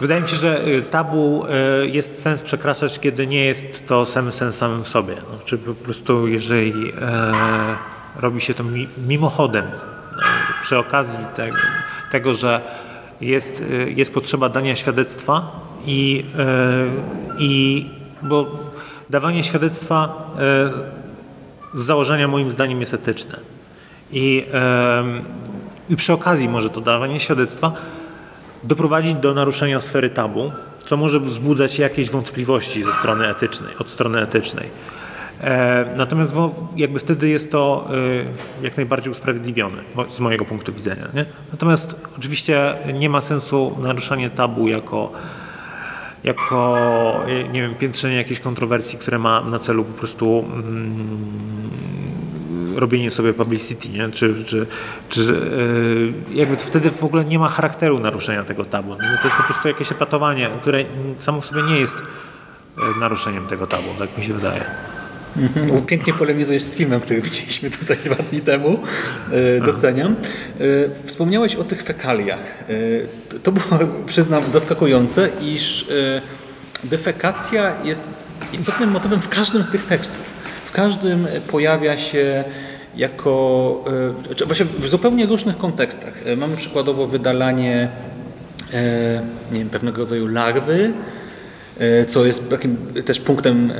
Wydaje 0.00 0.20
mi 0.20 0.28
się, 0.28 0.36
że 0.36 0.66
y, 0.66 0.82
tabu 0.82 1.44
y, 1.46 1.88
jest 1.88 2.22
sens 2.22 2.42
przekraczać, 2.42 3.00
kiedy 3.00 3.26
nie 3.26 3.44
jest 3.44 3.86
to 3.86 4.06
sam 4.06 4.32
sens 4.32 4.56
samym 4.56 4.84
w 4.84 4.88
sobie. 4.88 5.14
No, 5.14 5.38
czy 5.44 5.58
po 5.58 5.74
prostu 5.74 6.28
jeżeli 6.28 6.92
e, 7.00 7.32
robi 8.16 8.40
się 8.40 8.54
to 8.54 8.64
mi, 8.64 8.88
mimochodem, 9.06 9.64
no, 10.16 10.22
przy 10.62 10.78
okazji 10.78 11.18
tego, 11.36 11.56
tego 12.12 12.34
że 12.34 12.60
jest, 13.20 13.60
y, 13.60 13.92
jest 13.96 14.14
potrzeba 14.14 14.48
dania 14.48 14.76
świadectwa 14.76 15.60
i, 15.86 16.24
e, 16.38 16.86
i 17.38 17.86
bo 18.22 18.58
dawanie 19.10 19.42
świadectwa 19.42 20.26
e, 20.38 20.70
z 21.74 21.84
założenia 21.84 22.28
moim 22.28 22.50
zdaniem 22.50 22.80
jest 22.80 22.94
etyczne. 22.94 23.38
I, 24.12 24.46
em, 24.52 25.24
I 25.88 25.96
przy 25.96 26.12
okazji 26.12 26.48
może 26.48 26.70
to 26.70 26.80
dawanie 26.80 27.20
świadectwa 27.20 27.72
doprowadzić 28.62 29.14
do 29.14 29.34
naruszenia 29.34 29.80
sfery 29.80 30.10
tabu, 30.10 30.52
co 30.86 30.96
może 30.96 31.20
wzbudzać 31.20 31.78
jakieś 31.78 32.10
wątpliwości 32.10 32.84
ze 32.84 32.92
strony 32.92 33.28
etycznej, 33.28 33.74
od 33.78 33.90
strony 33.90 34.22
etycznej. 34.22 34.66
E, 35.40 35.94
natomiast 35.96 36.34
jakby 36.76 36.98
wtedy 36.98 37.28
jest 37.28 37.52
to 37.52 37.88
e, 38.60 38.64
jak 38.64 38.76
najbardziej 38.76 39.12
usprawiedliwione 39.12 39.82
z 40.10 40.20
mojego 40.20 40.44
punktu 40.44 40.72
widzenia. 40.72 41.08
Nie? 41.14 41.24
Natomiast 41.52 41.96
oczywiście 42.18 42.74
nie 42.94 43.10
ma 43.10 43.20
sensu 43.20 43.76
naruszanie 43.82 44.30
tabu 44.30 44.68
jako, 44.68 45.12
jako 46.24 46.76
e, 47.26 47.48
nie 47.48 47.62
wiem, 47.62 47.74
piętrzenie 47.74 48.16
jakiejś 48.16 48.40
kontrowersji, 48.40 48.98
które 48.98 49.18
ma 49.18 49.40
na 49.40 49.58
celu 49.58 49.84
po 49.84 49.98
prostu 49.98 50.44
mm, 50.54 51.69
robienie 52.76 53.10
sobie 53.10 53.32
publicity, 53.32 53.88
nie? 53.88 54.08
Czy, 54.10 54.44
czy, 54.44 54.66
czy 55.08 55.20
yy, 56.30 56.36
jakby 56.38 56.56
wtedy 56.56 56.90
w 56.90 57.04
ogóle 57.04 57.24
nie 57.24 57.38
ma 57.38 57.48
charakteru 57.48 57.98
naruszenia 57.98 58.44
tego 58.44 58.64
tabu. 58.64 58.90
No, 58.90 58.96
to 59.22 59.24
jest 59.24 59.36
po 59.36 59.42
prostu 59.42 59.68
jakieś 59.68 59.92
epatowanie, 59.92 60.48
które 60.60 60.84
samo 61.18 61.40
w 61.40 61.46
sobie 61.46 61.62
nie 61.62 61.80
jest 61.80 61.96
e, 61.96 63.00
naruszeniem 63.00 63.46
tego 63.46 63.66
tabu, 63.66 63.88
tak 63.98 64.18
mi 64.18 64.24
się 64.24 64.34
wydaje. 64.34 64.64
Mhm. 65.36 65.82
Pięknie 65.86 66.12
polemizujesz 66.12 66.62
z 66.62 66.74
filmem, 66.74 67.00
który 67.00 67.20
widzieliśmy 67.20 67.70
tutaj 67.70 67.96
dwa 68.04 68.14
dni 68.14 68.40
temu. 68.40 68.78
E, 69.60 69.60
Doceniam. 69.66 70.12
E, 70.60 71.06
Wspomniałeś 71.06 71.56
o 71.56 71.64
tych 71.64 71.82
fekaliach. 71.82 72.64
E, 73.32 73.38
To 73.38 73.52
było, 73.52 73.78
przyznam, 74.06 74.50
zaskakujące, 74.50 75.28
iż 75.42 75.86
e, 75.90 76.22
defekacja 76.84 77.72
jest 77.84 78.08
istotnym 78.52 78.90
motywem 78.90 79.20
w 79.20 79.28
każdym 79.28 79.64
z 79.64 79.68
tych 79.68 79.86
tekstów. 79.86 80.39
W 80.70 80.72
każdym 80.72 81.26
pojawia 81.48 81.98
się 81.98 82.44
jako, 82.96 83.84
e, 84.40 84.44
właśnie 84.44 84.64
w 84.64 84.88
zupełnie 84.88 85.26
różnych 85.26 85.58
kontekstach. 85.58 86.14
E, 86.26 86.36
Mamy 86.36 86.56
przykładowo 86.56 87.06
wydalanie 87.06 87.88
e, 88.72 89.22
nie 89.52 89.58
wiem, 89.58 89.70
pewnego 89.70 89.98
rodzaju 89.98 90.26
larwy, 90.26 90.92
co 92.08 92.24
jest 92.24 92.50
takim 92.50 92.76
też 93.04 93.20
punktem 93.20 93.70
e, 93.70 93.74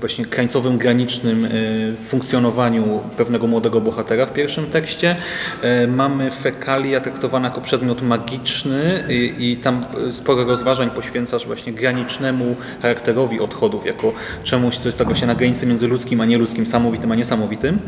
właśnie 0.00 0.24
krańcowym, 0.24 0.78
granicznym 0.78 1.44
e, 1.44 1.48
funkcjonowaniu 1.96 3.00
pewnego 3.16 3.46
młodego 3.46 3.80
bohatera 3.80 4.26
w 4.26 4.32
pierwszym 4.32 4.66
tekście. 4.66 5.16
E, 5.62 5.86
Mamy 5.86 6.30
fekalia 6.30 7.00
traktowane 7.00 7.48
jako 7.48 7.60
przedmiot 7.60 8.02
magiczny 8.02 9.04
i, 9.38 9.56
tam 9.62 9.84
e, 10.08 10.12
sporo 10.12 10.44
rozważań 10.44 10.90
poświęcasz 10.90 11.46
właśnie 11.46 11.72
granicznemu 11.72 12.56
charakterowi 12.82 13.40
odchodów, 13.40 13.86
jako 13.86 14.12
czemuś, 14.44 14.76
co 14.76 14.88
jest 14.88 14.98
tak 14.98 15.06
właśnie 15.06 15.26
na 15.26 15.34
granicy 15.34 15.66
między 15.66 15.88
ludzkim 15.88 16.20
a 16.20 16.24
nieludzkim, 16.24 16.66
samowitym 16.66 17.12
a 17.12 17.14
niesamowitym. 17.14 17.78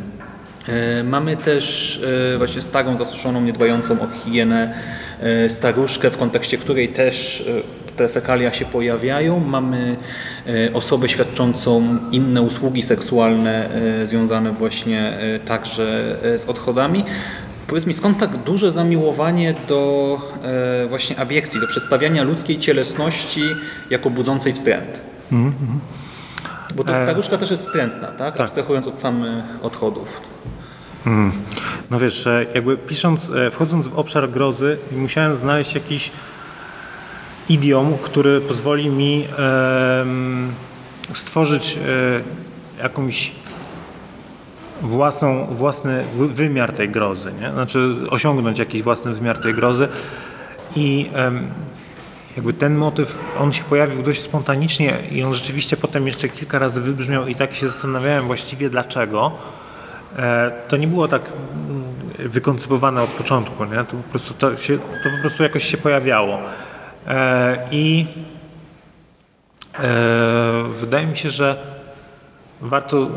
E, 0.68 1.05
Mamy 1.05 1.36
też 1.36 2.01
e, 2.34 2.38
właśnie 2.38 2.62
starą, 2.62 2.97
zasuszoną, 2.97 3.40
niedbającą 3.40 4.01
o 4.01 4.09
higienę 4.24 4.74
e, 5.20 5.49
staruszkę, 5.49 6.11
w 6.11 6.18
kontekście 6.18 6.59
której 6.59 6.88
też 6.88 7.45
e, 7.49 7.81
te 7.97 8.09
fekalia 8.09 8.53
się 8.53 8.64
pojawiają. 8.64 9.40
Mamy 9.40 9.97
e, 10.47 10.72
osobę 10.72 11.09
świadczącą 11.09 11.99
inne 12.12 12.43
usługi 12.43 12.82
seksualne 12.82 13.70
e, 14.03 14.07
związane 14.07 14.53
właśnie 14.53 15.18
e, 15.18 15.38
także 15.38 16.16
z 16.36 16.45
odchodami. 16.45 17.05
Powiedz 17.66 17.86
mi, 17.86 17.95
skąd 17.95 18.18
tak 18.18 18.36
duże 18.36 18.72
zamiłowanie 18.72 19.55
do 19.68 20.18
właśnie 20.88 21.18
abiekcji, 21.18 21.61
do 21.61 21.66
przedstawiania 21.66 22.22
ludzkiej 22.22 22.59
cielesności 22.59 23.43
jako 23.90 24.11
budzącej 24.11 24.53
wstręt? 24.53 25.01
Bo 26.74 26.84
ta 26.84 27.03
staruszka 27.03 27.38
też 27.38 27.51
jest 27.51 27.62
wstrętna, 27.62 28.09
tak? 28.09 28.40
Abstrahując 28.40 28.86
od 28.86 28.99
samych 28.99 29.45
odchodów. 29.62 30.20
No 31.90 31.99
wiesz, 31.99 32.28
jakby 32.55 32.76
pisząc, 32.76 33.30
wchodząc 33.51 33.88
w 33.88 33.99
obszar 33.99 34.30
grozy, 34.30 34.78
musiałem 34.97 35.36
znaleźć 35.36 35.74
jakiś 35.74 36.11
idiom, 37.49 37.95
który 38.03 38.40
pozwoli 38.40 38.88
mi 38.90 39.26
stworzyć 41.14 41.78
e, 42.78 42.82
jakąś 42.82 43.32
własną, 44.82 45.47
własny 45.47 46.05
wy- 46.16 46.28
wymiar 46.28 46.72
tej 46.72 46.88
grozy, 46.88 47.32
nie? 47.40 47.53
Znaczy 47.53 47.95
osiągnąć 48.11 48.59
jakiś 48.59 48.82
własny 48.82 49.14
wymiar 49.14 49.38
tej 49.38 49.55
grozy 49.55 49.88
i 50.76 51.11
jakby 52.36 52.53
ten 52.53 52.74
motyw, 52.74 53.18
on 53.40 53.53
się 53.53 53.64
pojawił 53.64 54.03
dość 54.03 54.22
spontanicznie 54.22 54.95
i 55.12 55.22
on 55.22 55.34
rzeczywiście 55.34 55.76
potem 55.76 56.07
jeszcze 56.07 56.28
kilka 56.28 56.59
razy 56.59 56.80
wybrzmiał 56.80 57.26
i 57.26 57.34
tak 57.34 57.55
się 57.55 57.66
zastanawiałem 57.68 58.26
właściwie 58.26 58.70
dlaczego. 58.70 59.32
E, 60.18 60.53
To 60.68 60.76
nie 60.76 60.86
było 60.86 61.09
tak 61.09 61.22
mm, 61.26 61.82
wykoncypowane 62.30 63.03
od 63.03 63.11
początku, 63.11 63.64
nie? 63.64 63.76
To 63.76 63.84
po 63.97 64.11
prostu, 64.11 64.34
to 64.34 64.57
się, 64.57 64.78
to 64.78 65.11
po 65.16 65.20
prostu 65.20 65.43
jakoś 65.43 65.64
się 65.64 65.76
pojawiało. 65.76 66.38
E, 67.07 67.59
I 67.70 68.07
e, 69.78 69.88
wydaje 70.68 71.07
mi 71.07 71.16
się, 71.16 71.30
że 71.30 71.57
warto 72.61 73.09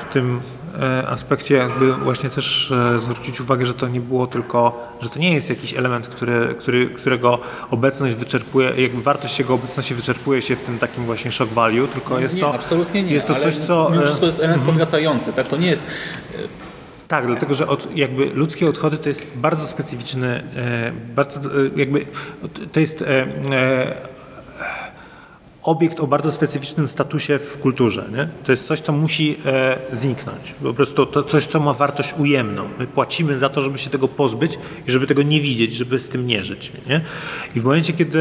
w 0.00 0.12
tym 0.12 0.40
e, 0.80 1.08
aspekcie 1.08 1.54
jakby 1.54 1.92
właśnie 1.92 2.30
też 2.30 2.72
zwrócić 2.98 3.40
uwagę, 3.40 3.66
że 3.66 3.74
to 3.74 3.88
nie 3.88 4.00
było 4.00 4.26
tylko, 4.26 4.88
że 5.00 5.08
to 5.08 5.18
nie 5.18 5.34
jest 5.34 5.50
jakiś 5.50 5.74
element, 5.74 6.08
który, 6.08 6.54
który, 6.58 6.86
którego 6.86 7.38
obecność 7.70 8.14
wyczerpuje, 8.14 8.70
jakby 8.76 9.02
wartość 9.02 9.38
jego 9.38 9.54
obecności 9.54 9.94
wyczerpuje 9.94 10.42
się 10.42 10.56
w 10.56 10.62
tym 10.62 10.78
takim 10.78 11.04
właśnie 11.04 11.32
shock 11.32 11.52
value, 11.52 11.88
tylko 11.88 12.18
jest 12.18 12.34
nie, 12.34 12.40
to 12.40 12.54
absolutnie 12.54 13.02
nie. 13.02 13.12
jest 13.12 13.26
to 13.26 13.34
coś, 13.34 13.56
co 13.56 13.88
Mimo 13.90 14.02
wszystko 14.02 14.26
jest 14.26 14.40
element 14.40 14.62
powracający, 14.62 15.32
tak? 15.32 15.48
To 15.48 15.56
nie 15.56 15.68
jest. 15.68 15.86
Tak, 17.08 17.26
dlatego 17.26 17.54
że 17.54 17.66
od, 17.66 17.96
jakby 17.96 18.30
ludzkie 18.34 18.68
odchody 18.68 18.98
to 18.98 19.08
jest 19.08 19.26
bardzo 19.36 19.66
specyficzny, 19.66 20.42
e, 20.56 20.92
bardzo, 21.14 21.40
e, 21.40 21.44
jakby 21.76 22.06
to 22.72 22.80
jest 22.80 23.02
e, 23.02 23.26
obiekt 25.62 26.00
o 26.00 26.06
bardzo 26.06 26.32
specyficznym 26.32 26.88
statusie 26.88 27.38
w 27.38 27.58
kulturze. 27.58 28.04
Nie? 28.12 28.28
To 28.44 28.52
jest 28.52 28.66
coś, 28.66 28.80
co 28.80 28.92
musi 28.92 29.36
zniknąć. 29.92 30.54
Po 30.62 30.74
prostu 30.74 31.06
to 31.06 31.22
coś, 31.22 31.46
co 31.46 31.60
ma 31.60 31.72
wartość 31.72 32.14
ujemną. 32.18 32.68
My 32.78 32.86
płacimy 32.86 33.38
za 33.38 33.48
to, 33.48 33.62
żeby 33.62 33.78
się 33.78 33.90
tego 33.90 34.08
pozbyć 34.08 34.58
i 34.86 34.90
żeby 34.90 35.06
tego 35.06 35.22
nie 35.22 35.40
widzieć, 35.40 35.72
żeby 35.72 35.98
z 35.98 36.08
tym 36.08 36.26
nie 36.26 36.44
żyć. 36.44 36.72
Nie? 36.86 37.00
I 37.56 37.60
w 37.60 37.64
momencie, 37.64 37.92
kiedy 37.92 38.20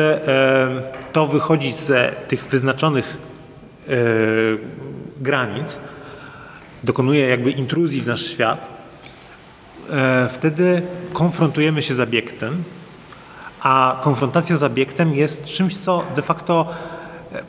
to 1.14 1.28
wychodzi 1.28 1.72
z 1.72 2.16
tych 2.28 2.46
wyznaczonych 2.46 3.18
granic, 5.22 5.80
dokonuje 6.84 7.28
jakby 7.28 7.52
intruzji 7.52 8.02
w 8.02 8.08
nasz 8.08 8.26
świat, 8.26 8.77
wtedy 10.30 10.82
konfrontujemy 11.14 11.82
się 11.82 11.96
z 11.96 12.00
obiektem, 12.00 12.64
a 13.62 14.00
konfrontacja 14.02 14.58
z 14.58 14.64
obiektem 14.64 15.14
jest 15.14 15.44
czymś, 15.44 15.78
co 15.78 16.04
de 16.16 16.22
facto 16.22 16.68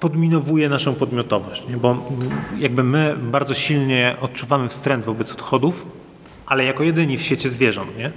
podminowuje 0.01 0.68
naszą 0.68 0.95
podmiotowość, 0.95 1.68
nie? 1.68 1.76
bo 1.76 2.07
jakby 2.59 2.84
my 2.84 3.16
bardzo 3.22 3.55
silnie 3.55 4.16
odczuwamy 4.20 4.68
wstręt 4.68 5.05
wobec 5.05 5.32
odchodów, 5.32 5.86
ale 6.47 6.64
jako 6.64 6.84
jedyni 6.84 7.18
w 7.18 7.22
świecie 7.22 7.51
zwierząt. 7.51 7.99
Nie? 7.99 8.12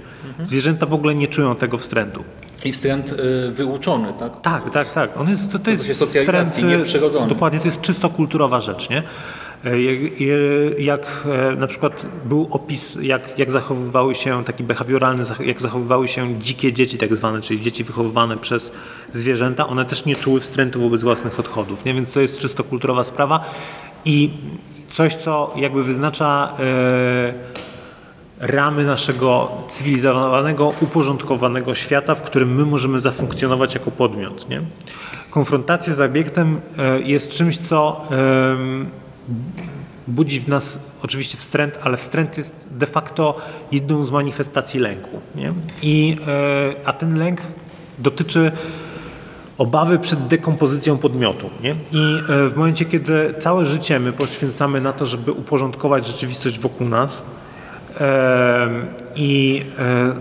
Zwierzęta 0.46 0.86
w 0.86 0.92
ogóle 0.92 1.14
nie 1.14 1.28
czują 1.28 1.56
tego 1.56 1.78
wstrętu. 1.78 2.24
I 2.64 2.72
wstręt 2.72 3.12
y, 3.12 3.50
wyuczony, 3.52 4.12
tak? 4.18 4.40
Tak, 4.40 4.70
tak, 4.70 4.92
tak. 4.92 5.16
On 5.16 5.30
jest, 5.30 5.52
to, 5.52 5.58
to 5.58 5.70
jest 5.70 5.86
się 5.86 5.94
socjalizacji, 5.94 6.50
wstręt, 6.50 6.70
nieprzyrodzony. 6.70 7.28
Dokładnie, 7.28 7.58
to 7.58 7.64
jest 7.64 7.80
czysto 7.80 8.10
kulturowa 8.10 8.60
rzecz, 8.60 8.90
nie? 8.90 9.02
E, 9.64 9.80
Jak, 10.78 11.26
e, 11.52 11.56
na 11.56 11.66
przykład 11.66 12.06
był 12.24 12.48
opis, 12.50 12.98
jak, 13.02 13.38
jak 13.38 13.50
zachowywały 13.50 14.14
się, 14.14 14.44
taki 14.44 14.64
behawioralny, 14.64 15.24
jak 15.44 15.60
zachowywały 15.60 16.08
się 16.08 16.38
dzikie 16.38 16.72
dzieci 16.72 16.98
tak 16.98 17.16
zwane, 17.16 17.40
czyli 17.40 17.60
dzieci 17.60 17.84
wychowywane 17.84 18.36
przez 18.36 18.72
zwierzęta, 19.14 19.66
one 19.66 19.84
też 19.84 20.04
nie 20.04 20.16
czuły 20.16 20.40
wstrętu 20.40 20.80
wobec 20.80 21.02
własnych 21.02 21.40
odchodów, 21.40 21.84
nie? 21.84 21.94
Więc 21.94 22.12
to 22.12 22.20
jest 22.20 22.38
czysto 22.38 22.64
kulturowa 22.64 23.04
sprawa 23.04 23.40
i 24.04 24.30
coś, 24.88 25.14
co 25.14 25.52
jakby 25.56 25.84
wyznacza 25.84 26.52
e, 26.58 27.34
ramy 28.40 28.84
naszego 28.84 29.48
cywilizowanego, 29.68 30.72
uporządkowanego 30.80 31.74
świata, 31.74 32.14
w 32.14 32.22
którym 32.22 32.54
my 32.54 32.64
możemy 32.64 33.00
zafunkcjonować 33.00 33.74
jako 33.74 33.90
podmiot. 33.90 34.48
Nie? 34.48 34.60
Konfrontacja 35.30 35.94
z 35.94 36.00
obiektem 36.00 36.60
jest 37.04 37.30
czymś, 37.30 37.58
co 37.58 38.08
budzi 40.08 40.40
w 40.40 40.48
nas 40.48 40.78
oczywiście 41.02 41.38
wstręt, 41.38 41.78
ale 41.82 41.96
wstręt 41.96 42.38
jest 42.38 42.66
de 42.70 42.86
facto 42.86 43.38
jedną 43.72 44.04
z 44.04 44.10
manifestacji 44.10 44.80
lęku. 44.80 45.20
Nie? 45.34 45.52
I, 45.82 46.16
e, 46.26 46.86
a 46.88 46.92
ten 46.92 47.18
lęk 47.18 47.40
dotyczy 47.98 48.52
obawy 49.58 49.98
przed 49.98 50.26
dekompozycją 50.26 50.98
podmiotu. 50.98 51.50
Nie? 51.62 51.70
I 51.70 52.18
e, 52.28 52.48
w 52.48 52.52
momencie, 52.56 52.84
kiedy 52.84 53.34
całe 53.40 53.66
życie 53.66 54.00
my 54.00 54.12
poświęcamy 54.12 54.80
na 54.80 54.92
to, 54.92 55.06
żeby 55.06 55.32
uporządkować 55.32 56.06
rzeczywistość 56.06 56.58
wokół 56.58 56.88
nas, 56.88 57.22
Em, 58.00 58.86
I 59.16 59.62
e, 59.78 60.14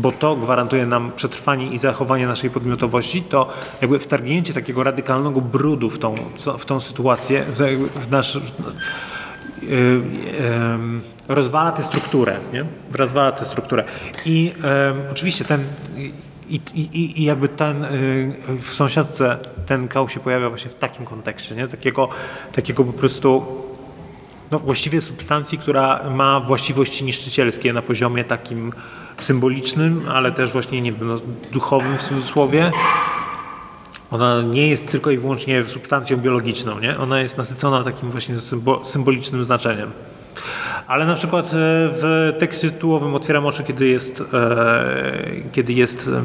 bo 0.00 0.12
to 0.12 0.36
gwarantuje 0.36 0.86
nam 0.86 1.12
przetrwanie 1.16 1.66
i 1.66 1.78
zachowanie 1.78 2.26
naszej 2.26 2.50
podmiotowości, 2.50 3.22
to 3.22 3.48
jakby 3.80 3.98
wtargnięcie 3.98 4.54
takiego 4.54 4.82
radykalnego 4.82 5.40
brudu 5.40 5.90
w 5.90 5.98
tą, 5.98 6.14
w 6.58 6.64
tą 6.64 6.80
sytuację, 6.80 7.44
w, 8.00 8.10
nasz, 8.10 8.36
y, 8.36 8.40
em, 10.38 11.00
rozwala 11.28 11.72
tę 11.72 11.82
strukturę, 11.82 12.36
nie? 12.52 12.64
rozwala 12.92 13.32
tę 13.32 13.44
strukturę. 13.44 13.84
I 14.26 14.52
em, 14.62 15.02
oczywiście 15.10 15.44
ten 15.44 15.64
i, 16.50 16.60
i, 16.74 17.20
i 17.22 17.24
jakby 17.24 17.48
ten 17.48 17.86
w 18.60 18.66
sąsiadce 18.72 19.38
ten 19.66 19.88
kał 19.88 20.08
się 20.08 20.20
pojawia 20.20 20.48
właśnie 20.48 20.70
w 20.70 20.74
takim 20.74 21.04
kontekście, 21.04 21.54
nie? 21.54 21.68
Takiego, 21.68 22.08
takiego 22.52 22.84
po 22.84 22.92
prostu 22.92 23.46
no, 24.50 24.58
właściwie 24.58 25.00
substancji, 25.00 25.58
która 25.58 26.10
ma 26.10 26.40
właściwości 26.40 27.04
niszczycielskie 27.04 27.72
na 27.72 27.82
poziomie 27.82 28.24
takim 28.24 28.72
symbolicznym, 29.18 30.04
ale 30.12 30.32
też 30.32 30.52
właśnie 30.52 30.80
nie 30.80 30.92
wiem, 30.92 31.08
no, 31.08 31.20
duchowym 31.52 31.98
w 31.98 32.02
cudzysłowie. 32.02 32.70
Ona 34.10 34.42
nie 34.42 34.68
jest 34.68 34.90
tylko 34.90 35.10
i 35.10 35.18
wyłącznie 35.18 35.64
substancją 35.64 36.16
biologiczną, 36.16 36.78
nie? 36.78 36.98
Ona 36.98 37.20
jest 37.20 37.38
nasycona 37.38 37.84
takim 37.84 38.10
właśnie 38.10 38.40
symbo 38.40 38.84
symbolicznym 38.84 39.44
znaczeniem. 39.44 39.90
Ale 40.86 41.06
na 41.06 41.14
przykład 41.14 41.46
e, 41.46 41.50
w 41.52 42.32
tekście 42.38 42.70
tytułowym 42.70 43.14
otwieram 43.14 43.46
oczy, 43.46 43.64
kiedy 43.64 43.86
jest, 43.86 44.22
e, 44.32 44.84
kiedy 45.52 45.72
jest 45.72 46.08
e, 46.08 46.22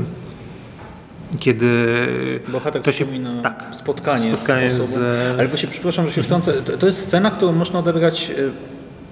kiedy 1.40 2.00
Bohater 2.48 2.82
to 2.82 2.92
się 2.92 3.06
wspomina 3.06 3.42
tak, 3.42 3.66
spotkanie, 3.72 4.38
spotkanie 4.38 4.72
z 4.72 4.82
z. 4.82 5.00
Ale 5.40 5.48
właśnie 5.48 5.70
przepraszam, 5.70 6.08
że 6.08 6.14
się 6.14 6.24
wtrącę. 6.24 6.54
To, 6.54 6.86
jest 6.86 7.08
scena, 7.08 7.32
którą 7.32 7.52
można 7.52 7.80
odebrać 7.80 8.32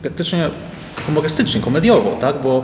praktycznie 0.01 0.49
humorystycznie, 1.05 1.61
komediowo, 1.61 2.17
tak? 2.21 2.36
Bo 2.43 2.63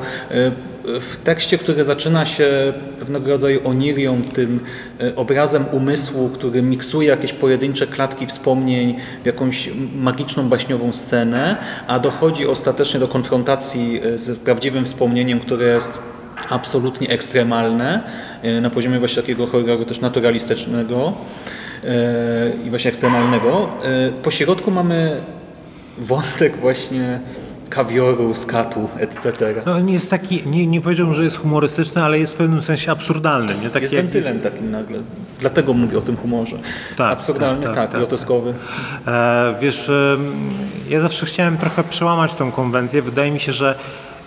w 0.88 1.18
tekście, 1.24 1.58
który 1.58 1.86
zaczyna 1.86 2.26
się 2.26 2.74
pewnego 3.00 3.32
rodzaju 3.32 3.62
onirią, 3.64 4.22
tym 4.34 4.60
e, 5.00 5.16
obrazem 5.16 5.66
umysłu, 5.72 6.30
który 6.30 6.62
miksuje 6.62 7.08
jakieś 7.08 7.34
pojedyncze 7.34 7.88
klatki 7.88 8.26
wspomnień 8.26 8.96
w 9.24 9.26
jakąś 9.26 9.70
magiczną, 9.96 10.50
baśniową 10.50 10.94
scenę, 10.94 11.58
a 11.88 12.00
dochodzi 12.00 12.48
ostatecznie 12.48 13.00
do 13.00 13.08
konfrontacji 13.08 14.02
e, 14.04 14.18
z 14.18 14.40
prawdziwym 14.40 14.86
wspomnieniem, 14.86 15.40
które 15.40 15.66
jest 15.66 15.98
absolutnie 16.50 17.10
ekstremalne, 17.10 18.04
e, 18.42 18.62
na 18.62 18.70
poziomie 18.70 19.00
właśnie 19.00 19.22
takiego 19.22 19.48
horroru 19.48 19.86
też 19.86 20.00
naturalistycznego 20.00 21.14
i 22.66 22.70
właśnie 22.70 22.90
ekstremalnego. 22.90 23.70
Po 24.24 24.32
środku 24.32 24.72
mamy 24.72 25.22
wątek 25.98 26.58
właśnie 26.58 27.20
kawioru, 27.70 28.36
skatu, 28.36 28.90
etc. 29.00 29.54
No, 29.66 29.80
nie 29.80 29.94
jest 29.94 30.10
taki, 30.10 30.44
nie, 30.48 30.68
nie 30.68 30.82
powiedziałbym, 30.82 31.14
że 31.16 31.24
jest 31.24 31.38
humorystyczny, 31.38 32.04
ale 32.04 32.20
jest 32.20 32.34
w 32.34 32.38
pewnym 32.38 32.62
sensie 32.62 32.92
absurdalny. 32.92 33.56
Nie? 33.62 33.70
Tak 33.70 33.82
Jest 33.82 33.94
jak- 33.94 34.04
wentylem 34.04 34.40
takim 34.40 34.72
nagle. 34.72 35.00
Dlatego 35.40 35.74
mówię 35.74 35.98
o 35.98 36.02
tym 36.02 36.18
humorze. 36.18 36.56
Tak, 36.98 37.14
Absurdalny, 37.14 37.64
tak, 37.64 37.76
tak, 37.76 37.76
tak, 37.76 37.92
tak. 37.92 38.00
groteskowy. 38.00 38.54
E, 39.08 39.56
wiesz, 39.62 39.92
ja 40.90 41.02
zawsze 41.02 41.26
chciałem 41.26 41.58
trochę 41.58 41.84
przełamać 41.84 42.36
tą 42.36 42.52
konwencję. 42.52 43.02
Wydaje 43.02 43.32
mi 43.32 43.40
się, 43.40 43.52
że 43.52 43.76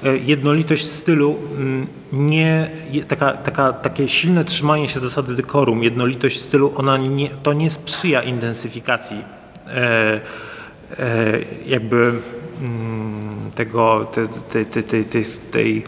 e, 0.04 0.16
jednolitość 0.16 0.86
stylu, 0.88 1.36
mm, 1.56 1.86
nie, 2.12 2.70
taka, 3.08 3.32
taka, 3.32 3.72
takie 3.72 4.08
silne 4.08 4.44
trzymanie 4.44 4.88
się 4.88 5.00
zasady 5.00 5.34
dekorum, 5.34 5.82
jednolitość 5.82 6.40
stylu, 6.40 6.72
ona 6.76 6.96
nie, 6.96 7.28
to 7.42 7.52
nie 7.52 7.70
sprzyja 7.70 8.22
intensyfikacji 8.22 9.18
e, 9.66 10.20
e, 10.98 11.38
jakby 11.66 12.12
tego, 13.54 14.04
te, 14.12 14.28
te, 14.28 14.64
te, 14.64 14.82
te, 14.82 15.04
te, 15.04 15.22
tej 15.50 15.84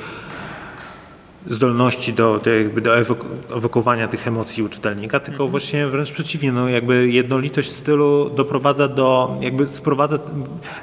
zdolności 1.46 2.12
do, 2.12 2.38
do, 2.38 2.50
jakby 2.50 2.80
do 2.80 2.90
ewok- 2.96 3.24
ewokowania 3.56 4.08
tych 4.08 4.28
emocji 4.28 4.62
u 4.62 4.68
czytelnika, 4.68 5.20
tylko 5.20 5.48
właśnie 5.48 5.86
wręcz 5.86 6.12
przeciwnie, 6.12 6.52
no 6.52 6.68
jakby 6.68 7.08
jednolitość 7.08 7.70
stylu 7.70 8.30
doprowadza 8.30 8.88
do, 8.88 9.36
jakby 9.40 9.66
sprowadza, 9.66 10.18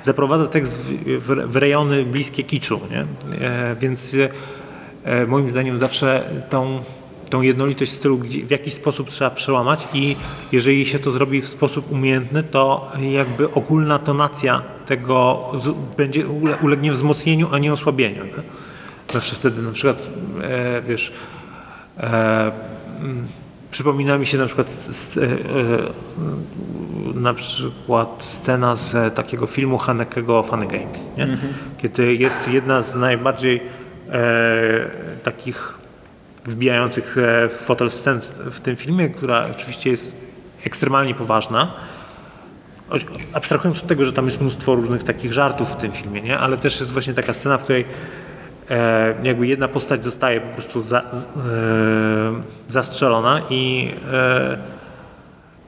zaprowadza 0.04 0.48
tekst 0.48 0.94
w, 0.94 0.94
w, 1.20 1.52
w 1.52 1.56
rejony 1.56 2.06
bliskie 2.06 2.44
kiczu, 2.44 2.80
nie? 2.92 3.06
E, 3.46 3.76
więc 3.80 4.16
e, 5.04 5.28
moim 5.28 5.50
zdaniem 5.50 5.78
zawsze 5.78 6.30
tą, 6.50 6.84
tą 7.30 7.42
jednolitość 7.42 7.92
stylu 7.92 8.18
gdzie, 8.18 8.46
w 8.46 8.52
jakiś 8.52 8.74
sposób 8.74 9.10
trzeba 9.10 9.30
przełamać 9.30 9.88
i 9.94 10.16
jeżeli 10.52 10.86
się 10.86 11.00
to 11.00 11.12
zrobi 11.12 11.42
w 11.42 11.50
sposób 11.50 11.92
umiejętny, 11.92 12.44
to 12.44 12.92
jakby 13.00 13.54
ogólna 13.54 14.00
tonacja 14.00 14.62
tego 14.86 15.46
będzie 15.98 16.28
ule, 16.28 16.58
ulegnie 16.58 16.92
wzmocnieniu, 16.92 17.48
a 17.52 17.60
nie 17.60 17.74
osłabieniu. 17.74 18.24
Nie? 18.26 18.32
Zawsze 19.14 19.36
wtedy 19.36 19.62
na 19.62 19.72
przykład, 19.72 20.10
e, 20.42 20.82
wiesz, 20.82 21.12
e, 21.98 22.52
mm, 23.02 23.28
przypomina 23.72 24.18
mi 24.18 24.26
się 24.26 24.38
na 24.38 24.46
przykład 24.46 24.90
e, 25.18 25.22
e, 25.24 25.28
na 27.14 27.34
przykład 27.34 28.16
scena 28.20 28.76
z 28.76 29.16
takiego 29.16 29.48
filmu 29.48 29.78
Hanekego 29.78 30.44
Funny 30.44 30.68
Games, 30.68 31.00
nie? 31.18 31.38
kiedy 31.78 32.16
jest 32.16 32.48
jedna 32.48 32.82
z 32.82 32.96
najbardziej 32.96 33.62
e, 34.12 34.90
takich 35.24 35.79
wbijających 36.50 37.18
e, 37.18 37.50
w 37.50 37.54
fotel 37.54 37.92
scen 37.92 38.20
w 38.52 38.60
tym 38.60 38.76
filmie, 38.76 39.10
która 39.10 39.48
oczywiście 39.52 39.90
jest 39.90 40.16
ekstremalnie 40.66 41.16
poważna, 41.16 41.74
abstrahując 43.34 43.80
od 43.80 43.88
tego, 43.88 44.06
że 44.06 44.14
tam 44.14 44.26
jest 44.26 44.42
mnóstwo 44.42 44.76
różnych 44.76 45.04
takich 45.04 45.34
żartów 45.34 45.72
w 45.72 45.76
tym 45.76 45.92
filmie, 45.92 46.22
nie? 46.22 46.40
ale 46.40 46.58
też 46.58 46.80
jest 46.80 46.92
właśnie 46.92 47.14
taka 47.14 47.34
scena, 47.34 47.58
w 47.58 47.64
której 47.64 47.86
e, 48.70 49.16
jakby 49.24 49.48
jedna 49.48 49.68
postać 49.68 50.04
zostaje 50.04 50.42
po 50.42 50.54
prostu 50.54 50.82
za, 50.82 51.00
e, 51.00 51.04
zastrzelona 52.70 53.42
i, 53.50 53.94
e, 54.12 54.58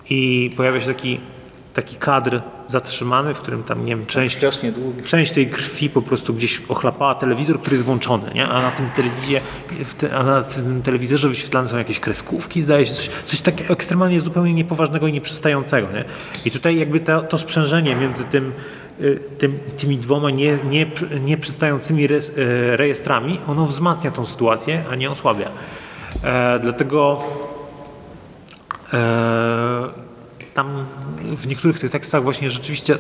i 0.10 0.50
pojawia 0.58 0.80
się 0.80 0.88
taki 0.88 1.20
taki 1.74 1.96
kadr 1.96 2.42
zatrzymany, 2.72 3.34
w 3.34 3.40
którym 3.40 3.64
tam, 3.64 3.86
nie 3.86 3.96
wiem, 3.96 4.06
część, 4.06 4.40
długi. 4.76 5.04
część 5.04 5.32
tej 5.32 5.50
krwi 5.50 5.90
po 5.90 6.02
prostu 6.02 6.34
gdzieś 6.34 6.62
ochlapała 6.70 7.16
telewizor, 7.16 7.60
który 7.60 7.76
jest 7.76 7.86
włączony, 7.86 8.32
nie? 8.36 8.48
a 8.48 8.62
na 8.62 8.72
tym 8.72 8.90
telewizie, 8.96 9.42
w 9.86 9.96
te, 9.96 10.16
a 10.16 10.24
na 10.24 10.44
tym 10.44 10.82
telewizorze 10.82 11.30
wyświetlane 11.30 11.68
są 11.68 11.78
jakieś 11.78 12.00
kreskówki, 12.00 12.62
zdaje 12.62 12.86
się, 12.86 12.94
coś, 12.94 13.10
coś 13.26 13.42
takiego 13.42 13.74
ekstremalnie 13.74 14.20
zupełnie 14.20 14.54
niepoważnego 14.54 15.08
i 15.08 15.14
nieprzystającego. 15.14 15.88
Nie? 15.94 16.04
I 16.46 16.52
tutaj 16.52 16.80
jakby 16.80 17.00
to, 17.00 17.22
to 17.22 17.38
sprzężenie 17.38 17.96
między 17.96 18.24
tym, 18.24 18.54
y, 19.02 19.20
tym, 19.38 19.60
tymi 19.78 19.98
dwoma 19.98 20.30
nie, 20.30 20.58
nie, 20.70 20.92
nieprzystającymi 21.22 22.08
res, 22.08 22.30
y, 22.30 22.34
rejestrami, 22.78 23.40
ono 23.48 23.66
wzmacnia 23.66 24.12
tą 24.12 24.26
sytuację, 24.26 24.84
a 24.92 24.96
nie 24.96 25.12
osłabia. 25.12 25.48
E, 26.24 26.60
dlatego 26.60 27.24
e, 28.94 29.90
tam 30.64 30.86
w 31.36 31.48
niektórych 31.48 31.80
tych 31.80 31.92
tekstach 31.92 32.24
właśnie 32.24 32.50
rzeczywiście 32.50 32.98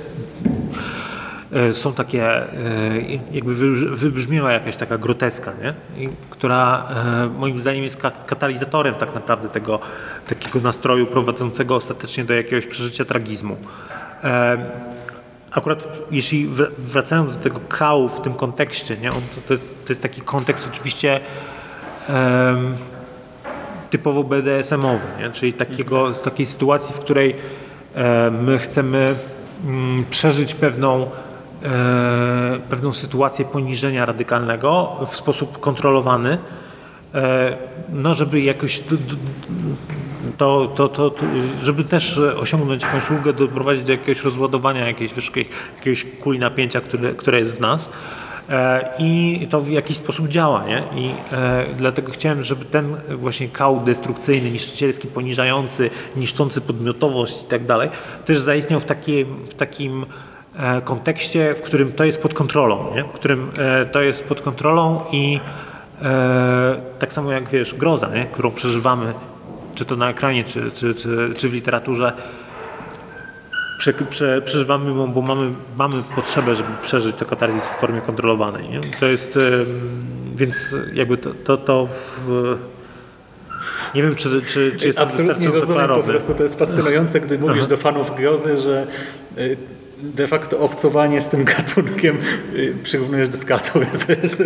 e, 1.54 1.74
są 1.74 1.94
takie, 1.94 2.26
e, 2.28 2.48
jakby 3.32 3.56
wy- 3.56 3.96
wybrzmiewa 3.96 4.52
jakaś 4.52 4.76
taka 4.76 4.98
groteska, 4.98 5.54
nie? 5.64 5.74
Która 6.30 6.88
e, 6.90 7.30
moim 7.40 7.60
zdaniem 7.60 7.84
jest 7.84 7.98
ka- 7.98 8.12
katalizatorem 8.12 8.96
tak 8.96 9.16
naprawdę 9.16 9.50
tego 9.50 9.80
takiego 10.28 10.60
nastroju 10.62 11.06
prowadzącego 11.08 11.76
ostatecznie 11.76 12.24
do 12.26 12.34
jakiegoś 12.34 12.68
przeżycia 12.68 13.06
tragizmu. 13.06 13.58
Akurat 15.52 15.88
jeśli 16.12 16.48
wr- 16.50 16.72
wracając 16.78 17.38
do 17.38 17.44
tego 17.44 17.60
kału 17.60 18.10
w 18.10 18.22
tym 18.22 18.34
kontekście, 18.34 18.96
nie? 18.98 19.10
On, 19.12 19.22
to, 19.36 19.42
to, 19.48 19.54
jest, 19.54 19.86
to 19.86 19.94
jest 19.94 20.02
taki 20.02 20.22
kontekst 20.22 20.70
oczywiście 20.74 21.20
em, 22.10 22.76
typowo 23.92 24.24
BDSM-owy, 24.24 25.08
nie? 25.20 25.30
czyli 25.30 25.54
takiego, 25.54 26.14
z 26.14 26.22
takiej 26.22 26.46
sytuacji, 26.46 26.96
w 26.96 27.00
której 27.00 27.36
e, 27.96 28.32
my 28.32 28.58
chcemy 28.58 29.16
mm, 29.66 30.06
przeżyć 30.10 30.56
pewną, 30.56 31.10
e, 31.64 32.60
pewną 32.70 32.94
sytuację 32.94 33.46
poniżenia 33.46 34.06
radykalnego 34.06 34.98
w 35.08 35.16
sposób 35.16 35.60
kontrolowany, 35.60 36.38
e, 37.14 37.58
no 37.90 38.14
żeby 38.14 38.42
jakoś 38.42 38.80
to, 40.38 40.68
to, 40.68 40.88
to, 40.88 41.10
to, 41.10 41.26
żeby 41.64 41.84
też 41.84 42.18
osiągnąć 42.18 42.84
jakąś 42.84 43.12
ulgę, 43.12 43.34
doprowadzić 43.34 43.84
do 43.84 43.92
jakiegoś 43.92 44.24
rozładowania 44.24 44.88
jakiejś, 44.88 45.14
wiesz, 45.14 45.32
jakiegoś 45.76 46.06
kuli 46.22 46.40
napięcia, 46.40 46.82
które, 46.82 47.14
które 47.14 47.40
jest 47.40 47.58
w 47.58 47.60
nas. 47.60 47.90
E, 48.52 48.90
I 49.00 49.48
to 49.50 49.62
w 49.62 49.70
jakiś 49.70 49.98
sposób 49.98 50.28
działa, 50.28 50.66
nie? 50.66 50.84
I 50.96 51.12
e, 51.34 51.66
dlatego 51.78 52.12
chciałem, 52.12 52.44
żeby 52.44 52.66
ten 52.66 52.96
właśnie 53.10 53.50
kał 53.50 53.80
destrukcyjny, 53.80 54.52
niszczycielski, 54.52 55.08
poniżający, 55.08 55.90
niszczący 56.16 56.62
podmiotowość 56.62 57.42
i 57.42 57.46
tak 57.46 57.66
dalej, 57.66 57.90
też 58.26 58.40
zaistniał 58.40 58.80
w 58.80 58.86
takim, 58.86 59.48
w 59.50 59.54
takim 59.54 60.06
e, 60.56 60.82
kontekście, 60.82 61.56
w 61.56 61.62
którym 61.62 61.92
to 61.92 62.04
jest 62.04 62.22
pod 62.22 62.34
kontrolą, 62.34 62.96
nie? 62.96 63.04
W 63.04 63.12
którym 63.12 63.52
to 63.92 64.02
jest 64.02 64.24
pod 64.24 64.42
kontrolą 64.42 65.02
i 65.12 65.40
tak 67.00 67.14
samo 67.14 67.32
jak 67.32 67.50
wiesz, 67.50 67.76
groza, 67.76 68.10
nie? 68.14 68.26
którą 68.26 68.52
przeżywamy, 68.52 69.14
czy 69.76 69.86
to 69.86 69.96
na 69.96 70.10
ekranie, 70.10 70.44
czy, 70.44 70.72
czy, 70.72 70.96
czy, 70.96 71.34
czy 71.38 71.50
w 71.50 71.54
literaturze, 71.54 72.14
prze, 73.82 73.94
prze, 73.94 74.42
przeżywamy 74.42 74.90
ją, 74.90 75.14
bo 75.14 75.22
mamy, 75.22 75.52
mamy 75.78 76.04
potrzebę, 76.16 76.56
żeby 76.56 76.70
przeżyć 76.82 77.16
to 77.16 77.26
katarzis 77.26 77.66
w 77.66 77.80
formie 77.80 78.02
kontrolowanej. 78.02 78.70
Nie? 78.70 78.80
To 79.00 79.08
jest, 79.08 79.40
więc 80.36 80.76
jakby 80.94 81.18
to, 81.18 81.34
to, 81.34 81.58
to 81.58 81.88
w, 81.88 82.58
nie 83.96 84.04
wiem, 84.04 84.16
czy, 84.16 84.42
czy, 84.42 84.72
czy 84.78 84.86
jest 84.86 84.98
to 84.98 85.04
Absolutnie 85.04 85.48
rozumiem, 85.48 85.88
po 85.88 86.04
prostu 86.04 86.34
to 86.34 86.44
jest 86.44 86.60
fascynujące, 86.60 87.20
gdy 87.20 87.40
mówisz 87.40 87.68
do 87.68 87.78
fanów 87.78 88.16
grozy, 88.16 88.58
że 88.58 88.88
y, 89.38 89.58
de 90.04 90.28
facto 90.28 90.60
obcowanie 90.60 91.22
z 91.22 91.28
tym 91.28 91.44
gatunkiem 91.44 92.18
y, 92.56 92.76
przyrównujesz 92.84 93.30
do 93.30 93.38
skatury. 93.38 93.86
To 94.08 94.12
jest 94.12 94.44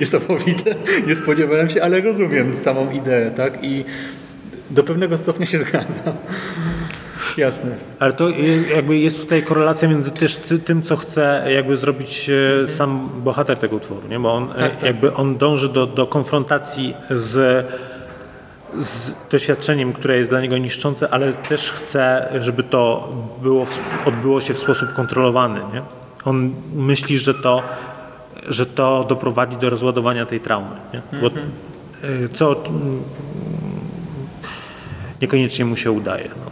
niesamowite. 0.00 0.74
Nie 1.06 1.14
spodziewałem 1.14 1.68
się, 1.68 1.82
ale 1.82 2.00
rozumiem 2.00 2.56
samą 2.56 2.90
ideę, 2.90 3.30
tak? 3.30 3.64
I 3.64 3.84
do 4.70 4.82
pewnego 4.82 5.18
stopnia 5.18 5.46
się 5.46 5.58
zgadzam. 5.58 6.14
Jasne. 7.36 7.70
Ale 7.98 8.12
to 8.12 8.30
y, 8.30 8.64
jakby 8.76 8.98
jest 8.98 9.20
tutaj 9.20 9.42
korelacja 9.42 9.88
między 9.88 10.10
też 10.10 10.36
ty- 10.36 10.58
tym, 10.58 10.82
co 10.82 10.96
chce 10.96 11.44
jakby 11.54 11.76
zrobić 11.76 12.30
e, 12.64 12.68
sam 12.68 13.10
bohater 13.24 13.58
tego 13.58 13.76
utworu, 13.76 14.08
nie? 14.08 14.20
bo 14.20 14.34
on 14.34 14.44
e, 14.44 14.46
Tak, 14.54 14.72
tak. 14.72 14.82
jakby 14.82 15.14
on 15.14 15.36
dąży 15.36 15.68
do, 15.68 15.86
do 15.86 16.06
konfrontacji 16.06 16.94
z, 17.10 17.66
z 18.78 19.12
doświadczeniem, 19.30 19.92
które 19.92 20.16
jest 20.16 20.30
dla 20.30 20.40
niego 20.40 20.58
niszczące, 20.58 21.08
ale 21.10 21.32
też 21.32 21.72
chce, 21.72 22.28
żeby 22.40 22.62
to 22.62 23.12
było, 23.42 23.66
odbyło 24.06 24.40
się 24.40 24.54
w 24.54 24.58
sposób 24.58 24.92
kontrolowany. 24.92 25.60
Nie? 25.74 25.82
On 26.24 26.54
myśli, 26.74 27.18
że 27.18 27.34
to, 27.34 27.62
że 28.48 28.66
to 28.66 29.04
doprowadzi 29.08 29.56
do 29.56 29.70
rozładowania 29.70 30.26
tej 30.26 30.40
traumy. 30.40 30.76
Nie? 30.94 31.02
Bo, 31.20 31.26
Mhm. 31.26 31.50
e, 32.24 32.28
co 32.28 32.52
mm, 32.68 33.02
niekoniecznie 35.22 35.64
mu 35.64 35.76
się 35.76 35.90
udaje. 35.90 36.28
No. 36.44 36.50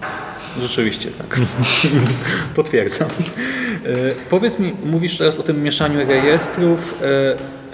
Rzeczywiście 0.61 1.11
tak. 1.11 1.41
Potwierdzam. 2.57 3.09
E, 3.09 4.15
powiedz 4.31 4.59
mi, 4.59 4.73
mówisz 4.85 5.19
teraz 5.19 5.39
o 5.39 5.43
tym 5.43 5.63
mieszaniu 5.63 6.07
rejestrów 6.07 7.03
e, 7.03 7.07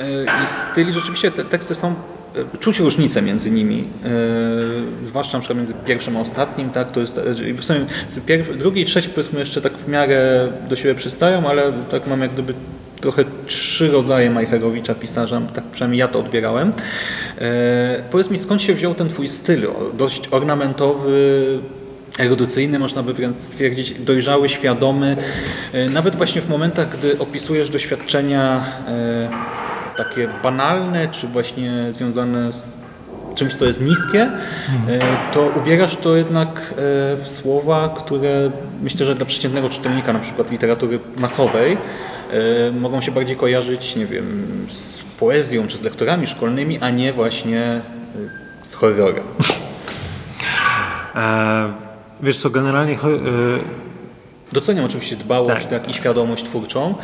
e, 0.04 0.24
i 0.44 0.46
styli. 0.46 0.92
Rzeczywiście 0.92 1.30
te 1.30 1.44
teksty 1.44 1.74
są, 1.74 1.94
czuć 2.60 2.78
różnicę 2.78 3.22
między 3.22 3.50
nimi, 3.50 3.84
zwłaszcza 5.04 5.38
na 5.38 5.54
między 5.54 5.74
pierwszym 5.74 6.16
a 6.16 6.20
ostatnim, 6.20 6.70
tak, 6.70 6.92
to 6.92 7.00
jest, 7.00 7.20
w 7.58 7.64
sumie 7.64 7.86
drugi 8.58 8.80
i 8.80 8.84
trzeci 8.84 9.08
powiedzmy 9.08 9.40
jeszcze 9.40 9.60
tak 9.60 9.72
w 9.72 9.88
miarę 9.88 10.48
do 10.68 10.76
siebie 10.76 10.94
przystają, 10.94 11.48
ale 11.48 11.72
tak 11.90 12.06
mam 12.06 12.20
jak 12.20 12.32
gdyby 12.32 12.54
trochę 13.00 13.24
trzy 13.46 13.90
rodzaje 13.90 14.30
Majcherowicza 14.30 14.94
pisarza, 14.94 15.40
tak 15.54 15.64
przynajmniej 15.64 16.00
ja 16.00 16.08
to 16.08 16.18
odbierałem. 16.18 16.72
Powiedz 18.10 18.30
mi, 18.30 18.38
skąd 18.38 18.62
się 18.62 18.74
wziął 18.74 18.94
ten 18.94 19.08
twój 19.08 19.28
styl, 19.28 19.66
dość 19.98 20.28
ornamentowy, 20.30 21.58
erudycyjny, 22.18 22.78
można 22.78 23.02
by 23.02 23.14
wręcz 23.14 23.36
stwierdzić, 23.36 23.94
dojrzały, 24.00 24.48
świadomy, 24.48 25.16
e, 25.72 25.90
nawet 25.90 26.16
właśnie 26.16 26.42
w 26.42 26.48
momentach, 26.48 26.98
gdy 26.98 27.18
opisujesz 27.18 27.70
doświadczenia 27.70 28.64
e, 28.88 29.28
takie 29.96 30.28
banalne, 30.42 31.08
czy 31.08 31.26
właśnie 31.26 31.92
związane 31.92 32.52
z 32.52 32.72
czymś, 33.34 33.54
co 33.54 33.64
jest 33.64 33.80
niskie, 33.80 34.22
e, 34.22 34.30
to 35.32 35.50
ubierasz 35.56 35.96
to 35.96 36.16
jednak 36.16 36.74
w 37.22 37.28
słowa, 37.28 37.94
które 37.98 38.50
myślę, 38.82 39.06
że 39.06 39.14
dla 39.14 39.26
przeciętnego 39.26 39.68
czytelnika, 39.68 40.12
na 40.12 40.18
przykład 40.18 40.50
literatury 40.50 41.00
masowej, 41.18 41.76
mogą 42.80 43.00
się 43.00 43.12
bardziej 43.12 43.36
kojarzyć, 43.36 43.96
nie 43.96 44.06
wiem, 44.06 44.46
z 44.68 44.98
poezją, 44.98 45.68
czy 45.68 45.78
z 45.78 45.82
lekturami 45.82 46.26
szkolnymi, 46.26 46.78
a 46.80 46.90
nie 46.90 47.12
właśnie 47.12 47.80
z 48.62 48.74
horrorem. 48.74 49.24
Wiesz 52.22 52.36
co, 52.36 52.50
generalnie 52.50 52.94
e, 52.94 52.98
Doceniam 54.52 54.84
oczywiście 54.84 55.16
dbałość 55.16 55.66
Tak. 55.66 55.82
tak. 55.82 55.90
i 55.90 55.94
świadomość 55.94 56.44
twórczą, 56.44 56.94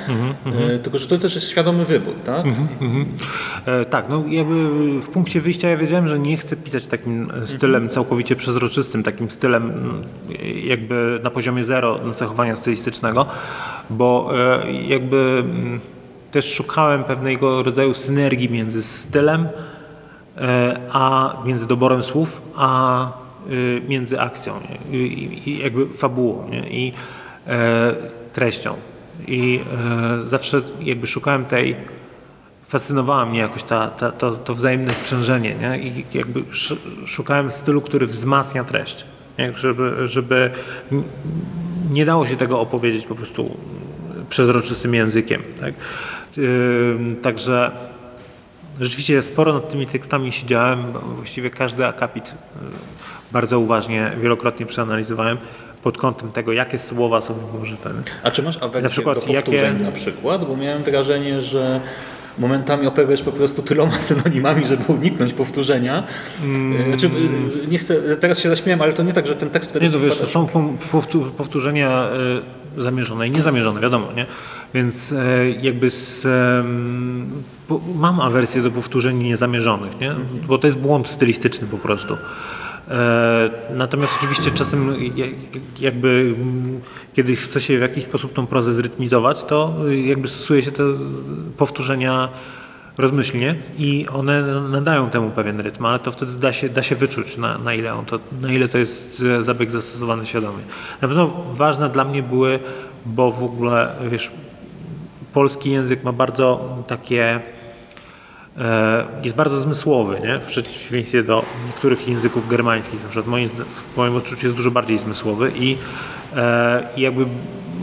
e, 0.47 0.79
tylko 0.79 0.99
że 0.99 1.07
to 1.07 1.19
też 1.19 1.35
jest 1.35 1.51
świadomy 1.51 1.85
wybór, 1.85 2.15
tak? 2.27 2.45
e, 3.67 3.85
tak, 3.85 4.09
no 4.09 4.25
jakby 4.29 4.55
w 5.01 5.09
punkcie 5.09 5.41
wyjścia 5.41 5.69
ja 5.69 5.77
wiedziałem, 5.77 6.09
że 6.09 6.19
nie 6.19 6.37
chcę 6.37 6.57
pisać 6.57 6.87
takim 6.87 7.33
stylem 7.45 7.89
całkowicie 7.89 8.37
przezroczystym, 8.37 9.03
takim 9.03 9.31
stylem 9.31 9.71
mm, 9.71 10.03
jakby 10.65 11.21
na 11.23 11.31
poziomie 11.31 11.65
zero 11.65 11.99
nacechowania 12.05 12.57
stylistycznego, 12.57 13.27
bo 13.91 14.31
e, 14.65 14.73
jakby 14.73 15.45
mm, 15.45 15.81
też 16.31 16.55
szukałem 16.55 17.05
pewnego 17.05 17.63
rodzaju 17.63 17.95
synergii 17.95 18.51
między 18.51 18.83
stylem, 18.83 19.49
e, 20.37 20.81
a 20.93 21.37
między 21.45 21.67
doborem 21.67 22.03
słów, 22.03 22.43
a 22.57 23.07
y, 23.09 23.24
między 23.89 24.21
akcją 24.21 24.61
nie? 24.61 24.99
I, 24.99 25.59
jakby 25.59 25.87
fabułą 25.87 26.49
nie? 26.49 26.71
i 26.71 26.93
e, 27.47 27.95
treścią. 28.33 28.75
I 29.27 29.61
e, 30.21 30.29
zawsze 30.29 30.63
jakby 30.81 31.07
szukałem 31.07 31.45
tej, 31.45 31.77
fascynowała 32.67 33.27
mnie 33.27 33.39
jakoś 33.39 33.63
ta, 33.63 33.89
ta, 33.89 34.13
to, 34.13 34.33
to 34.33 34.55
wzajemne 34.55 34.95
sprzężenie 34.95 35.55
nie? 35.55 35.79
i 35.79 36.05
jakby 36.15 36.41
sz, 36.41 36.79
szukałem 37.07 37.51
stylu, 37.51 37.81
który 37.81 38.07
wzmacnia 38.07 38.65
treść, 38.65 39.05
nie? 39.39 39.53
Żeby, 39.53 40.09
żeby 40.09 40.51
nie 41.91 42.05
dało 42.05 42.27
się 42.27 42.37
tego 42.37 42.61
opowiedzieć 42.61 43.07
po 43.07 43.15
prostu 43.15 43.57
przezroczystym 44.29 44.95
językiem. 44.95 45.43
Tak? 45.61 45.75
Ym, 46.39 47.17
Także 47.23 47.71
Rzeczywiście 48.81 49.23
sporo 49.23 49.53
nad 49.53 49.69
tymi 49.69 49.87
tekstami 49.87 50.33
siedziałem, 50.33 50.93
właściwie 50.93 51.51
każdy 51.51 51.87
akapit 51.87 52.29
y, 52.29 52.33
bardzo 53.33 53.59
uważnie, 53.59 54.13
wielokrotnie 54.21 54.67
przeanalizowałem 54.67 55.39
pod 55.83 55.99
kątem 55.99 56.33
tego, 56.33 56.53
jakie 56.53 56.79
słowa 56.79 57.21
są 57.21 57.35
użyte. 57.63 57.91
A 58.23 58.31
czy 58.31 58.43
masz 58.43 58.57
awersję 58.57 58.83
Na 58.83 58.89
przykład 58.89 59.19
do 59.19 59.27
powtórzeń 59.27 59.73
jakie- 59.73 59.85
na 59.85 59.93
przykład? 59.93 60.49
Bo 60.49 60.57
miałem 60.57 60.83
wrażenie, 60.83 61.43
że 61.43 61.81
momentami 62.39 62.87
operujesz 62.87 63.23
po 63.23 63.33
prostu 63.33 63.63
tyloma 63.63 64.01
synonimami, 64.11 64.67
żeby 64.67 64.85
uniknąć 64.93 65.33
powtórzenia. 65.35 66.05
Mm. 66.45 66.89
Znaczy, 66.89 67.11
nie 67.69 67.79
chcę, 67.79 68.17
teraz 68.17 68.39
się 68.39 68.49
zaśmiałem, 68.49 68.83
ale 68.83 68.93
to 68.93 69.03
nie 69.03 69.13
tak, 69.13 69.27
że 69.27 69.37
ten 69.37 69.51
tekst... 69.51 69.81
Nie, 69.81 69.91
no 69.91 69.99
wiesz, 69.99 70.19
to 70.19 70.27
są 70.27 70.47
powtórzenia 71.37 72.09
zamierzone 72.77 73.29
i 73.29 73.31
niezamierzone, 73.31 73.81
wiadomo, 73.81 74.13
nie? 74.13 74.27
Więc 74.75 75.15
jakby 75.61 75.91
z, 75.91 76.27
mam 77.95 78.21
awersję 78.21 78.63
do 78.63 78.71
powtórzeń 78.71 79.23
niezamierzonych, 79.23 80.01
nie? 80.01 80.15
bo 80.47 80.59
to 80.59 80.67
jest 80.67 80.79
błąd 80.79 81.09
stylistyczny 81.09 81.67
po 81.67 81.79
prostu. 81.79 82.17
E, 82.89 83.51
natomiast 83.75 84.13
oczywiście 84.19 84.51
czasem 84.51 84.95
jakby 85.81 86.35
kiedy 87.15 87.37
chce 87.37 87.61
się 87.61 87.79
w 87.79 87.81
jakiś 87.81 88.05
sposób 88.05 88.33
tą 88.33 88.47
prozę 88.47 88.73
zrytmizować, 88.73 89.45
to 89.45 89.75
jakby 90.05 90.29
stosuje 90.29 90.63
się 90.63 90.73
te 90.73 90.83
powtórzenia 91.57 92.29
rozmyślnie 92.99 93.55
i 93.79 94.07
one 94.09 94.61
nadają 94.61 95.11
temu 95.11 95.31
pewien 95.31 95.61
rytm, 95.61 95.87
ale 95.87 95.99
to 95.99 96.13
wtedy 96.13 96.33
da 96.33 96.53
się, 96.53 96.69
da 96.69 96.83
się 96.83 96.97
wyczuć 96.97 97.37
na, 97.37 97.59
na, 97.59 97.75
ile 97.75 97.95
on 97.95 98.05
to, 98.05 98.19
na 98.41 98.53
ile 98.53 98.69
to 98.69 98.79
jest 98.79 99.25
zabieg 99.41 99.71
zastosowany 99.71 100.27
świadomie. 100.27 100.63
Na 101.03 101.09
pewno 101.09 101.31
ważne 101.53 101.91
dla 101.91 102.05
mnie 102.05 102.23
były, 102.23 102.59
bo 103.07 103.31
w 103.31 103.43
ogóle 103.43 103.93
wiesz, 104.11 104.31
polski 105.33 105.71
język 105.71 106.05
ma 106.05 106.13
bardzo 106.13 106.77
takie 106.87 107.41
jest 109.23 109.37
bardzo 109.37 109.61
zmysłowy, 109.61 110.21
nie? 110.21 110.39
w 110.39 110.47
przeciwieństwie 110.47 111.23
do 111.23 111.45
niektórych 111.67 112.09
języków 112.09 112.49
germańskich. 112.49 113.03
Na 113.03 113.09
przykład 113.09 113.27
moim, 113.27 113.49
w 113.49 113.97
moim 113.97 114.17
odczuciu 114.17 114.47
jest 114.47 114.57
dużo 114.57 114.71
bardziej 114.71 114.99
zmysłowy 114.99 115.53
i, 115.57 115.73
e, 115.73 115.77
i 116.97 117.01
jakby 117.01 117.27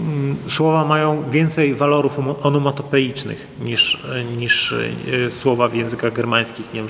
Mm, 0.01 0.35
słowa 0.47 0.85
mają 0.85 1.29
więcej 1.29 1.75
walorów 1.75 2.19
onomatopeicznych 2.41 3.47
niż, 3.63 4.03
niż 4.37 4.75
e, 5.27 5.31
słowa 5.31 5.67
w 5.67 5.75
językach 5.75 6.13
germańskich, 6.13 6.73
nie 6.73 6.79
wiem, 6.79 6.89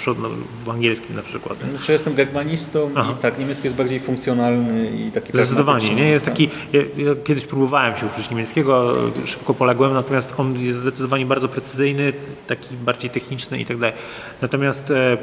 w 0.65 0.69
angielskim 0.69 1.15
na 1.15 1.21
przykład. 1.21 1.57
Znaczy 1.69 1.91
jestem 1.91 2.13
germanistą 2.13 2.91
Aha. 2.95 3.13
i 3.19 3.21
tak, 3.21 3.39
niemiecki 3.39 3.63
jest 3.63 3.77
bardziej 3.77 3.99
funkcjonalny 3.99 4.91
i 4.91 5.11
taki 5.11 5.33
Zdecydowanie, 5.33 5.95
nie? 5.95 6.09
Jest 6.09 6.25
taki, 6.25 6.49
ja, 6.73 6.81
ja 6.81 7.15
kiedyś 7.23 7.45
próbowałem 7.45 7.97
się 7.97 8.05
uczyć 8.05 8.29
niemieckiego, 8.29 8.93
szybko 9.25 9.53
poległem, 9.53 9.93
natomiast 9.93 10.33
on 10.37 10.59
jest 10.59 10.79
zdecydowanie 10.79 11.25
bardzo 11.25 11.47
precyzyjny, 11.47 12.13
taki 12.47 12.75
bardziej 12.77 13.09
techniczny 13.09 13.59
i 13.59 13.65
tak 13.65 13.77
dalej. 13.77 13.95
Natomiast 14.41 14.91
e, 14.91 15.17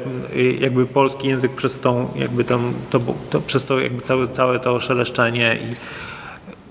jakby 0.59 0.85
polski 0.85 1.27
język 1.27 1.51
przez 1.51 1.79
tą, 1.79 2.07
jakby 2.15 2.43
tam, 2.43 2.73
to, 2.89 2.99
to, 3.29 3.41
przez 3.41 3.65
to 3.65 3.79
jakby 3.79 4.01
całe, 4.01 4.27
całe 4.27 4.59
to 4.59 4.79
szeleszczenie 4.79 5.59
i 5.71 5.75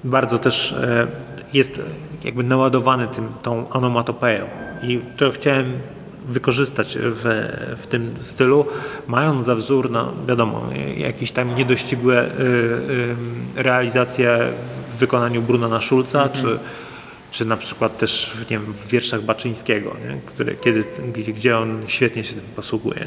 bardzo 0.05 0.39
też 0.39 0.73
e, 0.73 1.07
jest 1.53 1.81
jakby 2.25 2.45
naładowany 2.45 3.09
tym, 3.09 3.29
tą 3.43 3.69
onomatopeją 3.69 4.45
i 4.83 5.01
to 5.17 5.31
chciałem 5.31 5.73
wykorzystać 6.29 6.99
w, 7.01 7.49
w 7.79 7.87
tym 7.87 8.15
stylu, 8.21 8.67
mając 9.07 9.47
za 9.47 9.55
wzór, 9.55 9.91
no 9.91 10.13
wiadomo, 10.29 10.63
jakieś 10.97 11.33
tam 11.33 11.55
niedościgłe 11.57 12.25
y, 12.25 12.29
y, 12.29 13.17
realizacje 13.63 14.39
w 14.89 14.99
wykonaniu 14.99 15.43
Brunana 15.43 15.81
Schulza, 15.81 16.23
mm 16.23 16.33
-hmm. 16.33 16.41
czy, 16.41 16.59
czy 17.31 17.45
na 17.45 17.57
przykład 17.57 17.99
też 17.99 18.37
nie 18.51 18.59
wiem, 18.59 18.73
w 18.73 18.89
wierszach 18.89 19.23
Baczyńskiego, 19.23 19.97
nie? 20.09 20.21
Które, 20.27 20.55
kiedy, 20.55 20.85
gdzie 21.33 21.59
on 21.59 21.83
świetnie 21.87 22.25
się 22.25 22.35
tym 22.35 22.45
posługuje. 22.57 23.07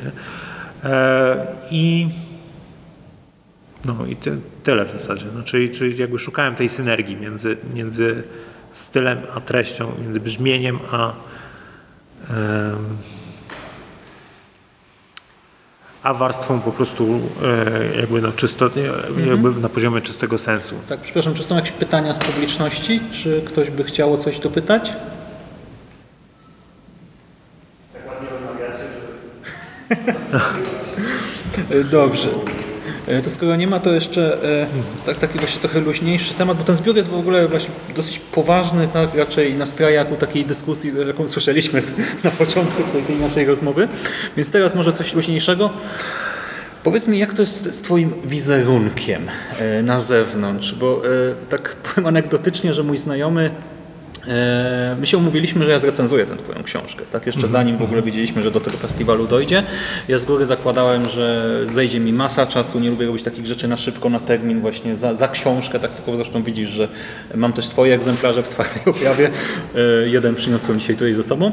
E, 0.84 1.48
I 1.72 2.10
no 3.86 4.06
i 4.06 4.16
ty, 4.16 4.38
tyle 4.64 4.86
w 4.86 4.92
zasadzie. 4.92 5.26
No, 5.36 5.44
czyli, 5.44 5.72
czyli 5.72 5.98
jakby 5.98 6.20
szukałem 6.20 6.56
tej 6.56 6.70
synergii 6.70 7.16
między, 7.16 7.58
między 7.74 8.24
stylem 8.72 9.18
a 9.36 9.42
treścią, 9.42 9.92
między 10.02 10.20
brzmieniem 10.20 10.80
a 10.92 11.14
um, 12.30 12.98
a 16.04 16.14
warstwą 16.14 16.60
po 16.60 16.72
prostu 16.72 17.20
e, 17.44 17.98
jakby, 18.00 18.22
no, 18.22 18.32
czysto, 18.32 18.66
mhm. 18.66 19.28
jakby 19.28 19.62
na 19.62 19.70
poziomie 19.70 20.02
czystego 20.02 20.38
sensu. 20.38 20.76
Tak, 20.90 21.00
przepraszam, 21.00 21.34
czy 21.34 21.44
są 21.44 21.56
jakieś 21.56 21.72
pytania 21.72 22.14
z 22.14 22.20
publiczności? 22.20 23.02
Czy 23.12 23.42
ktoś 23.46 23.70
by 23.70 23.84
chciał 23.84 24.14
o 24.14 24.18
coś 24.18 24.40
dopytać? 24.40 24.94
Tak 27.94 28.08
ładnie 28.08 28.28
rozmawiacie, 28.30 28.84
że... 31.72 31.84
Dobrze. 31.98 32.30
E, 33.12 33.22
to 33.22 33.30
skoro 33.30 33.56
nie 33.56 33.68
ma, 33.68 33.80
to 33.80 33.94
jeszcze 33.94 34.44
e, 34.44 34.68
tak, 35.06 35.18
taki 35.18 35.40
właśnie 35.40 35.62
trochę 35.62 35.80
luźniejszy 35.80 36.34
temat, 36.34 36.58
bo 36.58 36.64
ten 36.64 36.76
zbiór 36.76 36.96
jest 36.96 37.10
w 37.10 37.16
ogóle 37.16 37.48
właśnie 37.48 37.70
dosyć 37.96 38.20
poważny, 38.20 38.88
tak, 38.88 39.16
raczej 39.16 39.56
nastraja 39.56 40.06
ku 40.06 40.16
takiej 40.16 40.46
dyskusji, 40.46 40.92
jaką 41.08 41.28
słyszeliśmy 41.28 41.84
na 42.24 42.32
początku 42.32 42.84
tej 43.08 43.16
naszej 43.16 43.46
rozmowy. 43.46 43.88
Więc 44.38 44.52
teraz 44.52 44.76
może 44.76 44.94
coś 44.94 45.14
luźniejszego. 45.14 45.70
Powiedz 46.84 47.08
mi, 47.08 47.20
jak 47.20 47.34
to 47.34 47.42
jest 47.42 47.74
z 47.74 47.82
Twoim 47.82 48.14
wizerunkiem 48.26 49.28
e, 49.60 49.84
na 49.84 50.00
zewnątrz? 50.00 50.76
Bo 50.76 51.02
tak 51.50 51.76
powiem 51.76 52.08
anegdotycznie, 52.08 52.74
że 52.74 52.84
mój 52.84 52.98
znajomy 52.98 53.52
my 55.00 55.08
się 55.08 55.18
umówiliśmy, 55.18 55.66
że 55.66 55.72
ja 55.72 55.80
zrecenzuję 55.80 56.26
tę 56.26 56.38
Twoją 56.38 56.64
książkę. 56.64 57.06
Tak? 57.12 57.26
Jeszcze 57.26 57.42
mhm. 57.42 57.52
zanim 57.52 57.78
w 57.78 57.82
ogóle 57.82 58.02
wiedzieliśmy, 58.02 58.42
że 58.42 58.52
do 58.52 58.60
tego 58.60 58.78
festiwalu 58.78 59.28
dojdzie. 59.28 59.64
Ja 60.08 60.20
z 60.20 60.26
góry 60.26 60.46
zakładałem, 60.46 61.10
że 61.10 61.58
zejdzie 61.66 62.00
mi 62.00 62.14
masa 62.14 62.46
czasu. 62.46 62.80
Nie 62.80 62.90
lubię 62.90 63.06
robić 63.06 63.24
takich 63.24 63.46
rzeczy 63.46 63.68
na 63.68 63.78
szybko, 63.78 64.10
na 64.10 64.20
termin, 64.20 64.62
właśnie 64.62 64.96
za, 64.96 65.16
za 65.16 65.28
książkę. 65.28 65.80
Tak 65.80 65.92
tylko 65.92 66.16
zresztą 66.16 66.44
widzisz, 66.44 66.70
że 66.70 66.88
mam 67.36 67.54
też 67.54 67.66
swoje 67.66 67.96
egzemplarze 67.96 68.44
w 68.44 68.50
twardej 68.50 68.82
oprawie. 68.86 69.30
E, 69.76 70.08
jeden 70.08 70.36
przyniosłem 70.36 70.80
dzisiaj 70.80 70.96
tutaj 70.96 71.14
ze 71.14 71.24
sobą. 71.24 71.52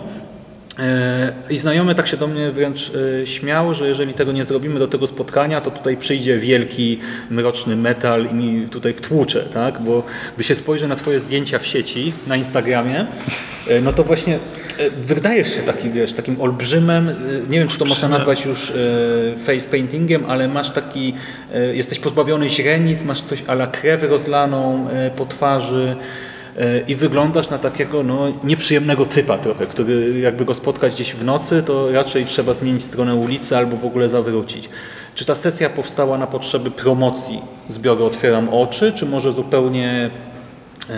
E, 0.78 1.32
I 1.50 1.58
znajomy 1.58 1.94
tak 1.94 2.06
się 2.06 2.16
do 2.16 2.26
mnie 2.26 2.50
wręcz 2.50 2.92
e, 3.22 3.26
śmiał, 3.26 3.74
że 3.74 3.88
jeżeli 3.88 4.14
tego 4.14 4.32
nie 4.32 4.44
zrobimy 4.44 4.78
do 4.78 4.88
tego 4.88 5.06
spotkania, 5.06 5.60
to 5.60 5.70
tutaj 5.70 5.96
przyjdzie 5.96 6.38
wielki, 6.38 6.98
mroczny 7.30 7.76
metal 7.76 8.26
i 8.30 8.34
mi 8.34 8.68
tutaj 8.68 8.92
wtłucze, 8.92 9.40
tak? 9.40 9.82
Bo 9.82 10.02
gdy 10.36 10.44
się 10.44 10.54
spojrzy 10.54 10.88
na 10.88 10.96
Twoje 10.96 11.20
zdjęcia 11.20 11.58
w 11.58 11.66
sieci, 11.66 12.12
na 12.26 12.36
Instagramie, 12.36 13.06
e, 13.68 13.80
no 13.80 13.92
to 13.92 14.04
właśnie 14.04 14.38
wydajesz 15.02 15.54
się 15.54 15.62
taki, 15.62 15.90
wiesz, 15.90 16.12
takim 16.12 16.40
olbrzymem, 16.40 17.14
nie 17.50 17.58
wiem, 17.58 17.68
czy 17.68 17.78
to 17.78 17.84
można 17.84 18.08
nazwać 18.08 18.44
już 18.44 18.72
face 19.46 19.68
paintingiem, 19.68 20.24
ale 20.28 20.48
masz 20.48 20.70
taki, 20.70 21.14
jesteś 21.72 21.98
pozbawiony 21.98 22.48
źrenic, 22.48 23.02
masz 23.02 23.20
coś 23.20 23.42
ala 23.46 23.66
krew 23.66 24.02
rozlaną 24.02 24.88
po 25.16 25.26
twarzy, 25.26 25.96
i 26.88 26.94
wyglądasz 26.94 27.50
na 27.50 27.58
takiego 27.58 28.02
no, 28.02 28.32
nieprzyjemnego 28.44 29.06
typa 29.06 29.38
trochę, 29.38 29.66
który 29.66 30.20
jakby 30.20 30.44
go 30.44 30.54
spotkać 30.54 30.94
gdzieś 30.94 31.14
w 31.14 31.24
nocy, 31.24 31.62
to 31.62 31.92
raczej 31.92 32.24
trzeba 32.24 32.54
zmienić 32.54 32.84
stronę 32.84 33.14
ulicy 33.14 33.56
albo 33.56 33.76
w 33.76 33.84
ogóle 33.84 34.08
zawrócić. 34.08 34.68
Czy 35.14 35.24
ta 35.24 35.34
sesja 35.34 35.70
powstała 35.70 36.18
na 36.18 36.26
potrzeby 36.26 36.70
promocji 36.70 37.40
zbioru 37.68 38.04
Otwieram 38.04 38.48
Oczy, 38.48 38.92
czy 38.92 39.06
może 39.06 39.32
zupełnie 39.32 40.10
e, 40.90 40.94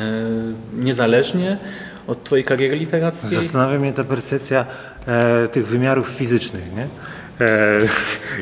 niezależnie 0.75 1.59
od 2.07 2.25
Twojej 2.25 2.45
kariery 2.45 2.77
literackiej? 2.77 3.31
Zastanawia 3.31 3.79
mnie 3.79 3.93
ta 3.93 4.05
percepcja 4.05 4.67
e, 5.07 5.49
tych 5.49 5.67
wymiarów 5.67 6.09
fizycznych, 6.09 6.65
nie? 6.77 6.89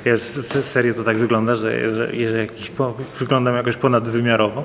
Ja 0.04 0.16
serio 0.62 0.94
to 0.94 1.04
tak 1.04 1.18
wygląda, 1.18 1.54
że, 1.54 1.94
że, 1.94 2.28
że 2.28 2.38
jakiś 2.38 2.70
po, 2.70 2.94
wyglądam 3.18 3.56
jakoś 3.56 3.76
ponadwymiarowo. 3.76 4.64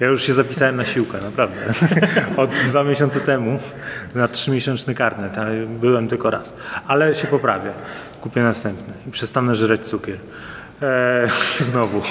Ja 0.00 0.06
już 0.06 0.22
się 0.22 0.34
zapisałem 0.34 0.76
na 0.76 0.84
siłkę, 0.84 1.18
naprawdę. 1.22 1.60
Od 2.36 2.50
dwa 2.50 2.84
miesiące 2.84 3.20
temu 3.20 3.58
na 4.14 4.28
trzymiesięczny 4.28 4.94
karnet, 4.94 5.36
byłem 5.80 6.08
tylko 6.08 6.30
raz. 6.30 6.52
Ale 6.86 7.14
się 7.14 7.26
poprawię. 7.26 7.70
Kupię 8.20 8.42
następny 8.42 8.94
i 9.06 9.10
przestanę 9.10 9.56
żreć 9.56 9.80
cukier. 9.80 10.18
Eee, 10.82 11.28
znowu. 11.60 12.02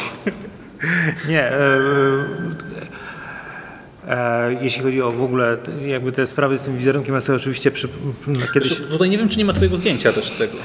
Nie. 1.27 1.43
E, 1.43 1.79
e, 4.07 4.57
jeśli 4.61 4.83
chodzi 4.83 5.01
o 5.01 5.11
w 5.11 5.23
ogóle 5.23 5.57
jakby 5.85 6.11
te 6.11 6.27
sprawy 6.27 6.57
z 6.57 6.61
tym 6.61 6.77
wizerunkiem, 6.77 7.15
ja 7.15 7.21
sobie 7.21 7.35
oczywiście 7.35 7.71
przy, 7.71 7.87
kiedyś... 8.53 8.77
Tutaj 8.77 9.09
nie 9.09 9.17
wiem, 9.17 9.29
czy 9.29 9.37
nie 9.37 9.45
ma 9.45 9.53
twojego 9.53 9.77
zdjęcia 9.77 10.13
też 10.13 10.29
tego. 10.29 10.57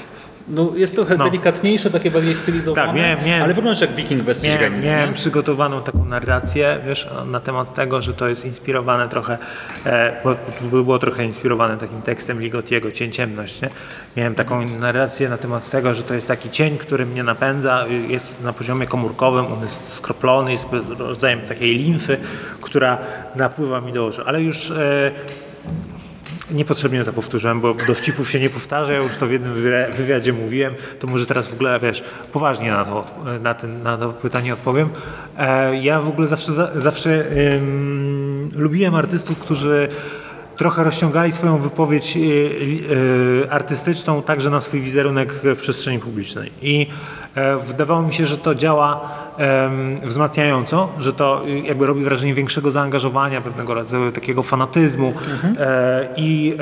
No, 0.48 0.70
jest 0.76 0.96
trochę 0.96 1.16
no. 1.16 1.24
delikatniejsze, 1.24 1.90
takie 1.90 2.10
bardziej 2.10 2.34
stylizowane, 2.34 2.86
tak, 2.86 2.96
miałem, 2.96 3.26
miałem, 3.26 3.42
ale 3.42 3.54
wyglądasz 3.54 3.80
jak 3.80 3.94
wiking 3.94 4.22
bez 4.22 4.44
miałem, 4.44 4.58
źrenic. 4.58 4.86
Miałem 4.86 5.08
nie? 5.08 5.14
przygotowaną 5.14 5.82
taką 5.82 6.04
narrację, 6.04 6.80
wiesz, 6.86 7.08
na 7.26 7.40
temat 7.40 7.74
tego, 7.74 8.02
że 8.02 8.14
to 8.14 8.28
jest 8.28 8.44
inspirowane 8.44 9.08
trochę, 9.08 9.38
e, 9.86 10.16
bo 10.24 10.36
było 10.68 10.98
trochę 10.98 11.24
inspirowane 11.24 11.76
takim 11.76 12.02
tekstem 12.02 12.40
Ligotiego, 12.40 12.92
Cień 12.92 13.12
Ciemność, 13.12 13.62
nie? 13.62 13.68
Miałem 14.16 14.34
taką 14.34 14.64
narrację 14.64 15.28
na 15.28 15.38
temat 15.38 15.70
tego, 15.70 15.94
że 15.94 16.02
to 16.02 16.14
jest 16.14 16.28
taki 16.28 16.50
cień, 16.50 16.78
który 16.78 17.06
mnie 17.06 17.22
napędza, 17.22 17.86
jest 18.08 18.42
na 18.42 18.52
poziomie 18.52 18.86
komórkowym, 18.86 19.46
on 19.46 19.62
jest 19.64 19.94
skroplony, 19.94 20.50
jest 20.50 20.66
rodzajem 20.98 21.40
takiej 21.40 21.78
limfy, 21.78 22.16
która 22.60 22.98
napływa 23.36 23.80
mi 23.80 23.92
do 23.92 24.06
oczu, 24.06 24.22
ale 24.26 24.42
już 24.42 24.70
e, 24.70 25.10
Niepotrzebnie 26.52 27.04
to 27.04 27.12
powtórzyłem, 27.12 27.60
bo 27.60 27.74
dowcipów 27.74 28.30
się 28.30 28.40
nie 28.40 28.50
powtarza, 28.50 28.92
ja 28.92 28.98
już 28.98 29.16
to 29.16 29.26
w 29.26 29.30
jednym 29.30 29.54
wywiadzie 29.92 30.32
mówiłem, 30.32 30.74
to 31.00 31.06
może 31.06 31.26
teraz 31.26 31.50
w 31.50 31.54
ogóle, 31.54 31.80
wiesz, 31.80 32.04
poważnie 32.32 32.70
na 32.70 32.84
to, 32.84 33.04
na 33.42 33.54
ten, 33.54 33.82
na 33.82 33.96
to 33.96 34.08
pytanie 34.08 34.52
odpowiem. 34.52 34.88
E, 35.38 35.76
ja 35.76 36.00
w 36.00 36.08
ogóle 36.08 36.28
zawsze, 36.28 36.52
zawsze 36.76 37.24
lubiłem 38.56 38.94
artystów, 38.94 39.38
którzy 39.38 39.88
trochę 40.56 40.84
rozciągali 40.84 41.32
swoją 41.32 41.58
wypowiedź 41.58 42.16
y, 42.16 42.20
y, 42.20 43.50
artystyczną 43.50 44.22
także 44.22 44.50
na 44.50 44.60
swój 44.60 44.80
wizerunek 44.80 45.32
w 45.32 45.58
przestrzeni 45.60 45.98
publicznej. 45.98 46.52
I 46.62 46.86
e, 47.34 47.56
wydawało 47.56 48.02
mi 48.02 48.14
się, 48.14 48.26
że 48.26 48.38
to 48.38 48.54
działa 48.54 49.08
wzmacniająco, 50.04 50.88
że 50.98 51.12
to 51.12 51.46
y, 51.46 51.60
jakby 51.60 51.86
robi 51.86 52.04
wrażenie 52.04 52.34
większego 52.34 52.70
zaangażowania, 52.70 53.40
pewnego 53.40 53.74
rodzaju 53.74 54.12
takiego 54.12 54.42
fanatyzmu. 54.42 55.12
E, 55.58 56.08
i 56.16 56.56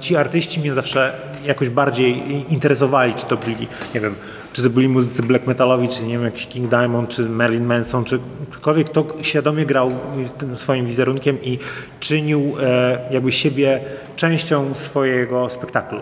ci 0.00 0.16
artyści 0.16 0.60
mnie 0.60 0.74
zawsze 0.74 1.12
jakoś 1.44 1.68
bardziej 1.68 2.22
interesowali, 2.52 3.14
czy 3.14 3.26
to 3.26 3.36
byli, 3.36 3.68
nie 3.94 4.00
wiem, 4.00 4.14
czy 4.58 4.64
to 4.64 4.70
byli 4.70 4.88
muzycy 4.88 5.22
black 5.22 5.46
metalowi, 5.46 5.88
czy 5.88 6.02
nie 6.02 6.12
wiem, 6.12 6.24
jakiś 6.24 6.46
King 6.46 6.70
Diamond, 6.70 7.08
czy 7.08 7.22
Marilyn 7.22 7.64
Manson, 7.64 8.04
czy 8.04 8.18
ktokolwiek, 8.50 8.90
kto 8.90 9.06
świadomie 9.22 9.66
grał 9.66 9.92
tym 10.38 10.56
swoim 10.56 10.86
wizerunkiem 10.86 11.42
i 11.42 11.58
czynił 12.00 12.54
e, 12.60 12.98
jakby 13.10 13.32
siebie 13.32 13.80
częścią 14.16 14.74
swojego 14.74 15.48
spektaklu. 15.48 16.00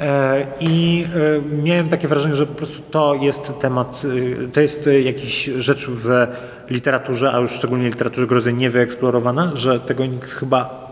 E, 0.00 0.46
I 0.60 1.06
e, 1.14 1.62
miałem 1.62 1.88
takie 1.88 2.08
wrażenie, 2.08 2.36
że 2.36 2.46
po 2.46 2.54
prostu 2.54 2.82
to 2.90 3.14
jest 3.14 3.52
temat, 3.60 4.02
e, 4.44 4.48
to 4.48 4.60
jest 4.60 4.88
jakiś 5.04 5.44
rzecz 5.44 5.86
w 5.88 6.26
literaturze, 6.70 7.32
a 7.32 7.38
już 7.38 7.52
szczególnie 7.52 7.88
literaturze 7.88 8.26
grozy 8.26 8.52
niewyeksplorowana, 8.52 9.50
że 9.54 9.80
tego 9.80 10.06
nikt 10.06 10.30
chyba 10.30 10.90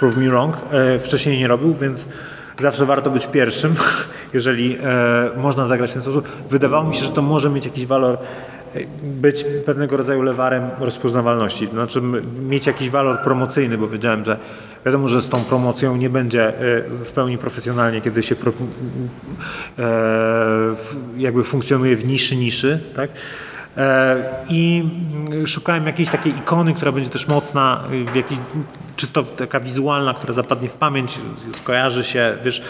prove 0.00 0.16
me 0.16 0.28
wrong, 0.28 0.56
e, 0.72 0.98
wcześniej 0.98 1.38
nie 1.38 1.48
robił, 1.48 1.74
więc 1.74 2.06
zawsze 2.60 2.86
warto 2.86 3.10
być 3.10 3.26
pierwszym, 3.26 3.74
jeżeli 4.34 4.78
e, 4.82 5.30
można 5.36 5.66
zagrać 5.66 5.90
w 5.90 5.92
ten 5.92 6.02
sposób. 6.02 6.28
Wydawało 6.50 6.84
mi 6.88 6.94
się, 6.94 7.04
że 7.04 7.12
to 7.12 7.22
może 7.22 7.50
mieć 7.50 7.64
jakiś 7.64 7.86
walor, 7.86 8.18
e, 8.74 8.80
być 9.02 9.44
pewnego 9.66 9.96
rodzaju 9.96 10.22
lewarem 10.22 10.70
rozpoznawalności, 10.80 11.66
znaczy 11.66 12.00
mieć 12.48 12.66
jakiś 12.66 12.90
walor 12.90 13.18
promocyjny, 13.18 13.78
bo 13.78 13.88
wiedziałem, 13.88 14.24
że 14.24 14.36
wiadomo, 14.86 15.08
że 15.08 15.22
z 15.22 15.28
tą 15.28 15.44
promocją 15.44 15.96
nie 15.96 16.10
będzie 16.10 16.48
e, 16.48 16.82
w 17.04 17.12
pełni 17.14 17.38
profesjonalnie, 17.38 18.00
kiedy 18.00 18.22
się 18.22 18.36
pro, 18.36 18.52
jakby 21.16 21.44
funkcjonuje 21.44 21.96
w 21.96 22.06
niszy 22.06 22.36
niszy, 22.36 22.80
tak? 22.96 23.10
E, 23.76 24.16
I 24.50 24.84
mm, 25.28 25.46
szukałem 25.46 25.86
jakiejś 25.86 26.08
takiej 26.08 26.36
ikony, 26.36 26.74
która 26.74 26.92
będzie 26.92 27.10
też 27.10 27.28
mocna, 27.28 27.84
y, 27.92 28.04
w 28.04 28.14
jakiej, 28.14 28.38
czysto 28.96 29.22
taka 29.22 29.60
wizualna, 29.60 30.14
która 30.14 30.34
zapadnie 30.34 30.68
w 30.68 30.74
pamięć, 30.74 31.18
skojarzy 31.56 32.04
się, 32.04 32.36
wiesz, 32.44 32.62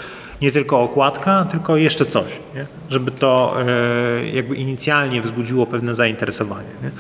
nie 0.43 0.53
tylko 0.53 0.81
okładka, 0.81 1.47
tylko 1.51 1.77
jeszcze 1.77 2.07
coś, 2.07 2.41
nie? 2.55 2.67
żeby 2.91 3.11
to 3.11 3.57
e, 3.61 4.29
jakby 4.29 4.57
inicjalnie 4.57 5.23
wzbudziło 5.23 5.67
pewne 5.67 5.95
zainteresowanie. 5.95 6.69
Nie? 6.83 6.91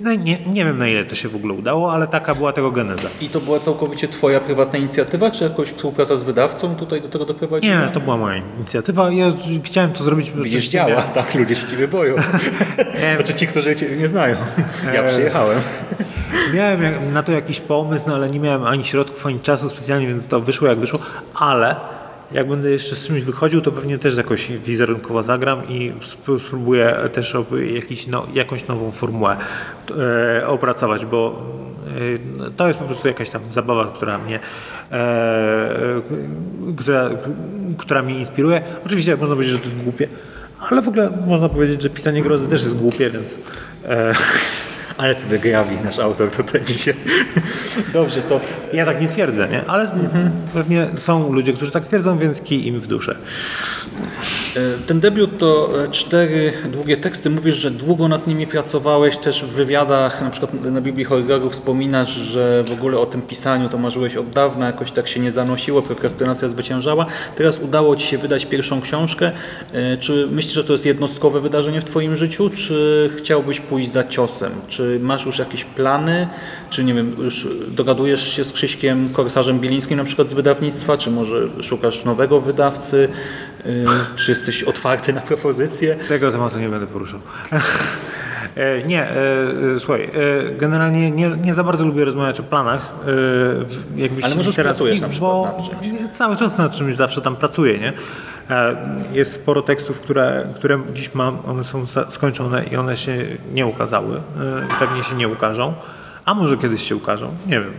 No 0.00 0.14
nie, 0.14 0.38
nie 0.46 0.64
wiem 0.64 0.78
na 0.78 0.88
ile 0.88 1.04
to 1.04 1.14
się 1.14 1.28
w 1.28 1.36
ogóle 1.36 1.54
udało, 1.54 1.92
ale 1.92 2.08
taka 2.08 2.34
była 2.34 2.52
tego 2.52 2.70
geneza. 2.70 3.08
I 3.20 3.28
to 3.28 3.40
była 3.40 3.60
całkowicie 3.60 4.08
Twoja 4.08 4.40
prywatna 4.40 4.78
inicjatywa, 4.78 5.30
czy 5.30 5.44
jakoś 5.44 5.68
współpraca 5.68 6.16
z 6.16 6.22
wydawcą 6.22 6.76
tutaj 6.76 7.02
do 7.02 7.08
tego 7.08 7.24
doprowadziła? 7.24 7.80
Nie, 7.80 7.88
to 7.88 8.00
była 8.00 8.16
moja 8.16 8.42
inicjatywa. 8.58 9.12
Ja 9.12 9.32
chciałem 9.64 9.92
to 9.92 10.04
zrobić. 10.04 10.30
Widzisz, 10.30 10.68
działa, 10.68 11.02
tak, 11.02 11.34
ludzie 11.34 11.56
się 11.56 11.66
Ciebie 11.66 11.88
boją. 11.88 12.14
Znaczy 13.16 13.34
ci, 13.34 13.46
którzy 13.46 13.76
Cię 13.76 13.96
nie 13.96 14.08
znają. 14.08 14.36
Ja 14.94 15.08
przyjechałem. 15.08 15.58
Miałem 16.54 17.12
na 17.12 17.22
to 17.22 17.32
jakiś 17.32 17.60
pomysł, 17.60 18.04
no 18.08 18.14
ale 18.14 18.30
nie 18.30 18.40
miałem 18.40 18.64
ani 18.64 18.84
środków, 18.84 19.26
ani 19.26 19.40
czasu 19.40 19.68
specjalnie, 19.68 20.06
więc 20.06 20.26
to 20.26 20.40
wyszło 20.40 20.68
jak 20.68 20.78
wyszło, 20.78 20.98
ale 21.34 21.76
jak 22.32 22.48
będę 22.48 22.70
jeszcze 22.70 22.96
z 22.96 23.06
czymś 23.06 23.22
wychodził, 23.22 23.60
to 23.60 23.72
pewnie 23.72 23.98
też 23.98 24.16
jakoś 24.16 24.50
wizerunkowo 24.50 25.22
zagram 25.22 25.68
i 25.68 25.92
sp- 26.10 26.40
spróbuję 26.46 26.96
też 27.12 27.36
jakiś, 27.74 28.06
no, 28.06 28.26
jakąś 28.34 28.66
nową 28.66 28.90
formułę 28.90 29.36
e, 30.40 30.46
opracować, 30.46 31.06
bo 31.06 31.42
e, 32.46 32.50
to 32.50 32.66
jest 32.68 32.78
po 32.78 32.84
prostu 32.84 33.08
jakaś 33.08 33.30
tam 33.30 33.42
zabawa, 33.50 33.84
która 33.84 34.18
mnie, 34.18 34.40
e, 34.92 36.00
która, 36.76 37.10
która 37.78 38.02
mnie 38.02 38.18
inspiruje. 38.18 38.62
Oczywiście 38.86 39.16
można 39.16 39.34
powiedzieć, 39.34 39.52
że 39.54 39.58
to 39.60 39.64
jest 39.64 39.82
głupie, 39.82 40.08
ale 40.70 40.82
w 40.82 40.88
ogóle 40.88 41.10
można 41.26 41.48
powiedzieć, 41.48 41.82
że 41.82 41.90
pisanie 41.90 42.22
grozy 42.22 42.48
też 42.48 42.62
jest 42.62 42.76
głupie, 42.76 43.10
więc 43.10 43.38
e, 43.84 44.14
Ale 45.00 45.14
sobie 45.14 45.38
grawi 45.38 45.76
nasz 45.84 45.98
autor 45.98 46.30
tutaj 46.30 46.62
dzisiaj. 46.62 46.94
Dobrze, 47.92 48.22
to 48.22 48.40
Ja 48.72 48.84
tak 48.84 49.00
nie 49.00 49.08
twierdzę, 49.08 49.48
nie? 49.48 49.64
ale 49.66 49.90
pewnie 50.54 50.86
są 50.96 51.32
ludzie, 51.32 51.52
którzy 51.52 51.70
tak 51.70 51.86
twierdzą, 51.86 52.18
więc 52.18 52.40
kij 52.40 52.66
im 52.66 52.80
w 52.80 52.86
duszę. 52.86 53.16
E, 54.56 54.60
ten 54.86 55.00
debiut 55.00 55.38
to 55.38 55.70
e, 55.84 55.88
cztery 55.88 56.52
długie 56.72 56.96
teksty. 56.96 57.30
Mówisz, 57.30 57.56
że 57.56 57.70
długo 57.70 58.08
nad 58.08 58.26
nimi 58.26 58.46
pracowałeś. 58.46 59.16
Też 59.16 59.44
w 59.44 59.48
wywiadach, 59.48 60.22
na 60.22 60.30
przykład 60.30 60.64
na 60.64 60.80
Biblii 60.80 61.04
Horroru 61.04 61.50
wspominasz, 61.50 62.10
że 62.10 62.64
w 62.66 62.72
ogóle 62.72 62.98
o 62.98 63.06
tym 63.06 63.22
pisaniu 63.22 63.68
to 63.68 63.78
marzyłeś 63.78 64.16
od 64.16 64.30
dawna, 64.30 64.66
jakoś 64.66 64.90
tak 64.92 65.08
się 65.08 65.20
nie 65.20 65.30
zanosiło, 65.30 65.82
prokrastynacja 65.82 66.48
zwyciężała. 66.48 67.06
Teraz 67.36 67.58
udało 67.58 67.96
Ci 67.96 68.06
się 68.06 68.18
wydać 68.18 68.46
pierwszą 68.46 68.80
książkę. 68.80 69.32
E, 69.72 69.96
Czy 69.96 70.28
myślisz, 70.30 70.54
że 70.54 70.64
to 70.64 70.72
jest 70.72 70.86
jednostkowe 70.86 71.40
wydarzenie 71.40 71.80
w 71.80 71.84
Twoim 71.84 72.16
życiu, 72.16 72.50
czy 72.50 73.10
chciałbyś 73.18 73.60
pójść 73.60 73.90
za 73.90 74.04
ciosem? 74.04 74.52
Czy 74.68 74.98
masz 75.02 75.26
już 75.26 75.38
jakieś 75.38 75.64
plany? 75.64 76.28
Czy 76.70 76.84
nie 76.84 76.94
wiem, 76.94 77.16
już 77.18 77.48
dogadujesz 77.68 78.32
się 78.36 78.44
z 78.44 78.52
Krzyśkiem 78.52 79.08
Korsarzem 79.12 79.60
Bielińskim 79.60 79.96
na 79.96 80.04
przykład 80.04 80.28
z 80.28 80.34
wydawnictwa, 80.34 80.98
czy 80.98 81.10
może 81.10 81.48
szukasz 81.62 82.04
nowego 82.04 82.40
wydawcy? 82.40 83.08
Y, 83.66 83.84
Czy 84.16 84.30
jesteś 84.30 84.62
otwarty 84.62 85.12
na 85.12 85.20
propozycje? 85.20 85.96
Tego 85.96 86.32
tematu 86.32 86.58
nie 86.58 86.68
będę 86.68 86.86
poruszał. 86.86 87.20
E, 88.56 88.82
Nie, 88.82 89.02
e, 89.10 89.16
e, 89.76 89.78
słuchaj, 89.78 90.10
generalnie 90.58 91.10
nie, 91.10 91.28
nie 91.28 91.54
za 91.54 91.64
bardzo 91.64 91.86
lubię 91.86 92.04
rozmawiać 92.04 92.40
o 92.40 92.42
planach, 92.42 92.92
jakbyś 93.96 94.24
Ale 94.24 94.34
może 94.34 94.52
pracujesz 94.52 95.00
na 95.00 95.08
przykład 95.08 95.32
bo 95.32 95.44
nad 95.44 95.82
czymś. 95.82 96.16
cały 96.16 96.36
czas 96.36 96.58
nad 96.58 96.74
czymś 96.76 96.96
zawsze 96.96 97.20
tam 97.22 97.36
pracuję, 97.36 97.78
nie? 97.78 97.92
Jest 99.12 99.32
sporo 99.32 99.62
tekstów, 99.62 100.00
które, 100.00 100.46
które 100.54 100.80
dziś 100.94 101.14
mam, 101.14 101.38
one 101.46 101.64
są 101.64 101.84
skończone 102.08 102.64
i 102.72 102.76
one 102.76 102.96
się 102.96 103.16
nie 103.52 103.66
ukazały, 103.66 104.20
pewnie 104.78 105.02
się 105.02 105.14
nie 105.14 105.28
ukażą, 105.28 105.74
a 106.24 106.34
może 106.34 106.56
kiedyś 106.56 106.82
się 106.88 106.96
ukażą, 106.96 107.30
nie 107.46 107.60
wiem. 107.60 107.72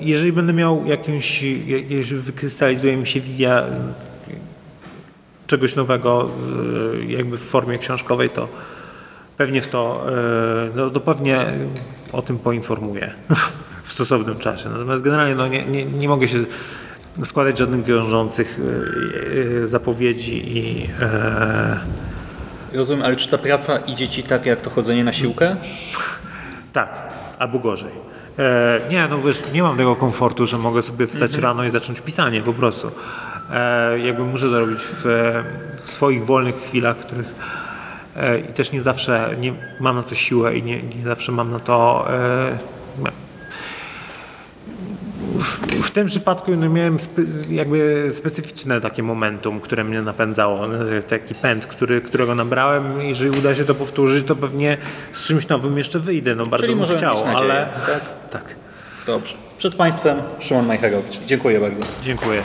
Jeżeli 0.00 0.32
będę 0.32 0.52
miał 0.52 0.86
jakąś, 0.86 1.42
je- 1.42 1.80
jeżeli 1.80 2.20
wykrystalizuje 2.20 2.96
mi 2.96 3.06
się 3.06 3.20
wizja 3.20 3.62
czegoś 5.48 5.76
nowego 5.76 6.30
y, 7.00 7.04
jakby 7.04 7.38
w 7.38 7.42
formie 7.42 7.78
książkowej, 7.78 8.30
to 8.30 8.48
pewnie 9.36 9.62
w 9.62 9.68
to, 9.68 10.06
y, 10.68 10.76
no, 10.76 10.90
to 10.90 11.00
pewnie 11.00 11.46
o 12.12 12.22
tym 12.22 12.38
poinformuję 12.38 13.14
w 13.84 13.92
stosownym 13.92 14.38
czasie. 14.38 14.68
Natomiast 14.68 15.02
generalnie 15.02 15.34
no, 15.34 15.48
nie, 15.48 15.64
nie, 15.64 15.84
nie 15.84 16.08
mogę 16.08 16.28
się 16.28 16.38
składać 17.24 17.58
żadnych 17.58 17.82
wiążących 17.84 18.60
y, 19.62 19.66
zapowiedzi 19.66 20.58
i 20.58 20.86
Rozumiem, 22.72 23.04
ale 23.04 23.16
czy 23.16 23.28
ta 23.28 23.38
praca 23.38 23.78
idzie 23.78 24.08
Ci 24.08 24.22
tak 24.22 24.46
jak 24.46 24.60
to 24.60 24.70
chodzenie 24.70 25.04
na 25.04 25.12
siłkę? 25.12 25.56
tak, 26.72 26.88
albo 27.38 27.58
gorzej. 27.58 27.92
E, 28.38 28.80
nie, 28.90 29.08
no 29.10 29.18
wiesz, 29.18 29.42
nie 29.52 29.62
mam 29.62 29.76
tego 29.76 29.96
komfortu, 29.96 30.46
że 30.46 30.58
mogę 30.58 30.82
sobie 30.82 31.06
wstać 31.06 31.34
rano 31.36 31.64
i 31.64 31.70
zacząć 31.70 32.00
pisanie 32.00 32.42
po 32.42 32.52
prostu. 32.52 32.90
E, 33.50 33.98
jakby 33.98 34.24
muszę 34.24 34.46
to 34.46 34.60
robić 34.60 34.78
w, 34.78 35.04
w 35.82 35.90
swoich 35.90 36.26
wolnych 36.26 36.56
chwilach, 36.56 36.96
których 36.96 37.26
e, 38.16 38.38
i 38.38 38.52
też 38.52 38.72
nie 38.72 38.82
zawsze 38.82 39.36
nie 39.40 39.52
mam 39.80 39.96
na 39.96 40.02
to 40.02 40.14
siłę 40.14 40.56
i 40.56 40.62
nie, 40.62 40.82
nie 40.82 41.04
zawsze 41.04 41.32
mam 41.32 41.50
na 41.50 41.60
to 41.60 42.06
e, 42.10 42.58
w, 45.38 45.82
w 45.86 45.90
tym 45.90 46.06
przypadku 46.06 46.56
no, 46.56 46.68
miałem 46.68 46.98
spe, 46.98 47.22
jakby 47.50 48.08
specyficzne 48.12 48.80
takie 48.80 49.02
momentum, 49.02 49.60
które 49.60 49.84
mnie 49.84 50.02
napędzało, 50.02 50.60
taki 51.08 51.34
pęd, 51.34 51.66
który, 51.66 52.00
którego 52.00 52.34
nabrałem. 52.34 53.00
Jeżeli 53.00 53.38
uda 53.38 53.54
się 53.54 53.64
to 53.64 53.74
powtórzyć, 53.74 54.26
to 54.26 54.36
pewnie 54.36 54.76
z 55.12 55.26
czymś 55.26 55.48
nowym 55.48 55.78
jeszcze 55.78 55.98
wyjdę. 55.98 56.34
No 56.34 56.46
bardzo 56.46 56.66
Czyli 56.66 56.78
bym 56.78 56.96
chciał, 56.96 57.14
nadzieję, 57.14 57.36
ale 57.36 57.68
tak? 57.86 58.00
tak. 58.30 58.54
Dobrze. 59.06 59.34
Przed 59.58 59.74
Państwem 59.74 60.22
Szymon 60.40 60.66
Majcherowicz. 60.66 61.20
Dziękuję 61.26 61.60
bardzo. 61.60 61.82
Dziękuję. 62.02 62.42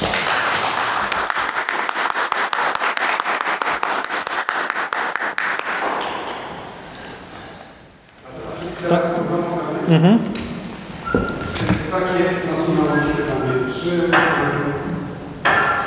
Takie 11.91 12.24
nasuwało 12.50 12.96
się 13.04 13.14
pytanie, 13.18 13.54
czy 13.78 13.91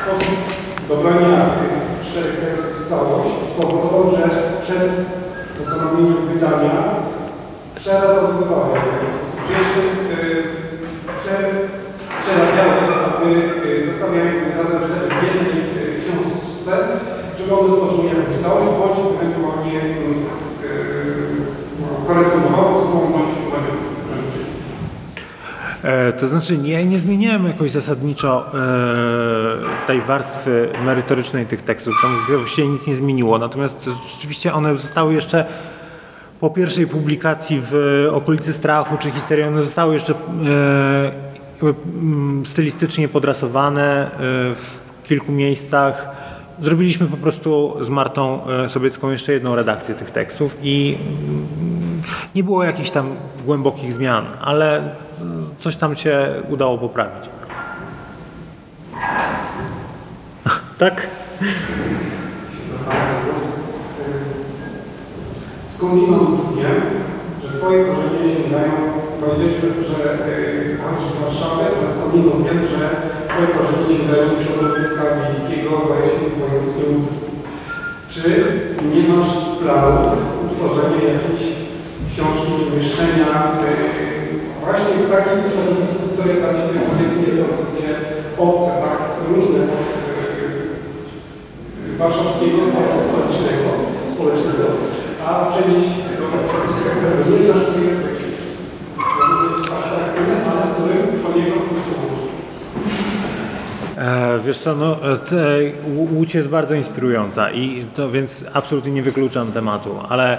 sposób 0.00 0.38
dobrania 0.88 1.36
tych 1.56 1.74
czterech 2.06 2.36
tekstów 2.40 2.72
w 2.76 2.88
całość 2.88 3.30
spowodował, 3.50 4.04
że 4.16 4.24
przed 4.62 4.90
postanowieniem 5.58 6.26
wydania 6.28 6.76
przeradowywałeś 7.74 8.80
w 8.82 8.92
jakiś 8.92 9.12
sposób, 9.16 9.40
że 9.48 9.52
jeszcze 9.58 9.80
yy, 10.12 10.42
prze, 11.18 11.36
przerabiałeś, 12.22 12.88
aby 13.06 13.28
yy, 13.30 13.86
zostawiając 13.86 14.38
razem 14.58 14.80
cztery 14.84 15.06
w 15.14 15.24
jednej 15.26 15.54
yy, 15.76 16.00
książce, 16.00 16.72
żeby 17.38 17.50
one 17.58 17.68
tworzyły 17.76 18.04
jakąś 18.08 18.36
całość, 18.42 18.70
bądź 18.78 18.98
ewentualnie 19.14 19.74
yy, 19.74 20.16
no, 21.80 21.86
korespondowały 22.06 22.70
ze 22.74 22.80
sobą, 22.80 23.00
bądź 23.14 23.32
bądź 23.50 23.86
E, 25.82 26.05
to 26.16 26.26
znaczy, 26.26 26.58
nie, 26.58 26.84
nie 26.84 26.98
zmieniałem 26.98 27.46
jakoś 27.46 27.70
zasadniczo 27.70 28.46
e, 28.54 29.86
tej 29.86 30.00
warstwy 30.00 30.68
merytorycznej 30.84 31.46
tych 31.46 31.62
tekstów. 31.62 31.94
Tam 32.02 32.38
właściwie 32.38 32.68
nic 32.68 32.86
nie 32.86 32.96
zmieniło. 32.96 33.38
Natomiast 33.38 33.90
rzeczywiście 34.14 34.54
one 34.54 34.76
zostały 34.76 35.14
jeszcze 35.14 35.44
po 36.40 36.50
pierwszej 36.50 36.86
publikacji 36.86 37.60
w 37.70 38.06
okolicy 38.12 38.52
strachu 38.52 38.96
czy 38.98 39.10
histerii, 39.10 39.44
one 39.44 39.62
zostały 39.62 39.94
jeszcze 39.94 40.12
e, 40.12 40.16
mm, 41.62 42.46
stylistycznie 42.46 43.08
podrasowane 43.08 44.04
e, 44.04 44.08
w 44.54 44.80
kilku 45.04 45.32
miejscach. 45.32 46.15
Zrobiliśmy 46.60 47.06
po 47.06 47.16
prostu 47.16 47.76
z 47.80 47.88
Martą 47.88 48.46
e, 48.46 48.68
Sobiecką 48.68 49.10
jeszcze 49.10 49.32
jedną 49.32 49.54
redakcję 49.54 49.94
tych 49.94 50.10
tekstów 50.10 50.56
i 50.62 50.98
mm, 51.00 52.02
nie 52.34 52.44
było 52.44 52.64
jakichś 52.64 52.90
tam 52.90 53.16
głębokich 53.44 53.92
zmian, 53.92 54.26
ale 54.40 54.76
mm, 54.78 55.46
coś 55.58 55.76
tam 55.76 55.96
się 55.96 56.28
udało 56.48 56.78
poprawić. 56.78 57.24
Tak? 60.78 61.08
Skądinąd 65.66 66.40
wiem, 66.56 66.82
że 67.42 67.58
Twoje 67.58 67.84
korzenie 67.84 68.34
sięgają, 68.36 68.72
powiedzieliśmy, 69.20 69.68
że 69.68 70.18
pochodzisz 70.78 71.12
z 71.12 71.20
Warszawy, 71.20 71.62
ale 71.78 71.92
skądinąd 71.92 72.44
wiem, 72.46 72.60
że 72.78 73.15
korzenie 73.54 73.86
z 73.86 74.38
środowiska 74.42 75.04
miejskiego, 75.18 75.70
właśnie 75.88 76.26
wojewódzkiej 76.38 76.86
Łódzkiej. 76.90 77.26
Czy 78.12 78.22
nie 78.92 79.02
masz 79.10 79.32
planu 79.60 80.00
utworzenia 80.44 81.00
jakiejś 81.12 81.42
książki 82.10 82.50
czy 82.56 82.64
umieszczenia 82.70 83.28
yy, 83.52 84.36
właśnie 84.62 84.92
w 85.00 85.10
takim 85.12 85.38
środowisku, 85.50 86.04
które 86.12 86.32
dla 86.40 86.50
Ciebie 86.56 86.78
powiedzmy 86.88 87.22
jest 87.26 87.38
całkowicie 87.40 87.90
obce, 88.44 88.70
tak? 88.84 88.98
Różne 89.28 89.60
od 89.76 89.86
yy, 91.86 91.98
warszawskiego 92.00 92.58
sportu 92.68 92.98
stołecznego, 93.08 93.68
społecznego, 94.14 94.66
a 95.26 95.30
przenieść 95.50 95.92
do 96.18 96.24
którego 96.32 97.22
nie 97.30 97.38
znasz, 97.44 97.66
który 97.68 97.86
jest 97.88 98.02
taki 98.06 98.28
atrakcyjny, 99.76 100.34
ale 100.48 100.60
z 100.66 100.70
którym 100.74 101.02
co 101.20 101.28
niego 101.36 101.56
coś 101.66 101.80
się 101.86 101.94
łączy. 101.98 102.26
E, 103.96 104.35
wiesz 104.46 104.58
co, 104.58 104.74
no, 104.74 105.12
e, 105.12 105.16
te, 105.16 105.36
Łó- 105.96 106.12
Łódź 106.12 106.34
jest 106.34 106.48
bardzo 106.48 106.74
inspirująca 106.74 107.50
i 107.50 107.86
to 107.94 108.10
więc 108.10 108.44
absolutnie 108.52 108.92
nie 108.92 109.02
wykluczam 109.02 109.52
tematu, 109.52 109.98
ale 110.08 110.38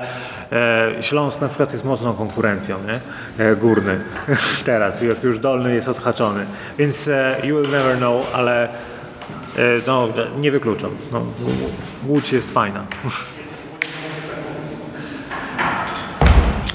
e, 0.51 0.89
Śląsk 1.01 1.41
na 1.41 1.47
przykład 1.47 1.71
jest 1.71 1.85
mocną 1.85 2.13
konkurencją, 2.13 2.77
nie? 2.87 2.99
E, 3.45 3.55
górny 3.55 3.99
teraz, 4.65 5.01
jak 5.01 5.23
już 5.23 5.39
dolny 5.39 5.75
jest 5.75 5.87
odhaczony, 5.87 6.45
więc 6.77 7.07
e, 7.07 7.35
you 7.43 7.57
will 7.61 7.71
never 7.71 7.97
know, 7.97 8.25
ale 8.33 8.63
e, 8.65 8.69
no, 9.87 10.07
nie 10.39 10.51
wykluczam. 10.51 10.91
No, 11.11 11.21
Łódź 12.07 12.33
jest 12.33 12.53
fajna. 12.53 12.83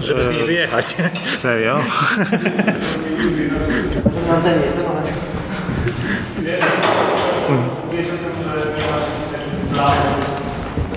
Żeby 0.00 0.22
z 0.22 0.36
niej 0.36 0.46
wyjechać. 0.46 0.86
Serio? 1.24 1.78
Na 4.28 4.34
antenie 4.34 4.64
jest 4.64 4.76
ten 4.76 4.86
moment. 4.86 5.12
Mówiłeś 7.84 8.06
o 8.14 8.18
tym, 8.24 8.34
że 8.44 8.52
nie 8.76 8.84
masz 8.92 9.04
jakichś 9.08 9.28
takich 9.34 9.56
planów 9.74 10.18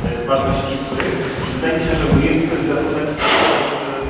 e, 0.08 0.28
bardzo 0.30 0.50
ścisłych. 0.60 1.12
Wydaje 1.54 1.74
mi 1.78 1.82
się, 1.86 1.94
że 2.00 2.06
ujęty 2.16 2.46
to 2.50 2.56
jest 2.56 2.68
gatunek, 2.72 3.10
e, 3.10 3.18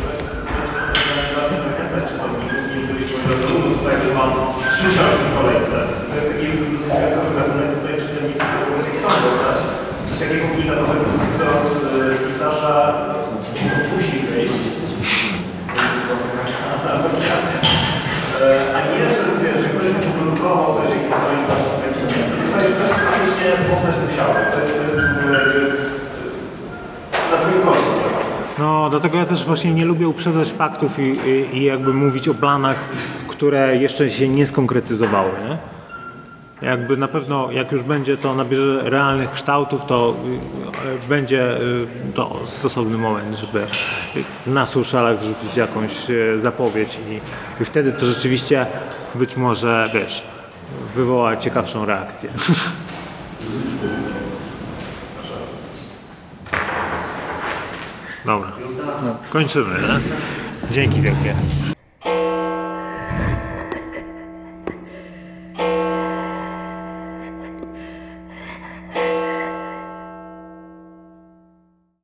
coś, 0.03 0.17
co 0.25 1.11
będzie 1.15 1.33
bardziej 1.37 1.59
zachęcać 1.67 2.03
czytelników, 2.09 2.61
niż 2.73 2.83
gdybyś 2.87 3.09
powiedział, 3.11 3.37
że 3.41 3.47
Udus 3.57 3.73
tutaj 3.79 3.95
już 4.01 4.11
mam 4.19 4.31
trzy 4.73 4.85
książki 4.93 5.23
w 5.29 5.33
kolejce. 5.39 5.77
To 6.09 6.13
jest 6.17 6.27
taki 6.31 6.45
dosyć 6.59 6.81
gatunkowy 6.89 7.31
gatunek, 7.39 7.69
tutaj 7.77 7.95
czytelnicy 8.03 8.43
to 8.51 8.57
sobie 8.67 8.91
chcą 8.97 9.09
dostać. 9.25 9.57
Coś 10.07 10.17
takiego 10.21 10.43
unikatowego, 10.53 11.03
co 11.11 11.17
co 11.37 11.47
z 11.73 11.75
e, 11.99 12.15
pisarza 12.25 12.73
no, 13.07 13.15
musi 13.91 14.17
wyjść. 14.31 14.63
E, 18.41 18.75
A 18.75 18.79
nie, 18.91 18.99
że, 19.15 19.23
wiesz, 19.43 19.57
że 19.63 19.69
ktoś 19.73 19.89
mu 20.05 20.11
produkował 20.17 20.67
coś, 20.75 20.87
jakiś 20.93 21.09
coś 21.11 21.63
właśnie 21.81 22.05
więcej. 22.11 22.41
To 22.53 22.57
jest 22.65 22.77
coś, 22.79 22.89
co 22.89 22.95
faktycznie 23.11 23.49
postać 23.69 23.95
musiała. 24.05 24.33
To 24.53 24.57
jest, 24.63 24.73
to 24.77 24.83
jest 24.89 25.01
w 25.01 25.17
ogóle 25.19 25.39
jakby, 25.39 25.61
e, 27.17 27.31
na 27.31 27.35
twoim 27.41 27.61
końcu. 27.65 27.91
No, 28.59 28.89
dlatego 28.89 29.17
ja 29.17 29.25
też 29.25 29.45
właśnie 29.45 29.73
nie 29.73 29.85
lubię 29.85 30.07
uprzedzać 30.07 30.51
faktów 30.51 30.99
i, 30.99 31.01
i, 31.01 31.57
i 31.57 31.63
jakby 31.63 31.93
mówić 31.93 32.27
o 32.27 32.33
planach, 32.33 32.77
które 33.27 33.77
jeszcze 33.77 34.11
się 34.11 34.29
nie 34.29 34.47
skonkretyzowały. 34.47 35.31
Nie? 35.49 35.57
Jakby 36.61 36.97
na 36.97 37.07
pewno, 37.07 37.51
jak 37.51 37.71
już 37.71 37.83
będzie 37.83 38.17
to 38.17 38.35
nabierze 38.35 38.89
realnych 38.89 39.31
kształtów, 39.31 39.85
to 39.85 40.15
y, 41.05 41.07
będzie 41.09 41.57
y, 41.57 41.87
to 42.13 42.39
stosowny 42.45 42.97
moment, 42.97 43.35
żeby 43.35 43.65
na 44.47 44.65
suszalach 44.65 45.19
wrzucić 45.19 45.57
jakąś 45.57 46.09
y, 46.09 46.39
zapowiedź 46.39 46.99
i, 47.09 47.19
i 47.61 47.65
wtedy 47.65 47.91
to 47.91 48.05
rzeczywiście 48.05 48.65
być 49.15 49.37
może, 49.37 49.85
wiesz, 49.93 50.23
wywoła 50.95 51.37
ciekawszą 51.37 51.85
reakcję. 51.85 52.29
Dobra, 58.25 58.51
kończymy. 59.29 59.75
Nie? 59.81 59.99
Dzięki 60.71 61.01
wielkie. 61.01 61.35